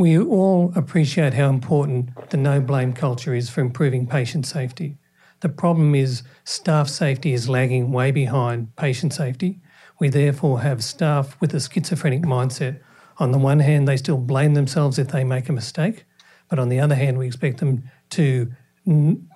We 0.00 0.16
all 0.16 0.72
appreciate 0.76 1.34
how 1.34 1.48
important 1.48 2.30
the 2.30 2.36
no 2.36 2.60
blame 2.60 2.92
culture 2.92 3.34
is 3.34 3.50
for 3.50 3.62
improving 3.62 4.06
patient 4.06 4.46
safety. 4.46 4.96
The 5.40 5.48
problem 5.48 5.96
is 5.96 6.22
staff 6.44 6.88
safety 6.88 7.32
is 7.32 7.48
lagging 7.48 7.90
way 7.90 8.12
behind 8.12 8.76
patient 8.76 9.12
safety. 9.12 9.60
We 9.98 10.08
therefore 10.08 10.60
have 10.60 10.84
staff 10.84 11.36
with 11.40 11.52
a 11.52 11.58
schizophrenic 11.58 12.22
mindset. 12.22 12.78
On 13.18 13.32
the 13.32 13.38
one 13.38 13.58
hand, 13.58 13.88
they 13.88 13.96
still 13.96 14.18
blame 14.18 14.54
themselves 14.54 15.00
if 15.00 15.08
they 15.08 15.24
make 15.24 15.48
a 15.48 15.52
mistake, 15.52 16.04
but 16.48 16.60
on 16.60 16.68
the 16.68 16.78
other 16.78 16.94
hand, 16.94 17.18
we 17.18 17.26
expect 17.26 17.58
them 17.58 17.82
to 18.10 18.52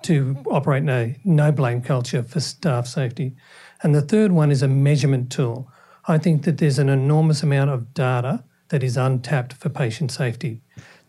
to 0.01 0.37
operate 0.49 0.81
in 0.81 0.89
a 0.89 1.19
no 1.25 1.51
blame 1.51 1.81
culture 1.81 2.23
for 2.23 2.39
staff 2.39 2.87
safety. 2.87 3.35
And 3.83 3.93
the 3.93 4.01
third 4.01 4.31
one 4.31 4.49
is 4.49 4.63
a 4.63 4.67
measurement 4.69 5.29
tool. 5.29 5.69
I 6.07 6.17
think 6.17 6.43
that 6.43 6.57
there's 6.57 6.79
an 6.79 6.89
enormous 6.89 7.43
amount 7.43 7.69
of 7.69 7.93
data 7.93 8.45
that 8.73 8.81
is 8.81 8.97
untapped 8.97 9.53
for 9.53 9.69
patient 9.69 10.11
safety. 10.11 10.59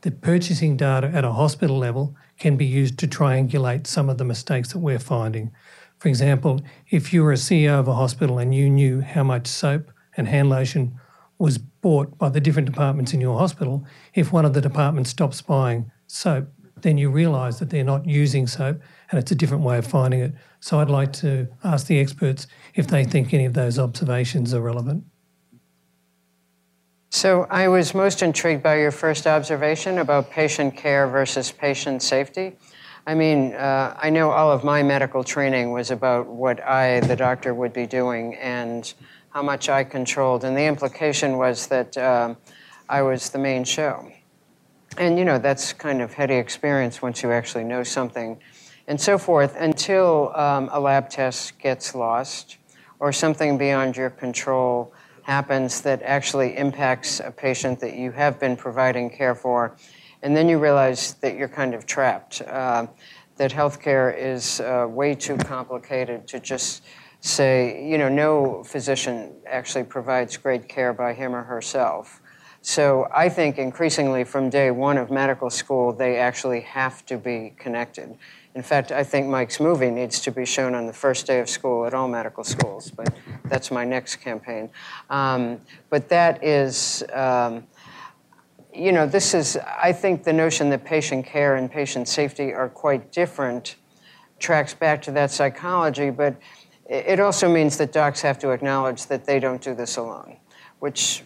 The 0.02 0.10
purchasing 0.10 0.76
data 0.76 1.10
at 1.14 1.24
a 1.24 1.32
hospital 1.32 1.78
level 1.78 2.14
can 2.38 2.58
be 2.58 2.66
used 2.66 2.98
to 2.98 3.08
triangulate 3.08 3.86
some 3.86 4.10
of 4.10 4.18
the 4.18 4.24
mistakes 4.24 4.70
that 4.74 4.80
we're 4.80 4.98
finding. 4.98 5.50
For 5.96 6.08
example, 6.08 6.60
if 6.90 7.10
you 7.14 7.22
were 7.22 7.32
a 7.32 7.36
CEO 7.36 7.80
of 7.80 7.88
a 7.88 7.94
hospital 7.94 8.36
and 8.38 8.54
you 8.54 8.68
knew 8.68 9.00
how 9.00 9.22
much 9.22 9.46
soap 9.46 9.90
and 10.14 10.28
hand 10.28 10.50
lotion 10.50 11.00
was 11.38 11.56
bought 11.56 12.18
by 12.18 12.28
the 12.28 12.38
different 12.38 12.66
departments 12.70 13.14
in 13.14 13.22
your 13.22 13.38
hospital, 13.38 13.86
if 14.12 14.30
one 14.30 14.44
of 14.44 14.52
the 14.52 14.60
departments 14.60 15.08
stops 15.08 15.40
buying 15.40 15.90
soap, 16.06 16.46
then 16.82 16.98
you 16.98 17.08
realise 17.08 17.60
that 17.60 17.70
they're 17.70 17.82
not 17.82 18.04
using 18.04 18.46
soap 18.46 18.78
and 19.10 19.18
it's 19.18 19.32
a 19.32 19.34
different 19.34 19.64
way 19.64 19.78
of 19.78 19.86
finding 19.86 20.20
it. 20.20 20.34
So 20.60 20.80
I'd 20.80 20.90
like 20.90 21.14
to 21.14 21.48
ask 21.64 21.86
the 21.86 21.98
experts 21.98 22.46
if 22.74 22.88
they 22.88 23.04
think 23.04 23.32
any 23.32 23.46
of 23.46 23.54
those 23.54 23.78
observations 23.78 24.52
are 24.52 24.60
relevant. 24.60 25.04
So 27.14 27.46
I 27.48 27.68
was 27.68 27.94
most 27.94 28.22
intrigued 28.22 28.64
by 28.64 28.80
your 28.80 28.90
first 28.90 29.28
observation 29.28 29.98
about 29.98 30.32
patient 30.32 30.76
care 30.76 31.06
versus 31.06 31.52
patient 31.52 32.02
safety. 32.02 32.56
I 33.06 33.14
mean, 33.14 33.54
uh, 33.54 33.96
I 33.96 34.10
know 34.10 34.32
all 34.32 34.50
of 34.50 34.64
my 34.64 34.82
medical 34.82 35.22
training 35.22 35.70
was 35.70 35.92
about 35.92 36.26
what 36.26 36.60
I, 36.60 36.98
the 36.98 37.14
doctor, 37.14 37.54
would 37.54 37.72
be 37.72 37.86
doing 37.86 38.34
and 38.34 38.92
how 39.30 39.42
much 39.44 39.68
I 39.68 39.84
controlled. 39.84 40.42
And 40.42 40.56
the 40.56 40.64
implication 40.64 41.38
was 41.38 41.68
that 41.68 41.96
uh, 41.96 42.34
I 42.88 43.02
was 43.02 43.30
the 43.30 43.38
main 43.38 43.62
show. 43.62 44.10
And, 44.98 45.16
you 45.16 45.24
know, 45.24 45.38
that's 45.38 45.72
kind 45.72 46.02
of 46.02 46.14
heady 46.14 46.34
experience 46.34 47.00
once 47.00 47.22
you 47.22 47.30
actually 47.30 47.62
know 47.62 47.84
something 47.84 48.40
and 48.88 49.00
so 49.00 49.18
forth 49.18 49.54
until 49.56 50.34
um, 50.34 50.68
a 50.72 50.80
lab 50.80 51.10
test 51.10 51.60
gets 51.60 51.94
lost 51.94 52.56
or 52.98 53.12
something 53.12 53.56
beyond 53.56 53.96
your 53.96 54.10
control 54.10 54.92
happens 55.25 55.81
that 55.81 56.03
actually 56.03 56.57
impacts 56.57 57.20
a 57.20 57.31
patient 57.31 57.81
that 57.81 57.97
you 57.97 58.12
have 58.12 58.39
been 58.39 58.57
providing 58.57 59.11
care 59.11 59.35
for. 59.35 59.77
And 60.22 60.37
then 60.37 60.49
you 60.49 60.59
realize 60.59 61.14
that 61.14 61.37
you're 61.37 61.49
kind 61.49 61.75
of 61.75 61.87
trapped, 61.87 62.41
uh, 62.43 62.87
that 63.37 63.51
healthcare 63.51 64.16
is 64.16 64.61
uh, 64.61 64.87
way 64.89 65.14
too 65.14 65.37
complicated 65.37 66.29
to 66.29 66.41
just 66.41 66.83
say, 67.20 67.85
you 67.87 67.97
know, 67.97 68.09
no 68.09 68.62
physician 68.64 69.33
actually 69.47 69.85
provides 69.85 70.37
great 70.37 70.68
care 70.68 70.93
by 70.93 71.14
him 71.14 71.35
or 71.35 71.43
herself. 71.43 72.20
So 72.61 73.09
I 73.14 73.29
think 73.29 73.59
increasingly 73.59 74.25
from 74.25 74.51
day 74.51 74.70
one 74.70 74.99
of 74.99 75.11
medical 75.11 75.51
school, 75.51 75.93
they 75.93 76.16
actually 76.16 76.61
have 76.62 77.05
to 77.07 77.18
be 77.18 77.55
connected. 77.59 78.16
In 78.55 78.62
fact, 78.62 78.92
I 78.92 79.02
think 79.02 79.26
Mike's 79.26 79.59
movie 79.59 79.90
needs 79.90 80.20
to 80.20 80.30
be 80.30 80.44
shown 80.44 80.74
on 80.74 80.86
the 80.86 80.92
first 80.92 81.26
day 81.26 81.40
of 81.40 81.48
school 81.48 81.86
at 81.86 81.94
all 81.94 82.07
medical 82.07 82.44
schools, 82.44 82.90
but 82.90 83.12
that's 83.46 83.72
my 83.72 83.84
next 83.84 84.16
campaign. 84.16 84.70
Um, 85.11 85.61
but 85.90 86.09
that 86.11 86.42
is, 86.44 87.02
um, 87.12 87.66
you 88.72 88.92
know, 88.92 89.07
this 89.07 89.34
is, 89.34 89.57
I 89.57 89.92
think 89.92 90.22
the 90.22 90.32
notion 90.32 90.70
that 90.70 90.84
patient 90.84 91.26
care 91.26 91.57
and 91.57 91.70
patient 91.70 92.07
safety 92.07 92.52
are 92.52 92.68
quite 92.68 93.11
different 93.11 93.74
tracks 94.38 94.72
back 94.72 95.02
to 95.02 95.11
that 95.12 95.32
psychology, 95.32 96.11
but 96.11 96.36
it 96.88 97.18
also 97.18 97.52
means 97.52 97.76
that 97.78 97.92
docs 97.92 98.20
have 98.20 98.38
to 98.40 98.50
acknowledge 98.50 99.07
that 99.07 99.24
they 99.24 99.40
don't 99.40 99.62
do 99.62 99.74
this 99.74 99.96
alone, 99.96 100.36
which 100.78 101.24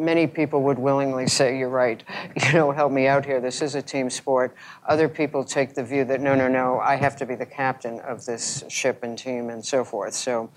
many 0.00 0.26
people 0.26 0.62
would 0.62 0.78
willingly 0.78 1.28
say, 1.28 1.58
You're 1.58 1.68
right, 1.68 2.02
you 2.44 2.52
know, 2.52 2.72
help 2.72 2.90
me 2.90 3.06
out 3.06 3.24
here. 3.24 3.40
This 3.40 3.62
is 3.62 3.74
a 3.74 3.82
team 3.82 4.10
sport. 4.10 4.56
Other 4.88 5.08
people 5.08 5.44
take 5.44 5.74
the 5.74 5.84
view 5.84 6.04
that, 6.06 6.20
No, 6.20 6.34
no, 6.34 6.48
no, 6.48 6.80
I 6.80 6.96
have 6.96 7.16
to 7.16 7.26
be 7.26 7.34
the 7.34 7.46
captain 7.46 8.00
of 8.00 8.24
this 8.24 8.64
ship 8.68 9.02
and 9.02 9.16
team 9.16 9.50
and 9.50 9.64
so 9.64 9.84
forth. 9.84 10.14
So 10.14 10.50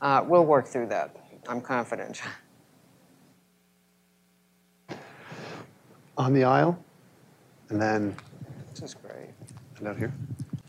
uh, 0.00 0.24
we'll 0.26 0.44
work 0.44 0.66
through 0.66 0.88
that. 0.88 1.16
I'm 1.48 1.60
confident. 1.60 2.20
On 6.18 6.34
the 6.34 6.44
aisle, 6.44 6.78
and 7.70 7.80
then. 7.80 8.14
This 8.72 8.82
is 8.82 8.94
great. 8.94 9.30
And 9.78 9.88
out 9.88 9.96
here. 9.96 10.12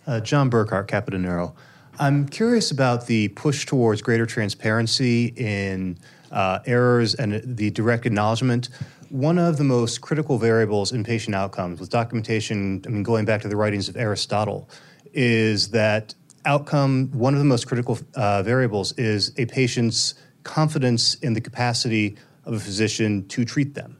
Uh, 0.07 0.21
John 0.21 0.49
Burkhart, 0.49 0.87
Capitanero. 0.87 1.53
I'm 1.99 2.27
curious 2.27 2.71
about 2.71 3.05
the 3.05 3.27
push 3.29 3.65
towards 3.65 4.01
greater 4.01 4.25
transparency 4.25 5.33
in 5.35 5.97
uh, 6.31 6.59
errors 6.65 7.15
and 7.15 7.41
the 7.57 7.69
direct 7.71 8.05
acknowledgement. 8.05 8.69
One 9.09 9.37
of 9.37 9.57
the 9.57 9.63
most 9.63 10.01
critical 10.01 10.37
variables 10.37 10.91
in 10.91 11.03
patient 11.03 11.35
outcomes, 11.35 11.79
with 11.79 11.89
documentation, 11.89 12.81
I 12.85 12.89
mean, 12.89 13.03
going 13.03 13.25
back 13.25 13.41
to 13.41 13.49
the 13.49 13.57
writings 13.57 13.89
of 13.89 13.97
Aristotle, 13.97 14.69
is 15.13 15.69
that 15.71 16.15
outcome, 16.45 17.11
one 17.11 17.33
of 17.33 17.39
the 17.39 17.45
most 17.45 17.67
critical 17.67 17.99
uh, 18.15 18.41
variables 18.43 18.93
is 18.93 19.33
a 19.37 19.45
patient's 19.45 20.15
confidence 20.43 21.15
in 21.15 21.33
the 21.33 21.41
capacity 21.41 22.17
of 22.45 22.53
a 22.53 22.59
physician 22.59 23.27
to 23.27 23.45
treat 23.45 23.75
them. 23.75 23.97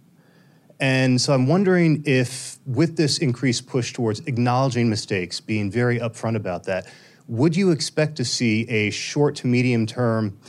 And 0.79 1.21
so 1.21 1.33
I'm 1.33 1.45
wondering 1.45 2.01
if, 2.07 2.57
with 2.65 2.97
this 2.97 3.19
increased 3.19 3.67
push 3.67 3.93
towards 3.93 4.21
acknowledging 4.21 4.89
mistakes, 4.89 5.39
being 5.39 5.69
very 5.69 5.99
upfront 5.99 6.35
about 6.35 6.63
that, 6.63 6.87
would 7.27 7.55
you 7.55 7.69
expect 7.69 8.15
to 8.15 8.25
see 8.25 8.67
a 8.67 8.89
short 8.89 9.35
to 9.35 9.47
medium 9.47 9.85
term 9.85 10.39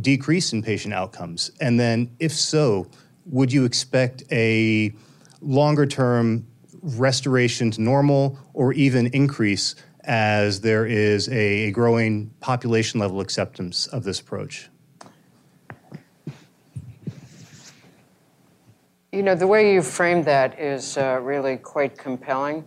decrease 0.00 0.52
in 0.52 0.62
patient 0.62 0.94
outcomes? 0.94 1.50
And 1.60 1.78
then, 1.78 2.10
if 2.18 2.32
so, 2.32 2.88
would 3.26 3.52
you 3.52 3.64
expect 3.64 4.22
a 4.30 4.94
longer 5.40 5.86
term 5.86 6.46
restoration 6.82 7.70
to 7.72 7.82
normal 7.82 8.38
or 8.54 8.72
even 8.72 9.08
increase 9.08 9.74
as 10.04 10.60
there 10.60 10.86
is 10.86 11.28
a, 11.30 11.72
growing 11.72 12.30
population 12.40 13.00
level 13.00 13.20
acceptance 13.20 13.86
of 13.88 14.04
this 14.04 14.20
approach? 14.20 14.68
You 19.12 19.22
know, 19.22 19.34
the 19.34 19.46
way 19.46 19.72
you 19.72 19.82
framed 19.82 20.26
that 20.26 20.58
is 20.60 20.98
uh, 20.98 21.18
really 21.22 21.56
quite 21.56 21.96
compelling. 21.96 22.64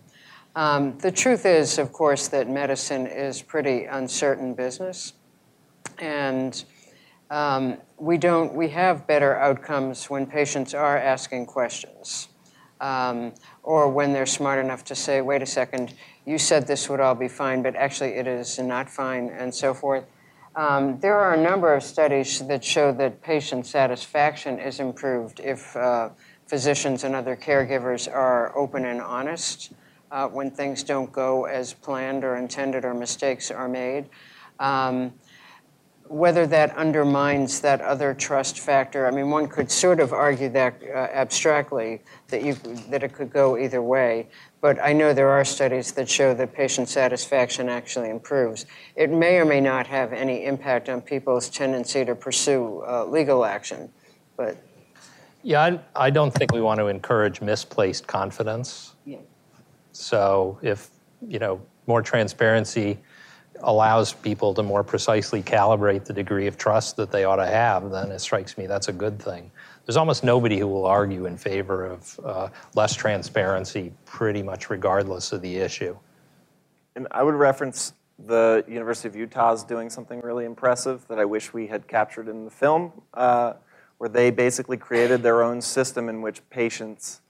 Um, 0.56 0.98
the 0.98 1.12
truth 1.12 1.46
is, 1.46 1.78
of 1.78 1.92
course, 1.92 2.28
that 2.28 2.48
medicine 2.48 3.06
is 3.06 3.40
pretty 3.40 3.84
uncertain 3.84 4.54
business. 4.54 5.12
And 5.98 6.62
um, 7.30 7.78
we 7.98 8.18
don't 8.18 8.54
we 8.54 8.68
have 8.68 9.06
better 9.06 9.36
outcomes 9.38 10.10
when 10.10 10.26
patients 10.26 10.74
are 10.74 10.98
asking 10.98 11.46
questions 11.46 12.28
um, 12.80 13.32
or 13.62 13.88
when 13.88 14.12
they're 14.12 14.26
smart 14.26 14.62
enough 14.64 14.84
to 14.84 14.94
say 14.94 15.20
wait 15.20 15.42
a 15.42 15.46
second 15.46 15.94
you 16.26 16.38
said 16.38 16.66
this 16.66 16.88
would 16.88 17.00
all 17.00 17.14
be 17.14 17.28
fine 17.28 17.62
but 17.62 17.74
actually 17.76 18.10
it 18.10 18.26
is 18.26 18.58
not 18.58 18.88
fine 18.90 19.28
and 19.28 19.54
so 19.54 19.72
forth. 19.72 20.04
Um, 20.56 20.98
there 20.98 21.16
are 21.16 21.34
a 21.34 21.40
number 21.40 21.72
of 21.74 21.82
studies 21.82 22.40
that 22.48 22.64
show 22.64 22.92
that 22.92 23.22
patient 23.22 23.66
satisfaction 23.66 24.58
is 24.58 24.80
improved 24.80 25.38
if 25.40 25.76
uh, 25.76 26.10
physicians 26.48 27.04
and 27.04 27.14
other 27.14 27.36
caregivers 27.36 28.12
are 28.12 28.56
open 28.58 28.84
and 28.84 29.00
honest 29.00 29.72
uh, 30.10 30.26
when 30.26 30.50
things 30.50 30.82
don't 30.82 31.12
go 31.12 31.44
as 31.44 31.72
planned 31.72 32.24
or 32.24 32.36
intended 32.36 32.84
or 32.84 32.94
mistakes 32.94 33.52
are 33.52 33.68
made. 33.68 34.06
Um, 34.58 35.14
whether 36.10 36.44
that 36.44 36.76
undermines 36.76 37.60
that 37.60 37.80
other 37.82 38.12
trust 38.12 38.58
factor. 38.58 39.06
I 39.06 39.12
mean, 39.12 39.30
one 39.30 39.46
could 39.46 39.70
sort 39.70 40.00
of 40.00 40.12
argue 40.12 40.48
that 40.48 40.82
uh, 40.82 41.06
abstractly 41.12 42.00
that 42.28 42.42
you 42.42 42.54
that 42.88 43.04
it 43.04 43.12
could 43.12 43.32
go 43.32 43.56
either 43.56 43.80
way. 43.80 44.26
But 44.60 44.80
I 44.82 44.92
know 44.92 45.14
there 45.14 45.28
are 45.28 45.44
studies 45.44 45.92
that 45.92 46.08
show 46.08 46.34
that 46.34 46.52
patient 46.52 46.88
satisfaction 46.88 47.68
actually 47.68 48.10
improves. 48.10 48.66
It 48.96 49.10
may 49.10 49.36
or 49.36 49.44
may 49.44 49.60
not 49.60 49.86
have 49.86 50.12
any 50.12 50.44
impact 50.46 50.88
on 50.88 51.00
people's 51.00 51.48
tendency 51.48 52.04
to 52.04 52.16
pursue 52.16 52.82
uh, 52.86 53.04
legal 53.04 53.44
action, 53.44 53.88
but. 54.36 54.56
Yeah, 55.42 55.62
I, 55.62 56.06
I, 56.06 56.10
don't 56.10 56.34
think 56.34 56.52
we 56.52 56.60
want 56.60 56.80
to 56.80 56.88
encourage 56.88 57.40
misplaced 57.40 58.06
confidence. 58.06 58.94
Yeah. 59.06 59.18
So 59.92 60.58
if 60.60 60.90
you 61.26 61.38
know 61.38 61.62
more 61.86 62.02
transparency 62.02 62.98
allows 63.62 64.12
people 64.12 64.54
to 64.54 64.62
more 64.62 64.82
precisely 64.82 65.42
calibrate 65.42 66.04
the 66.04 66.12
degree 66.12 66.46
of 66.46 66.56
trust 66.56 66.96
that 66.96 67.10
they 67.10 67.24
ought 67.24 67.36
to 67.36 67.46
have, 67.46 67.90
then 67.90 68.10
it 68.10 68.20
strikes 68.20 68.56
me 68.56 68.66
that's 68.66 68.88
a 68.88 68.92
good 68.92 69.20
thing. 69.20 69.50
There's 69.86 69.96
almost 69.96 70.22
nobody 70.22 70.58
who 70.58 70.68
will 70.68 70.86
argue 70.86 71.26
in 71.26 71.36
favor 71.36 71.86
of 71.86 72.20
uh, 72.24 72.48
less 72.74 72.94
transparency, 72.94 73.92
pretty 74.04 74.42
much 74.42 74.70
regardless 74.70 75.32
of 75.32 75.42
the 75.42 75.56
issue. 75.56 75.96
And 76.96 77.08
I 77.10 77.22
would 77.22 77.34
reference 77.34 77.92
the 78.26 78.64
University 78.68 79.08
of 79.08 79.16
Utah 79.16 79.52
is 79.52 79.64
doing 79.64 79.88
something 79.88 80.20
really 80.20 80.44
impressive 80.44 81.06
that 81.08 81.18
I 81.18 81.24
wish 81.24 81.52
we 81.52 81.66
had 81.66 81.88
captured 81.88 82.28
in 82.28 82.44
the 82.44 82.50
film, 82.50 82.92
uh, 83.14 83.54
where 83.98 84.10
they 84.10 84.30
basically 84.30 84.76
created 84.76 85.22
their 85.22 85.42
own 85.42 85.60
system 85.60 86.08
in 86.08 86.20
which 86.20 86.48
patients 86.50 87.22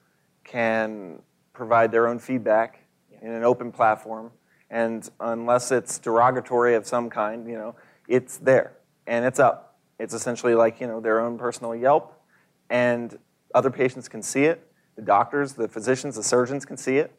can 0.45 1.23
provide 1.53 1.93
their 1.93 2.09
own 2.09 2.19
feedback 2.19 2.81
in 3.23 3.31
an 3.31 3.45
open 3.45 3.71
platform 3.71 4.33
and 4.71 5.09
unless 5.19 5.73
it's 5.73 5.99
derogatory 5.99 6.75
of 6.75 6.87
some 6.87 7.11
kind, 7.11 7.49
you 7.49 7.57
know, 7.57 7.75
it's 8.09 8.39
there 8.39 8.73
and 9.07 9.25
it's 9.25 9.39
up. 9.39 9.79
It's 9.99 10.15
essentially 10.15 10.55
like, 10.55 10.81
you 10.81 10.87
know, 10.87 11.01
their 11.01 11.21
own 11.21 11.37
personal 11.37 11.75
Yelp, 11.75 12.15
and 12.71 13.19
other 13.55 13.71
patients 13.71 14.09
can 14.09 14.23
see 14.23 14.45
it. 14.45 14.67
The 14.97 15.03
doctors, 15.03 15.55
the 15.55 15.69
physicians, 15.69 16.17
the 16.17 16.23
surgeons 16.23 16.65
can 16.65 16.77
see 16.77 16.99
it. 16.99 17.13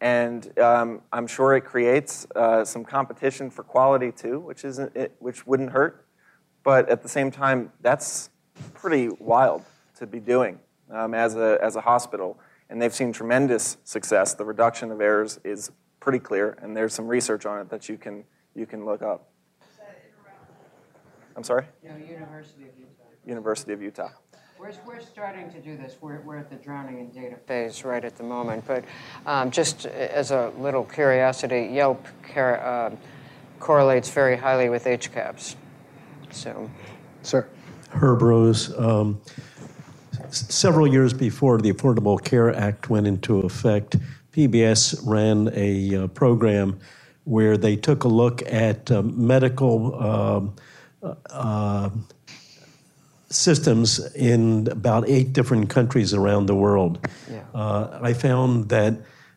And 0.00 0.56
um, 0.58 1.02
I'm 1.12 1.26
sure 1.26 1.54
it 1.54 1.62
creates 1.62 2.26
uh, 2.36 2.64
some 2.64 2.84
competition 2.84 3.50
for 3.50 3.62
quality 3.62 4.12
too, 4.12 4.40
which, 4.40 4.64
isn't 4.64 4.94
it, 4.96 5.14
which 5.18 5.46
wouldn't 5.46 5.70
hurt. 5.70 6.06
But 6.62 6.88
at 6.88 7.02
the 7.02 7.08
same 7.08 7.30
time, 7.30 7.72
that's 7.80 8.30
pretty 8.72 9.08
wild 9.18 9.62
to 9.98 10.06
be 10.06 10.20
doing 10.20 10.58
um, 10.90 11.14
as, 11.14 11.36
a, 11.36 11.58
as 11.62 11.76
a 11.76 11.80
hospital. 11.80 12.38
And 12.70 12.80
they've 12.80 12.94
seen 12.94 13.12
tremendous 13.12 13.76
success. 13.84 14.34
The 14.34 14.44
reduction 14.44 14.90
of 14.90 15.00
errors 15.00 15.38
is 15.44 15.70
pretty 16.04 16.18
clear, 16.18 16.56
and 16.60 16.76
there's 16.76 16.92
some 16.92 17.08
research 17.08 17.46
on 17.46 17.58
it 17.60 17.70
that 17.70 17.88
you 17.88 17.96
can 17.96 18.24
you 18.54 18.66
can 18.66 18.84
look 18.84 19.02
up. 19.02 19.30
I'm 21.34 21.42
sorry. 21.42 21.64
No, 21.82 21.96
University 21.96 22.64
of 22.64 22.78
Utah. 22.78 23.02
University 23.26 23.72
of 23.72 23.82
Utah. 23.82 24.10
We're, 24.60 24.72
we're 24.86 25.00
starting 25.00 25.50
to 25.50 25.60
do 25.60 25.76
this. 25.76 25.96
We're, 26.00 26.20
we're 26.20 26.36
at 26.36 26.48
the 26.48 26.56
drowning 26.56 27.00
in 27.00 27.10
data 27.10 27.36
phase 27.46 27.84
right 27.84 28.04
at 28.04 28.16
the 28.16 28.22
moment. 28.22 28.64
But 28.66 28.84
um, 29.26 29.50
just 29.50 29.86
as 29.86 30.30
a 30.30 30.52
little 30.58 30.84
curiosity, 30.84 31.70
Yelp 31.72 32.06
car, 32.32 32.60
uh, 32.60 32.94
correlates 33.58 34.08
very 34.10 34.36
highly 34.36 34.68
with 34.68 34.84
HCAHPS. 34.84 35.56
So, 36.30 36.70
sir. 37.22 37.48
Herb 37.90 38.22
Rose. 38.22 38.72
Um, 38.78 39.20
several 40.30 40.86
years 40.86 41.12
before 41.12 41.58
the 41.58 41.72
Affordable 41.72 42.22
Care 42.22 42.54
Act 42.54 42.88
went 42.88 43.08
into 43.08 43.40
effect, 43.40 43.96
PBS 44.34 45.00
ran 45.04 45.48
a 45.54 45.94
uh, 45.94 46.06
program 46.08 46.80
where 47.22 47.56
they 47.56 47.76
took 47.76 48.02
a 48.02 48.08
look 48.08 48.42
at 48.50 48.90
uh, 48.90 49.00
medical 49.02 49.94
um, 50.02 50.56
uh, 51.30 51.90
systems 53.30 54.12
in 54.14 54.66
about 54.68 55.08
eight 55.08 55.32
different 55.32 55.70
countries 55.70 56.12
around 56.12 56.46
the 56.46 56.54
world. 56.54 57.06
Yeah. 57.30 57.44
Uh, 57.54 58.00
I 58.02 58.12
found 58.12 58.68
that 58.70 58.94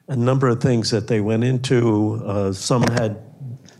a 0.07 0.15
number 0.15 0.47
of 0.47 0.61
things 0.61 0.89
that 0.89 1.07
they 1.07 1.21
went 1.21 1.43
into. 1.43 2.21
Uh, 2.25 2.53
some 2.53 2.81
had, 2.83 3.19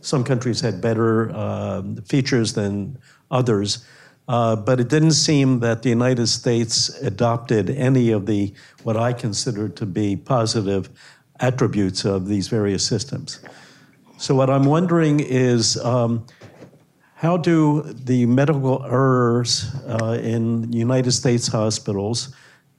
some 0.02 0.24
countries 0.24 0.62
had 0.62 0.82
better 0.82 1.32
uh, 1.34 1.82
features 2.06 2.54
than 2.54 2.98
others, 3.32 3.86
uh, 4.28 4.56
but 4.56 4.80
it 4.80 4.90
didn't 4.90 5.12
seem 5.12 5.60
that 5.60 5.84
the 5.84 5.90
United 5.90 6.28
States 6.28 6.90
adopted 7.02 7.70
any 7.70 8.12
of 8.12 8.26
the 8.26 8.54
what 8.84 8.98
I 8.98 9.14
consider 9.14 9.70
to 9.70 9.86
be 9.86 10.16
positive 10.16 10.90
attributes 11.40 12.06
of 12.06 12.28
these 12.28 12.48
various 12.48 12.86
systems. 12.86 13.40
So 14.18 14.36
what 14.36 14.50
I'm 14.50 14.66
wondering 14.66 15.20
is. 15.20 15.78
Um, 15.78 16.26
how 17.20 17.36
do 17.36 17.82
the 17.82 18.28
medical 18.28 18.86
errors 18.86 19.74
uh, 19.88 20.20
in 20.22 20.72
United 20.72 21.14
States 21.14 21.48
hospitals, 21.48 22.32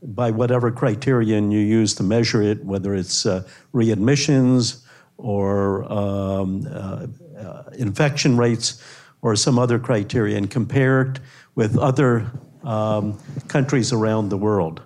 by 0.03 0.30
whatever 0.30 0.70
criterion 0.70 1.51
you 1.51 1.61
use 1.61 1.94
to 1.94 2.03
measure 2.03 2.42
it, 2.42 2.64
whether 2.64 2.94
it's 2.94 3.26
uh, 3.26 3.42
readmissions 3.74 4.82
or 5.16 5.90
um, 5.92 6.66
uh, 6.70 7.07
uh 7.36 7.62
infection 7.76 8.36
rates 8.36 8.82
or 9.23 9.37
some 9.37 9.59
other 9.59 9.79
criteria, 9.79 10.35
criterion, 10.35 10.49
compared 10.49 11.21
with 11.55 11.77
other 11.77 12.31
um, 12.62 13.19
countries 13.49 13.93
around 13.93 14.29
the 14.29 14.37
world? 14.37 14.83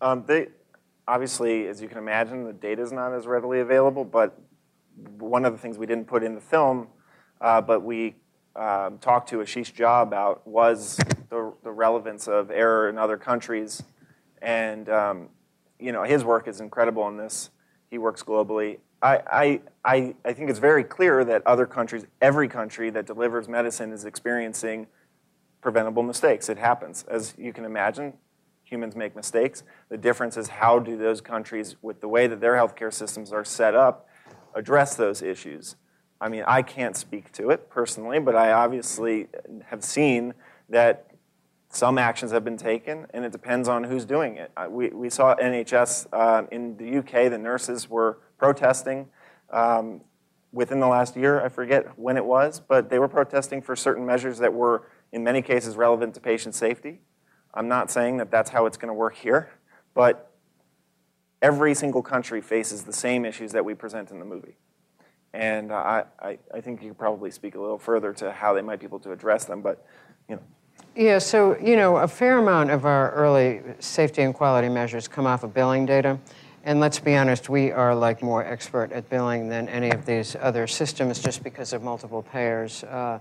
Um, 0.00 0.24
they, 0.26 0.48
obviously, 1.06 1.68
as 1.68 1.80
you 1.80 1.88
can 1.88 1.98
imagine, 1.98 2.44
the 2.44 2.52
data 2.52 2.82
is 2.82 2.92
not 2.92 3.12
as 3.12 3.26
readily 3.26 3.60
available, 3.60 4.04
but 4.04 4.38
one 5.18 5.44
of 5.44 5.52
the 5.52 5.58
things 5.58 5.78
we 5.78 5.86
didn't 5.86 6.06
put 6.06 6.22
in 6.22 6.34
the 6.34 6.40
film 6.40 6.88
uh, 7.42 7.60
but 7.60 7.82
we 7.82 8.14
um, 8.54 8.98
talked 8.98 9.28
to 9.30 9.38
Ashish 9.38 9.74
Jha 9.74 10.02
about 10.02 10.46
was 10.46 10.96
the, 11.28 11.52
the, 11.64 11.72
relevance 11.72 12.28
of 12.28 12.50
error 12.50 12.88
in 12.88 12.98
other 12.98 13.16
countries. 13.16 13.82
And, 14.40 14.88
um, 14.88 15.28
you 15.80 15.90
know, 15.90 16.04
his 16.04 16.22
work 16.22 16.46
is 16.46 16.60
incredible 16.60 17.08
in 17.08 17.16
this. 17.16 17.50
He 17.90 17.98
works 17.98 18.22
globally. 18.22 18.78
I, 19.02 19.60
I, 19.84 20.14
I 20.24 20.32
think 20.32 20.48
it's 20.48 20.60
very 20.60 20.84
clear 20.84 21.24
that 21.24 21.44
other 21.46 21.66
countries, 21.66 22.06
every 22.20 22.48
country 22.48 22.88
that 22.90 23.06
delivers 23.06 23.48
medicine 23.48 23.92
is 23.92 24.04
experiencing 24.04 24.86
preventable 25.60 26.02
mistakes. 26.02 26.48
It 26.48 26.58
happens. 26.58 27.04
As 27.08 27.34
you 27.36 27.52
can 27.52 27.64
imagine, 27.64 28.12
humans 28.62 28.94
make 28.94 29.16
mistakes. 29.16 29.64
The 29.88 29.98
difference 29.98 30.36
is 30.36 30.48
how 30.48 30.78
do 30.78 30.96
those 30.96 31.20
countries, 31.20 31.76
with 31.82 32.00
the 32.00 32.08
way 32.08 32.26
that 32.28 32.40
their 32.40 32.54
healthcare 32.54 32.92
systems 32.92 33.32
are 33.32 33.44
set 33.44 33.74
up, 33.74 34.08
address 34.54 34.94
those 34.94 35.20
issues. 35.20 35.76
I 36.20 36.28
mean, 36.28 36.44
I 36.46 36.62
can't 36.62 36.96
speak 36.96 37.32
to 37.32 37.50
it 37.50 37.68
personally, 37.68 38.20
but 38.20 38.36
I 38.36 38.52
obviously 38.52 39.26
have 39.66 39.82
seen 39.82 40.34
that 40.68 41.08
some 41.68 41.98
actions 41.98 42.30
have 42.30 42.44
been 42.44 42.56
taken, 42.56 43.06
and 43.12 43.24
it 43.24 43.32
depends 43.32 43.66
on 43.66 43.82
who's 43.82 44.04
doing 44.04 44.36
it. 44.36 44.52
We, 44.68 44.90
we 44.90 45.10
saw 45.10 45.34
NHS 45.34 46.06
uh, 46.12 46.46
in 46.52 46.76
the 46.76 46.98
UK, 46.98 47.30
the 47.30 47.38
nurses 47.38 47.90
were 47.90 48.18
protesting 48.42 49.06
um, 49.50 50.00
within 50.50 50.80
the 50.80 50.88
last 50.88 51.14
year. 51.16 51.40
I 51.40 51.48
forget 51.48 51.96
when 51.96 52.16
it 52.16 52.24
was, 52.24 52.58
but 52.58 52.90
they 52.90 52.98
were 52.98 53.06
protesting 53.06 53.62
for 53.62 53.76
certain 53.76 54.04
measures 54.04 54.38
that 54.38 54.52
were, 54.52 54.88
in 55.12 55.22
many 55.22 55.42
cases, 55.42 55.76
relevant 55.76 56.14
to 56.14 56.20
patient 56.20 56.56
safety. 56.56 57.02
I'm 57.54 57.68
not 57.68 57.88
saying 57.88 58.16
that 58.16 58.32
that's 58.32 58.50
how 58.50 58.66
it's 58.66 58.76
going 58.76 58.88
to 58.88 58.94
work 58.94 59.14
here, 59.14 59.52
but 59.94 60.32
every 61.40 61.72
single 61.72 62.02
country 62.02 62.40
faces 62.40 62.82
the 62.82 62.92
same 62.92 63.24
issues 63.24 63.52
that 63.52 63.64
we 63.64 63.74
present 63.74 64.10
in 64.10 64.18
the 64.18 64.24
movie. 64.24 64.56
And 65.32 65.70
I, 65.72 66.04
I, 66.18 66.38
I 66.52 66.60
think 66.60 66.82
you 66.82 66.88
could 66.88 66.98
probably 66.98 67.30
speak 67.30 67.54
a 67.54 67.60
little 67.60 67.78
further 67.78 68.12
to 68.14 68.32
how 68.32 68.54
they 68.54 68.62
might 68.62 68.80
be 68.80 68.86
able 68.86 68.98
to 69.00 69.12
address 69.12 69.44
them, 69.44 69.62
but 69.62 69.86
you 70.28 70.34
know. 70.34 70.42
Yeah, 70.96 71.18
so 71.18 71.56
you 71.58 71.76
know, 71.76 71.98
a 71.98 72.08
fair 72.08 72.38
amount 72.38 72.72
of 72.72 72.86
our 72.86 73.12
early 73.12 73.62
safety 73.78 74.22
and 74.22 74.34
quality 74.34 74.68
measures 74.68 75.06
come 75.06 75.26
off 75.26 75.44
of 75.44 75.54
billing 75.54 75.86
data. 75.86 76.18
And 76.64 76.78
let's 76.78 76.98
be 76.98 77.16
honest, 77.16 77.48
we 77.48 77.72
are 77.72 77.94
like 77.94 78.22
more 78.22 78.44
expert 78.44 78.92
at 78.92 79.08
billing 79.08 79.48
than 79.48 79.68
any 79.68 79.90
of 79.90 80.06
these 80.06 80.36
other 80.40 80.66
systems 80.66 81.18
just 81.18 81.42
because 81.42 81.72
of 81.72 81.82
multiple 81.82 82.22
payers 82.22 82.84
uh, 82.84 83.18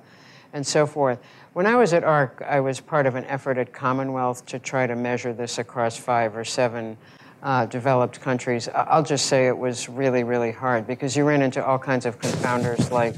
and 0.53 0.65
so 0.65 0.85
forth. 0.85 1.19
When 1.53 1.65
I 1.65 1.75
was 1.75 1.93
at 1.93 2.03
AHRQ, 2.03 2.47
I 2.47 2.59
was 2.59 2.79
part 2.79 3.05
of 3.05 3.15
an 3.15 3.25
effort 3.25 3.57
at 3.57 3.73
Commonwealth 3.73 4.45
to 4.47 4.59
try 4.59 4.85
to 4.85 4.95
measure 4.95 5.33
this 5.33 5.57
across 5.57 5.97
five 5.97 6.35
or 6.35 6.45
seven 6.45 6.97
uh, 7.43 7.65
developed 7.65 8.21
countries, 8.21 8.69
I'll 8.73 9.03
just 9.03 9.25
say 9.25 9.47
it 9.47 9.57
was 9.57 9.89
really, 9.89 10.23
really 10.23 10.51
hard 10.51 10.85
because 10.85 11.15
you 11.15 11.23
ran 11.23 11.41
into 11.41 11.65
all 11.65 11.79
kinds 11.79 12.05
of 12.05 12.19
confounders 12.19 12.91
like 12.91 13.15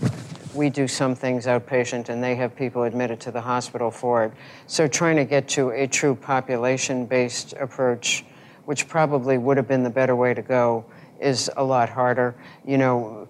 we 0.54 0.70
do 0.70 0.88
some 0.88 1.16
things 1.16 1.46
outpatient 1.46 2.10
and 2.10 2.24
they 2.24 2.36
have 2.36 2.56
people 2.56 2.84
admitted 2.84 3.20
to 3.22 3.32
the 3.32 3.42
hospital 3.42 3.92
for 3.92 4.26
it. 4.26 4.32
So 4.68 4.88
trying 4.88 5.18
to 5.18 5.26
get 5.26 5.48
to 5.50 5.72
a 5.72 5.88
true 5.88 6.16
population 6.16 7.06
based 7.06 7.54
approach, 7.54 8.24
which 8.66 8.88
probably 8.88 9.38
would 9.38 9.58
have 9.58 9.68
been 9.68 9.84
the 9.84 9.90
better 9.90 10.16
way 10.16 10.34
to 10.34 10.42
go, 10.42 10.86
is 11.20 11.50
a 11.58 11.64
lot 11.64 11.90
harder. 11.90 12.36
You 12.66 12.78
know, 12.78 13.28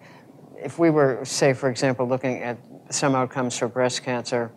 if 0.57 0.79
we 0.79 0.89
were, 0.89 1.23
say, 1.25 1.53
for 1.53 1.69
example, 1.69 2.07
looking 2.07 2.41
at 2.41 2.57
some 2.89 3.15
outcomes 3.15 3.57
for 3.57 3.67
breast 3.67 4.03
cancer, 4.03 4.51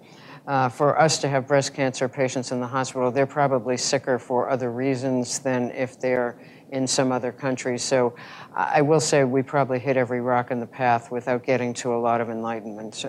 uh, 0.46 0.68
for 0.68 0.98
us 0.98 1.18
to 1.18 1.28
have 1.28 1.46
breast 1.46 1.74
cancer 1.74 2.08
patients 2.08 2.52
in 2.52 2.60
the 2.60 2.66
hospital, 2.66 3.10
they're 3.10 3.26
probably 3.26 3.76
sicker 3.76 4.18
for 4.18 4.48
other 4.48 4.70
reasons 4.70 5.40
than 5.40 5.70
if 5.72 5.98
they're 5.98 6.38
in 6.70 6.86
some 6.86 7.10
other 7.12 7.32
country. 7.32 7.78
So 7.78 8.14
I 8.54 8.82
will 8.82 9.00
say 9.00 9.24
we 9.24 9.42
probably 9.42 9.78
hit 9.78 9.96
every 9.96 10.20
rock 10.20 10.50
in 10.50 10.60
the 10.60 10.66
path 10.66 11.10
without 11.10 11.44
getting 11.44 11.74
to 11.74 11.94
a 11.94 11.98
lot 11.98 12.20
of 12.20 12.30
enlightenment. 12.30 13.04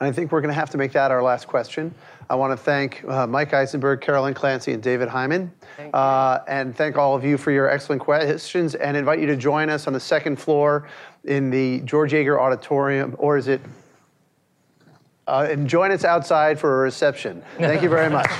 And 0.00 0.08
I 0.08 0.12
think 0.12 0.30
we're 0.30 0.40
going 0.40 0.54
to 0.54 0.58
have 0.58 0.70
to 0.70 0.78
make 0.78 0.92
that 0.92 1.10
our 1.10 1.22
last 1.22 1.48
question. 1.48 1.94
I 2.30 2.34
want 2.34 2.52
to 2.52 2.56
thank 2.56 3.04
uh, 3.04 3.26
Mike 3.26 3.54
Eisenberg, 3.54 4.00
Carolyn 4.00 4.34
Clancy, 4.34 4.72
and 4.72 4.82
David 4.82 5.08
Hyman. 5.08 5.50
Thank 5.76 5.94
uh, 5.94 6.40
and 6.46 6.76
thank 6.76 6.96
all 6.96 7.16
of 7.16 7.24
you 7.24 7.38
for 7.38 7.50
your 7.50 7.68
excellent 7.68 8.02
questions 8.02 8.74
and 8.74 8.96
invite 8.96 9.18
you 9.18 9.26
to 9.26 9.36
join 9.36 9.70
us 9.70 9.86
on 9.86 9.92
the 9.92 10.00
second 10.00 10.36
floor 10.36 10.88
in 11.24 11.50
the 11.50 11.80
George 11.80 12.12
Yeager 12.12 12.38
Auditorium, 12.38 13.14
or 13.18 13.38
is 13.38 13.48
it 13.48 13.60
uh, 15.28 15.46
and 15.48 15.68
join 15.68 15.92
us 15.92 16.04
outside 16.04 16.58
for 16.58 16.80
a 16.80 16.82
reception. 16.82 17.42
Thank 17.58 17.82
you 17.82 17.88
very 17.88 18.10
much. 18.10 18.30